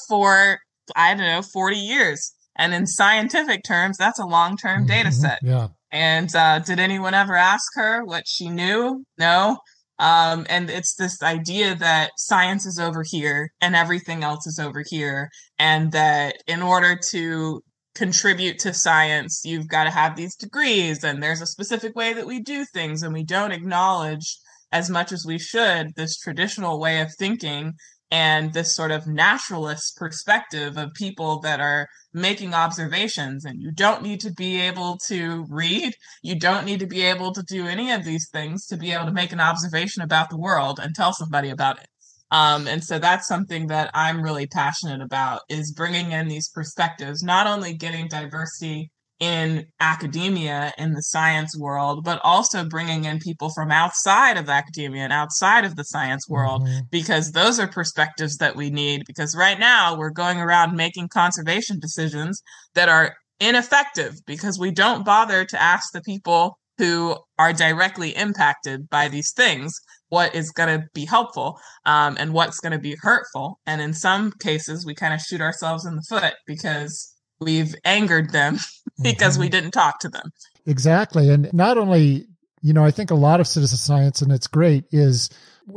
for 0.07 0.59
I 0.95 1.13
don't 1.13 1.27
know, 1.27 1.41
40 1.41 1.77
years. 1.77 2.33
And 2.57 2.73
in 2.73 2.85
scientific 2.85 3.63
terms, 3.63 3.97
that's 3.97 4.19
a 4.19 4.25
long 4.25 4.57
term 4.57 4.81
mm-hmm. 4.81 4.87
data 4.87 5.11
set. 5.11 5.39
Yeah. 5.41 5.69
And 5.91 6.33
uh, 6.35 6.59
did 6.59 6.79
anyone 6.79 7.13
ever 7.13 7.35
ask 7.35 7.63
her 7.75 8.03
what 8.03 8.23
she 8.27 8.49
knew? 8.49 9.03
No. 9.17 9.57
Um, 9.99 10.47
and 10.49 10.69
it's 10.69 10.95
this 10.95 11.21
idea 11.21 11.75
that 11.75 12.11
science 12.17 12.65
is 12.65 12.79
over 12.79 13.03
here 13.05 13.51
and 13.61 13.75
everything 13.75 14.23
else 14.23 14.47
is 14.47 14.57
over 14.57 14.83
here. 14.87 15.29
And 15.59 15.91
that 15.91 16.37
in 16.47 16.61
order 16.61 16.97
to 17.11 17.61
contribute 17.93 18.57
to 18.59 18.73
science, 18.73 19.41
you've 19.45 19.67
got 19.67 19.83
to 19.83 19.89
have 19.91 20.15
these 20.15 20.35
degrees, 20.35 21.03
and 21.03 21.21
there's 21.21 21.41
a 21.41 21.45
specific 21.45 21.95
way 21.95 22.13
that 22.13 22.25
we 22.25 22.39
do 22.39 22.65
things, 22.65 23.03
and 23.03 23.13
we 23.13 23.23
don't 23.23 23.51
acknowledge 23.51 24.37
as 24.71 24.89
much 24.89 25.11
as 25.11 25.25
we 25.25 25.37
should 25.37 25.93
this 25.95 26.17
traditional 26.17 26.79
way 26.79 27.01
of 27.01 27.13
thinking 27.19 27.73
and 28.11 28.51
this 28.51 28.75
sort 28.75 28.91
of 28.91 29.07
naturalist 29.07 29.95
perspective 29.95 30.77
of 30.77 30.93
people 30.93 31.39
that 31.39 31.61
are 31.61 31.87
making 32.13 32.53
observations 32.53 33.45
and 33.45 33.61
you 33.61 33.71
don't 33.71 34.03
need 34.03 34.19
to 34.19 34.31
be 34.33 34.59
able 34.59 34.97
to 35.07 35.45
read 35.49 35.93
you 36.21 36.37
don't 36.37 36.65
need 36.65 36.81
to 36.81 36.85
be 36.85 37.01
able 37.01 37.31
to 37.31 37.41
do 37.43 37.65
any 37.67 37.89
of 37.91 38.03
these 38.03 38.27
things 38.31 38.65
to 38.67 38.75
be 38.75 38.91
able 38.91 39.05
to 39.05 39.13
make 39.13 39.31
an 39.31 39.39
observation 39.39 40.03
about 40.03 40.29
the 40.29 40.37
world 40.37 40.77
and 40.81 40.93
tell 40.93 41.13
somebody 41.13 41.49
about 41.49 41.79
it. 41.79 41.87
Um, 42.31 42.67
and 42.67 42.83
so 42.83 42.99
that's 42.99 43.27
something 43.27 43.67
that 43.67 43.91
i'm 43.93 44.21
really 44.21 44.47
passionate 44.47 45.01
about 45.01 45.41
is 45.49 45.73
bringing 45.73 46.11
in 46.11 46.27
these 46.27 46.49
perspectives 46.49 47.23
not 47.23 47.47
only 47.47 47.73
getting 47.73 48.07
diversity 48.07 48.91
in 49.21 49.67
academia 49.79 50.73
in 50.79 50.93
the 50.93 51.03
science 51.03 51.55
world, 51.57 52.03
but 52.03 52.19
also 52.23 52.65
bringing 52.65 53.05
in 53.05 53.19
people 53.19 53.51
from 53.53 53.71
outside 53.71 54.35
of 54.35 54.49
academia 54.49 55.03
and 55.03 55.13
outside 55.13 55.63
of 55.63 55.75
the 55.75 55.83
science 55.83 56.27
world, 56.27 56.63
mm-hmm. 56.63 56.79
because 56.89 57.31
those 57.31 57.59
are 57.59 57.67
perspectives 57.67 58.37
that 58.37 58.55
we 58.55 58.71
need. 58.71 59.03
Because 59.05 59.35
right 59.37 59.59
now 59.59 59.95
we're 59.95 60.09
going 60.09 60.39
around 60.39 60.75
making 60.75 61.07
conservation 61.07 61.79
decisions 61.79 62.41
that 62.73 62.89
are 62.89 63.15
ineffective 63.39 64.15
because 64.25 64.57
we 64.59 64.71
don't 64.71 65.05
bother 65.05 65.45
to 65.45 65.61
ask 65.61 65.93
the 65.93 66.01
people 66.01 66.57
who 66.79 67.15
are 67.37 67.53
directly 67.53 68.15
impacted 68.15 68.89
by 68.89 69.07
these 69.07 69.31
things 69.33 69.79
what 70.09 70.33
is 70.33 70.51
going 70.51 70.79
to 70.79 70.85
be 70.95 71.05
helpful 71.05 71.59
um, 71.85 72.17
and 72.19 72.33
what's 72.33 72.59
going 72.59 72.71
to 72.71 72.79
be 72.79 72.97
hurtful. 72.99 73.59
And 73.67 73.81
in 73.81 73.93
some 73.93 74.31
cases, 74.41 74.83
we 74.83 74.95
kind 74.95 75.13
of 75.13 75.21
shoot 75.21 75.41
ourselves 75.41 75.85
in 75.85 75.95
the 75.95 76.05
foot 76.09 76.33
because 76.47 77.10
we've 77.41 77.75
angered 77.83 78.31
them 78.31 78.57
because 79.01 79.33
mm-hmm. 79.33 79.41
we 79.41 79.49
didn't 79.49 79.71
talk 79.71 79.99
to 79.99 80.09
them. 80.09 80.31
Exactly. 80.65 81.29
And 81.29 81.51
not 81.53 81.77
only, 81.77 82.27
you 82.61 82.73
know, 82.73 82.85
I 82.85 82.91
think 82.91 83.11
a 83.11 83.15
lot 83.15 83.39
of 83.39 83.47
citizen 83.47 83.77
science, 83.77 84.21
and 84.21 84.31
it's 84.31 84.47
great, 84.47 84.85
is 84.91 85.29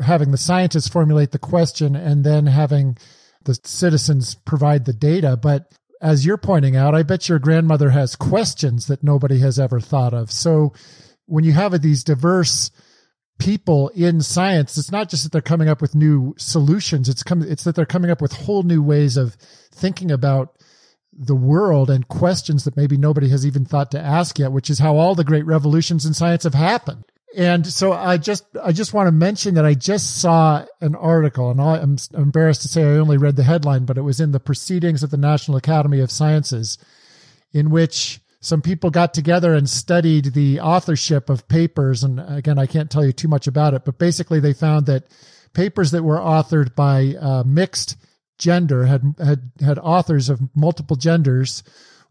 having 0.02 0.30
the 0.30 0.36
scientists 0.36 0.88
formulate 0.88 1.32
the 1.32 1.38
question 1.38 1.96
and 1.96 2.24
then 2.24 2.46
having 2.46 2.96
the 3.44 3.58
citizens 3.64 4.34
provide 4.34 4.84
the 4.84 4.92
data. 4.92 5.36
But 5.36 5.72
as 6.00 6.26
you're 6.26 6.36
pointing 6.36 6.76
out, 6.76 6.94
I 6.94 7.02
bet 7.02 7.28
your 7.28 7.38
grandmother 7.38 7.90
has 7.90 8.16
questions 8.16 8.86
that 8.86 9.02
nobody 9.02 9.38
has 9.40 9.58
ever 9.58 9.80
thought 9.80 10.14
of. 10.14 10.30
So 10.30 10.72
when 11.26 11.44
you 11.44 11.52
have 11.52 11.80
these 11.80 12.04
diverse 12.04 12.70
people 13.38 13.88
in 13.90 14.20
science, 14.20 14.76
it's 14.76 14.92
not 14.92 15.08
just 15.08 15.24
that 15.24 15.32
they're 15.32 15.40
coming 15.40 15.68
up 15.68 15.80
with 15.80 15.94
new 15.94 16.34
solutions. 16.36 17.08
It's 17.08 17.22
come, 17.22 17.42
it's 17.42 17.64
that 17.64 17.74
they're 17.74 17.86
coming 17.86 18.10
up 18.10 18.20
with 18.20 18.32
whole 18.32 18.62
new 18.62 18.82
ways 18.82 19.16
of 19.16 19.36
thinking 19.72 20.10
about 20.10 20.56
the 21.16 21.34
world 21.34 21.90
and 21.90 22.08
questions 22.08 22.64
that 22.64 22.76
maybe 22.76 22.96
nobody 22.96 23.28
has 23.28 23.46
even 23.46 23.64
thought 23.64 23.90
to 23.92 24.00
ask 24.00 24.38
yet, 24.38 24.52
which 24.52 24.70
is 24.70 24.78
how 24.78 24.96
all 24.96 25.14
the 25.14 25.24
great 25.24 25.46
revolutions 25.46 26.04
in 26.04 26.14
science 26.14 26.44
have 26.44 26.54
happened. 26.54 27.04
And 27.36 27.66
so 27.66 27.92
I 27.92 28.16
just, 28.16 28.44
I 28.62 28.72
just 28.72 28.94
want 28.94 29.08
to 29.08 29.12
mention 29.12 29.54
that 29.54 29.64
I 29.64 29.74
just 29.74 30.20
saw 30.20 30.64
an 30.80 30.94
article 30.94 31.50
and 31.50 31.60
I'm 31.60 31.96
embarrassed 32.14 32.62
to 32.62 32.68
say 32.68 32.82
I 32.82 32.98
only 32.98 33.16
read 33.16 33.36
the 33.36 33.42
headline, 33.42 33.86
but 33.86 33.98
it 33.98 34.02
was 34.02 34.20
in 34.20 34.30
the 34.30 34.40
proceedings 34.40 35.02
of 35.02 35.10
the 35.10 35.16
National 35.16 35.56
Academy 35.56 36.00
of 36.00 36.12
Sciences 36.12 36.78
in 37.52 37.70
which 37.70 38.20
some 38.40 38.62
people 38.62 38.90
got 38.90 39.14
together 39.14 39.54
and 39.54 39.68
studied 39.68 40.26
the 40.26 40.60
authorship 40.60 41.28
of 41.28 41.48
papers. 41.48 42.04
And 42.04 42.20
again, 42.20 42.58
I 42.58 42.66
can't 42.66 42.90
tell 42.90 43.04
you 43.04 43.12
too 43.12 43.28
much 43.28 43.46
about 43.46 43.74
it, 43.74 43.84
but 43.84 43.98
basically 43.98 44.38
they 44.38 44.52
found 44.52 44.86
that 44.86 45.04
papers 45.54 45.90
that 45.92 46.04
were 46.04 46.18
authored 46.18 46.74
by 46.74 47.14
uh, 47.20 47.42
mixed 47.44 47.96
gender, 48.39 48.87
had, 48.87 49.14
had, 49.18 49.51
had 49.61 49.78
authors 49.78 50.28
of 50.28 50.41
multiple 50.55 50.97
genders, 50.97 51.62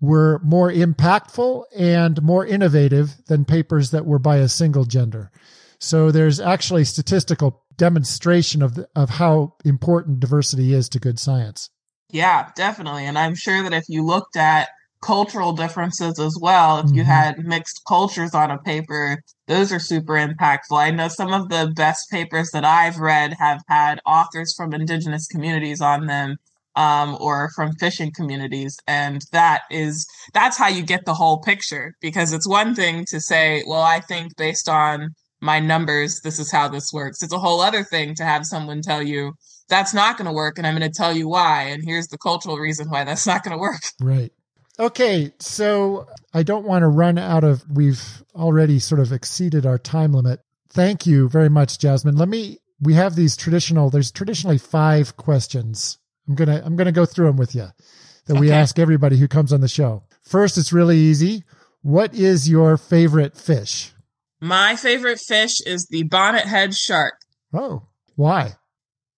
were 0.01 0.39
more 0.43 0.71
impactful 0.71 1.63
and 1.78 2.21
more 2.21 2.45
innovative 2.45 3.15
than 3.28 3.45
papers 3.45 3.91
that 3.91 4.05
were 4.05 4.19
by 4.19 4.38
a 4.38 4.49
single 4.49 4.86
gender. 4.86 5.32
So 5.80 6.11
there's 6.11 6.39
actually 6.39 6.86
statistical 6.86 7.63
demonstration 7.78 8.61
of 8.61 8.76
the, 8.76 8.88
of 8.95 9.09
how 9.09 9.55
important 9.65 10.19
diversity 10.19 10.74
is 10.74 10.89
to 10.89 10.99
good 10.99 11.19
science. 11.19 11.69
Yeah, 12.09 12.49
definitely. 12.55 13.05
And 13.05 13.17
I'm 13.17 13.36
sure 13.36 13.63
that 13.63 13.74
if 13.74 13.86
you 13.89 14.05
looked 14.05 14.38
at 14.38 14.69
cultural 15.03 15.53
differences 15.53 16.19
as 16.19 16.37
well. 16.39 16.79
If 16.79 16.85
mm-hmm. 16.85 16.95
you 16.95 17.03
had 17.03 17.39
mixed 17.39 17.81
cultures 17.87 18.33
on 18.33 18.51
a 18.51 18.57
paper, 18.59 19.17
those 19.47 19.71
are 19.71 19.79
super 19.79 20.13
impactful. 20.13 20.77
I 20.77 20.91
know 20.91 21.09
some 21.09 21.33
of 21.33 21.49
the 21.49 21.71
best 21.75 22.09
papers 22.09 22.49
that 22.51 22.65
I've 22.65 22.97
read 22.97 23.33
have 23.33 23.61
had 23.67 23.99
authors 24.05 24.53
from 24.55 24.73
indigenous 24.73 25.27
communities 25.27 25.81
on 25.81 26.07
them. 26.07 26.37
Um, 26.75 27.17
or 27.19 27.51
from 27.55 27.73
fishing 27.73 28.11
communities. 28.15 28.75
And 28.87 29.21
that 29.31 29.61
is, 29.69 30.07
that's 30.33 30.57
how 30.57 30.69
you 30.69 30.81
get 30.81 31.05
the 31.05 31.13
whole 31.13 31.39
picture 31.39 31.93
because 32.01 32.33
it's 32.33 32.47
one 32.47 32.73
thing 32.73 33.05
to 33.09 33.21
say, 33.21 33.63
well, 33.67 33.83
I 33.83 33.99
think 33.99 34.35
based 34.37 34.67
on 34.67 35.09
my 35.39 35.59
numbers, 35.59 36.21
this 36.23 36.39
is 36.39 36.51
how 36.51 36.67
this 36.69 36.89
works. 36.91 37.21
It's 37.21 37.31
a 37.31 37.37
whole 37.37 37.61
other 37.61 37.83
thing 37.83 38.15
to 38.15 38.23
have 38.23 38.43
someone 38.47 38.81
tell 38.81 39.03
you 39.03 39.33
that's 39.69 39.93
not 39.93 40.17
going 40.17 40.25
to 40.25 40.33
work. 40.33 40.57
And 40.57 40.65
I'm 40.65 40.75
going 40.75 40.91
to 40.91 40.97
tell 40.97 41.15
you 41.15 41.27
why. 41.27 41.63
And 41.65 41.83
here's 41.85 42.07
the 42.07 42.17
cultural 42.17 42.57
reason 42.57 42.89
why 42.89 43.03
that's 43.03 43.27
not 43.27 43.43
going 43.43 43.55
to 43.55 43.61
work. 43.61 43.81
Right. 44.01 44.31
Okay, 44.80 45.32
so 45.39 46.07
I 46.34 46.43
don't 46.43 46.65
want 46.65 46.82
to 46.82 46.88
run 46.88 47.17
out 47.17 47.43
of, 47.43 47.63
we've 47.69 48.24
already 48.36 48.80
sort 48.80 48.99
of 48.99 49.11
exceeded 49.11 49.65
our 49.65 49.78
time 49.78 50.13
limit. 50.13 50.39
Thank 50.69 51.05
you 51.05 51.30
very 51.30 51.49
much, 51.49 51.78
Jasmin. 51.78 52.15
Let 52.15 52.28
me, 52.28 52.57
we 52.82 52.95
have 52.95 53.15
these 53.15 53.38
traditional, 53.38 53.89
there's 53.91 54.11
traditionally 54.11 54.57
five 54.57 55.15
questions. 55.15 55.99
I'm 56.28 56.34
going 56.36 56.47
to, 56.49 56.65
I'm 56.65 56.76
going 56.76 56.88
to 56.88 56.91
go 56.91 57.05
through 57.05 57.28
them 57.28 57.38
with 57.38 57.53
you 57.53 57.67
that 58.26 58.39
we 58.39 58.51
ask 58.51 58.80
everybody 58.80 59.17
who 59.17 59.28
comes 59.28 59.53
on 59.53 59.61
the 59.61 59.67
show. 59.67 60.03
First, 60.24 60.57
it's 60.57 60.74
really 60.74 60.97
easy. 60.97 61.43
What 61.82 62.15
is 62.15 62.49
your 62.49 62.78
favorite 62.78 63.38
fish? 63.38 63.91
My 64.41 64.76
favorite 64.76 65.19
fish 65.19 65.61
is 65.65 65.86
the 65.88 66.03
bonnethead 66.05 66.76
shark 66.78 67.15
Oh, 67.53 67.84
why? 68.15 68.53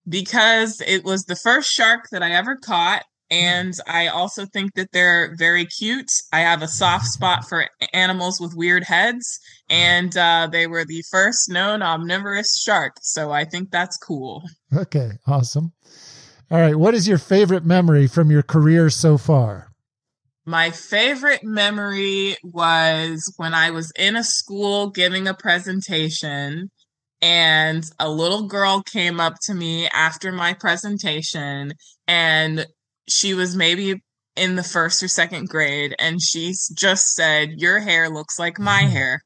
because 0.08 0.82
it 0.86 1.04
was 1.04 1.24
the 1.26 1.36
first 1.36 1.72
shark 1.72 2.10
that 2.12 2.22
I 2.22 2.32
ever 2.32 2.56
caught. 2.58 3.04
And 3.32 3.74
I 3.88 4.08
also 4.08 4.46
think 4.46 4.76
that 4.76 4.92
they're 4.92 5.36
very 5.38 5.66
cute. 5.66 6.10
I 6.32 6.42
have 6.42 6.62
a 6.62 6.68
soft 6.68 7.06
spot 7.06 7.48
for 7.48 7.68
animals 7.94 8.40
with 8.40 8.56
weird 8.56 8.84
heads, 8.84 9.40
and 9.70 10.16
uh, 10.16 10.48
they 10.52 10.68
were 10.68 10.86
the 10.86 11.04
first 11.12 11.50
known 11.50 11.82
omnivorous 11.82 12.62
shark. 12.62 12.94
So 13.02 13.32
I 13.32 13.46
think 13.46 13.72
that's 13.72 13.98
cool. 13.98 14.44
Okay, 14.76 15.14
awesome. 15.26 15.74
All 16.52 16.60
right. 16.60 16.76
What 16.76 16.94
is 16.94 17.08
your 17.08 17.18
favorite 17.18 17.66
memory 17.66 18.08
from 18.08 18.30
your 18.30 18.44
career 18.44 18.90
so 18.92 19.18
far? 19.18 19.72
My 20.46 20.70
favorite 20.70 21.44
memory 21.44 22.36
was 22.44 23.34
when 23.38 23.56
I 23.56 23.72
was 23.72 23.92
in 23.98 24.16
a 24.16 24.24
school 24.24 24.92
giving 24.92 25.28
a 25.28 25.34
presentation, 25.34 26.70
and 27.20 27.84
a 28.00 28.12
little 28.12 28.48
girl 28.48 28.84
came 28.84 29.20
up 29.20 29.38
to 29.44 29.56
me 29.56 29.90
after 29.92 30.32
my 30.32 30.54
presentation, 30.54 31.74
and 32.08 32.68
she 33.08 33.34
was 33.34 33.56
maybe 33.56 34.02
in 34.36 34.56
the 34.56 34.64
first 34.64 35.02
or 35.02 35.08
second 35.08 35.48
grade, 35.50 35.96
and 36.00 36.22
she 36.22 36.54
just 36.74 37.14
said, 37.14 37.54
Your 37.62 37.80
hair 37.80 38.10
looks 38.10 38.38
like 38.38 38.60
my 38.60 38.84
Mhm. 38.84 38.92
hair. 38.92 39.24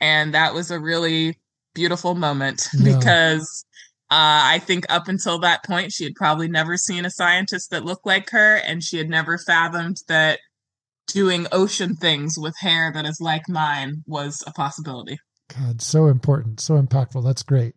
And 0.00 0.34
that 0.34 0.54
was 0.54 0.70
a 0.70 0.78
really 0.80 1.38
beautiful 1.74 2.14
moment 2.14 2.68
Yeah. 2.74 2.94
because 2.98 3.64
uh, 4.12 4.42
I 4.44 4.58
think 4.58 4.86
up 4.88 5.06
until 5.06 5.38
that 5.40 5.62
point, 5.64 5.92
she 5.92 6.02
had 6.04 6.14
probably 6.16 6.48
never 6.48 6.76
seen 6.76 7.04
a 7.04 7.10
scientist 7.10 7.70
that 7.70 7.84
looked 7.84 8.04
like 8.06 8.30
her, 8.30 8.56
and 8.56 8.82
she 8.82 8.98
had 8.98 9.08
never 9.08 9.38
fathomed 9.38 9.98
that 10.08 10.40
doing 11.06 11.46
ocean 11.52 11.96
things 11.96 12.36
with 12.38 12.54
hair 12.58 12.92
that 12.92 13.04
is 13.04 13.20
like 13.20 13.48
mine 13.48 14.02
was 14.06 14.42
a 14.46 14.52
possibility. 14.52 15.18
God, 15.56 15.82
so 15.82 16.06
important, 16.06 16.60
so 16.60 16.80
impactful. 16.80 17.24
That's 17.24 17.42
great. 17.42 17.74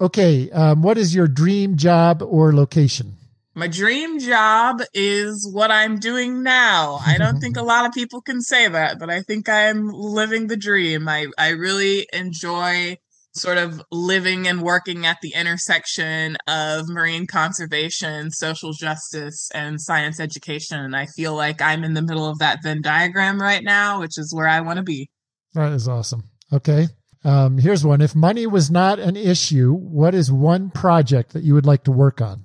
Okay. 0.00 0.50
Um, 0.50 0.80
what 0.82 0.96
is 0.96 1.14
your 1.14 1.28
dream 1.28 1.76
job 1.76 2.22
or 2.22 2.54
location? 2.54 3.17
My 3.58 3.66
dream 3.66 4.20
job 4.20 4.82
is 4.94 5.50
what 5.52 5.72
I'm 5.72 5.98
doing 5.98 6.44
now. 6.44 7.00
I 7.04 7.18
don't 7.18 7.40
think 7.40 7.56
a 7.56 7.62
lot 7.64 7.86
of 7.86 7.92
people 7.92 8.20
can 8.20 8.40
say 8.40 8.68
that, 8.68 9.00
but 9.00 9.10
I 9.10 9.22
think 9.22 9.48
I'm 9.48 9.88
living 9.88 10.46
the 10.46 10.56
dream. 10.56 11.08
I, 11.08 11.26
I 11.36 11.48
really 11.48 12.06
enjoy 12.12 12.98
sort 13.34 13.58
of 13.58 13.82
living 13.90 14.46
and 14.46 14.62
working 14.62 15.06
at 15.06 15.16
the 15.22 15.32
intersection 15.34 16.36
of 16.46 16.88
marine 16.88 17.26
conservation, 17.26 18.30
social 18.30 18.74
justice, 18.74 19.50
and 19.52 19.80
science 19.80 20.20
education. 20.20 20.78
And 20.78 20.94
I 20.94 21.06
feel 21.06 21.34
like 21.34 21.60
I'm 21.60 21.82
in 21.82 21.94
the 21.94 22.02
middle 22.02 22.28
of 22.28 22.38
that 22.38 22.60
Venn 22.62 22.80
diagram 22.80 23.42
right 23.42 23.64
now, 23.64 23.98
which 23.98 24.18
is 24.18 24.32
where 24.32 24.46
I 24.46 24.60
want 24.60 24.76
to 24.76 24.84
be. 24.84 25.10
That 25.54 25.72
is 25.72 25.88
awesome. 25.88 26.30
Okay. 26.52 26.86
Um, 27.24 27.58
here's 27.58 27.84
one. 27.84 28.02
If 28.02 28.14
money 28.14 28.46
was 28.46 28.70
not 28.70 29.00
an 29.00 29.16
issue, 29.16 29.72
what 29.72 30.14
is 30.14 30.30
one 30.30 30.70
project 30.70 31.32
that 31.32 31.42
you 31.42 31.54
would 31.54 31.66
like 31.66 31.82
to 31.84 31.90
work 31.90 32.20
on? 32.20 32.44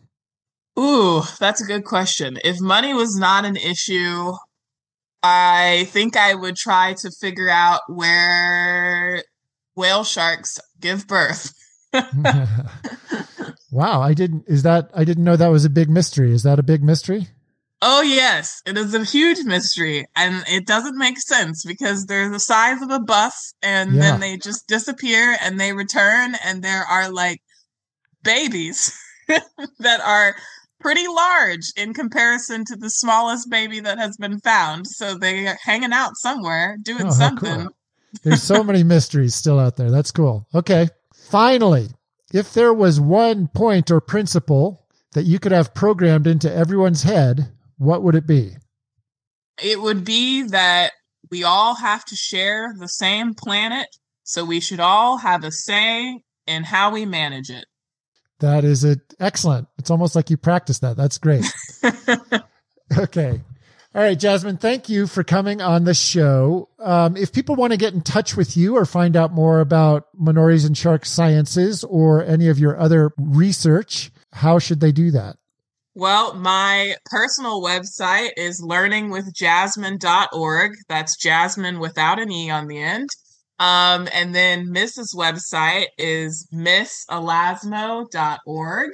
Ooh, 0.80 1.22
that's 1.40 1.62
a 1.62 1.66
good 1.66 1.86
question. 1.86 2.38
If 2.44 2.60
money 2.60 2.94
was 2.94 3.16
not 3.16 3.46
an 3.46 3.56
issue, 3.56 4.34
I 5.22 5.88
think 5.92 6.18
I 6.18 6.34
would 6.34 6.56
try 6.56 6.94
to 6.94 7.12
figure 7.12 7.50
out 7.50 7.82
where 7.88 9.24
whale 9.76 10.04
sharks 10.04 10.60
give 10.80 11.08
birth. 11.08 11.54
wow. 13.72 14.02
I 14.02 14.14
didn't, 14.14 14.46
is 14.48 14.64
that, 14.64 14.90
I 14.96 15.04
didn't 15.04 15.24
know 15.24 15.36
that 15.36 15.48
was 15.52 15.66
a 15.66 15.70
big 15.70 15.90
mystery. 15.90 16.32
Is 16.34 16.44
that 16.44 16.60
a 16.60 16.64
big 16.64 16.84
mystery? 16.84 17.28
Oh, 17.86 18.02
yes, 18.02 18.62
it 18.66 18.78
is 18.78 18.94
a 18.96 19.04
huge 19.04 19.40
mystery. 19.44 20.06
And 20.16 20.44
it 20.48 20.66
doesn't 20.66 20.98
make 20.98 21.20
sense 21.20 21.66
because 21.66 22.06
they're 22.06 22.30
the 22.30 22.40
size 22.40 22.82
of 22.82 22.90
a 22.90 23.00
bus 23.00 23.54
and 23.62 23.94
Yeah. 23.94 24.00
then 24.02 24.20
they 24.22 24.38
just 24.38 24.68
disappear 24.68 25.38
and 25.42 25.60
they 25.60 25.74
return. 25.74 26.36
And 26.46 26.64
there 26.64 26.84
are 26.84 27.10
like 27.12 27.42
babies 28.24 28.98
that 29.80 30.02
are 30.02 30.36
pretty 30.84 31.08
large 31.08 31.72
in 31.78 31.94
comparison 31.94 32.66
to 32.66 32.76
the 32.76 32.90
smallest 32.90 33.50
baby 33.50 33.80
that 33.80 33.98
has 33.98 34.18
been 34.18 34.40
found. 34.42 34.86
So 34.88 35.16
they're 35.18 35.58
hanging 35.64 35.94
out 35.94 36.12
somewhere 36.18 36.78
doing 36.84 37.08
Oh, 37.08 37.12
something. 37.12 37.62
cool. 37.64 37.76
There's 38.24 38.44
so 38.44 38.64
many 38.70 38.84
mysteries 38.84 39.34
still 39.34 39.60
out 39.60 39.78
there. 39.78 39.90
That's 39.90 40.12
cool. 40.12 40.46
Okay. 40.54 40.90
Finally, 41.16 41.88
if 42.34 42.54
there 42.54 42.74
was 42.74 43.00
one 43.00 43.48
point 43.48 43.90
or 43.90 44.02
principle 44.02 44.86
that 45.14 45.24
you 45.24 45.40
could 45.40 45.52
have 45.52 45.74
programmed 45.74 46.28
into 46.28 46.54
everyone's 46.54 47.04
head, 47.04 47.52
what 47.78 48.04
would 48.04 48.16
it 48.16 48.28
be? 48.28 48.58
It 49.62 49.82
would 49.82 50.04
be 50.04 50.44
that 50.44 50.92
we 51.32 51.44
all 51.44 51.76
have 51.76 52.04
to 52.06 52.16
share 52.16 52.74
the 52.78 52.88
same 52.88 53.34
planet. 53.34 53.88
So 54.24 54.46
we 54.46 54.60
should 54.60 54.80
all 54.80 55.18
have 55.18 55.44
a 55.44 55.52
say 55.52 56.22
in 56.48 56.64
how 56.64 56.92
we 56.92 57.06
manage 57.06 57.50
it. 57.50 57.66
That 58.44 58.64
is 58.66 58.84
it. 58.84 59.00
Excellent. 59.22 59.70
It's 59.78 59.90
almost 59.90 60.18
like 60.18 60.30
you 60.30 60.36
practiced 60.36 60.82
that. 60.82 60.98
That's 60.98 61.18
great. 61.18 61.46
Okay. 62.96 63.42
All 63.96 64.02
right, 64.02 64.20
Jasmin, 64.20 64.58
thank 64.58 64.90
you 64.90 65.08
for 65.08 65.24
coming 65.24 65.62
on 65.62 65.86
the 65.86 65.96
show. 65.96 66.70
Um, 66.78 67.18
if 67.18 67.32
people 67.32 67.56
want 67.56 67.72
to 67.72 67.78
get 67.78 67.94
in 67.94 68.02
touch 68.02 68.38
with 68.38 68.56
you 68.56 68.76
or 68.76 68.86
find 68.86 69.16
out 69.16 69.32
more 69.32 69.62
about 69.62 70.10
Minorities 70.14 70.66
In 70.66 70.76
Shark 70.76 71.06
Sciences 71.06 71.84
or 71.84 72.24
any 72.24 72.50
of 72.50 72.60
your 72.60 72.78
other 72.78 73.12
research, 73.18 74.12
how 74.34 74.60
should 74.60 74.80
they 74.80 74.92
do 74.92 75.10
that? 75.12 75.38
Well, 75.96 76.36
my 76.36 76.98
personal 77.06 77.64
website 77.64 78.30
is 78.38 78.62
learningwithjasmin.org. 78.62 80.72
That's 80.88 81.18
Jasmin 81.18 81.80
without 81.80 82.20
an 82.20 82.32
E 82.32 82.52
on 82.52 82.68
the 82.68 82.80
end. 82.80 83.10
Um, 83.64 84.10
and 84.12 84.36
then 84.36 84.74
MISS's 84.74 85.16
website 85.18 85.86
is 85.98 86.46
misselasmo.org. 86.54 88.92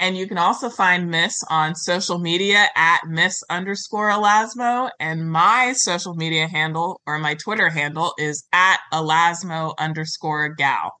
And 0.00 0.16
you 0.16 0.26
can 0.26 0.38
also 0.38 0.70
find 0.70 1.08
MISS 1.08 1.36
on 1.48 1.76
social 1.76 2.18
media 2.18 2.66
at 2.74 3.06
MISS 3.06 3.44
underscore 3.48 4.10
Elasmo. 4.10 4.90
And 4.98 5.30
my 5.30 5.72
social 5.76 6.14
media 6.14 6.48
handle 6.48 7.00
or 7.06 7.20
my 7.20 7.34
Twitter 7.34 7.70
handle 7.70 8.12
is 8.18 8.44
at 8.52 8.80
Elasmo 8.92 9.74
underscore 9.78 10.48
gal. 10.48 10.94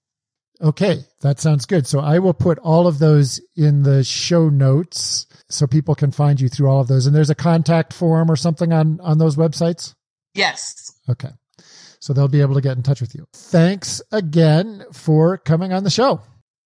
Okay, 0.60 1.04
that 1.20 1.40
sounds 1.40 1.66
good. 1.66 1.88
So 1.88 1.98
I 1.98 2.20
will 2.20 2.34
put 2.34 2.60
all 2.60 2.86
of 2.86 3.00
those 3.00 3.40
in 3.56 3.82
the 3.82 4.04
show 4.04 4.48
notes 4.48 5.26
so 5.48 5.66
people 5.66 5.96
can 5.96 6.12
find 6.12 6.40
you 6.40 6.48
through 6.48 6.68
all 6.68 6.80
of 6.80 6.86
those. 6.86 7.06
And 7.06 7.16
there's 7.16 7.30
a 7.30 7.34
contact 7.34 7.92
form 7.92 8.30
or 8.30 8.36
something 8.36 8.72
on 8.72 9.00
on 9.00 9.18
those 9.18 9.34
websites. 9.34 9.96
Yes. 10.34 10.72
Okay. 11.08 11.30
So 12.00 12.12
they'll 12.12 12.28
be 12.28 12.40
able 12.40 12.54
to 12.54 12.60
get 12.60 12.76
in 12.76 12.82
touch 12.82 13.00
with 13.00 13.14
you. 13.14 13.26
Thanks 13.32 14.02
again 14.12 14.84
for 14.92 15.38
coming 15.38 15.72
on 15.72 15.84
the 15.84 15.90
show. 15.90 16.20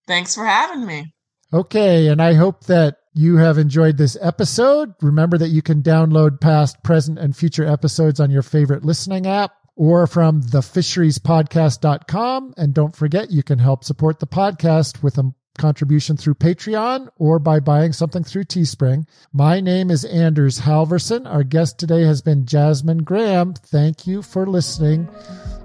Thanks 0.07 0.35
for 0.35 0.45
having 0.45 0.87
me. 0.87 1.15
Okay, 1.53 2.09
and 2.09 2.23
I 2.23 2.35
hope 2.35 2.65
that 2.65 2.97
you 3.15 3.37
have 3.37 3.59
enjoyed 3.59 3.99
this 3.99 4.17
episode. 4.21 4.95
Remember 5.03 5.37
that 5.37 5.49
you 5.49 5.61
can 5.61 5.83
download 5.83 6.41
past, 6.41 6.83
present, 6.83 7.19
and 7.19 7.37
future 7.37 7.67
episodes 7.67 8.21
on 8.21 8.31
your 8.31 8.43
favorite 8.43 8.85
listening 8.85 9.27
app 9.27 9.53
or 9.77 10.07
from 10.07 10.43
thefisheriespodcast.com. 10.43 12.55
And 12.57 12.75
don't 12.75 12.97
forget, 12.97 13.31
you 13.31 13.43
can 13.43 13.59
help 13.59 13.85
support 13.85 14.19
the 14.19 14.27
podcast 14.27 15.03
with 15.03 15.19
a 15.19 15.35
contribution 15.59 16.17
through 16.17 16.35
Patreon 16.35 17.09
or 17.19 17.39
by 17.39 17.61
buying 17.61 17.93
something 17.93 18.25
through 18.25 18.45
Teespring. 18.45 19.07
My 19.33 19.61
name 19.61 19.91
is 19.91 20.05
Anders 20.05 20.61
Halverson. 20.61 21.27
Our 21.27 21.45
guest 21.45 21.79
today 21.79 22.03
has 22.03 22.23
been 22.23 22.47
Jasmin 22.47 23.05
Graham. 23.05 23.55
Thank 23.55 24.07
you 24.07 24.23
for 24.23 24.47
listening. 24.47 25.09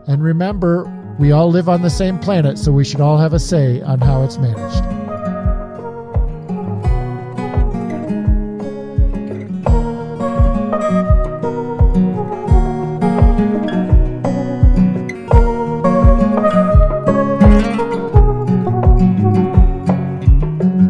And 0.07 0.23
remember, 0.23 0.85
we 1.19 1.31
all 1.31 1.49
live 1.49 1.69
on 1.69 1.81
the 1.81 1.89
same 1.89 2.19
planet, 2.19 2.57
so 2.57 2.71
we 2.71 2.85
should 2.85 3.01
all 3.01 3.17
have 3.17 3.33
a 3.33 3.39
say 3.39 3.81
on 3.81 3.99
how 3.99 4.23
it's 4.23 4.37
managed. 4.37 5.06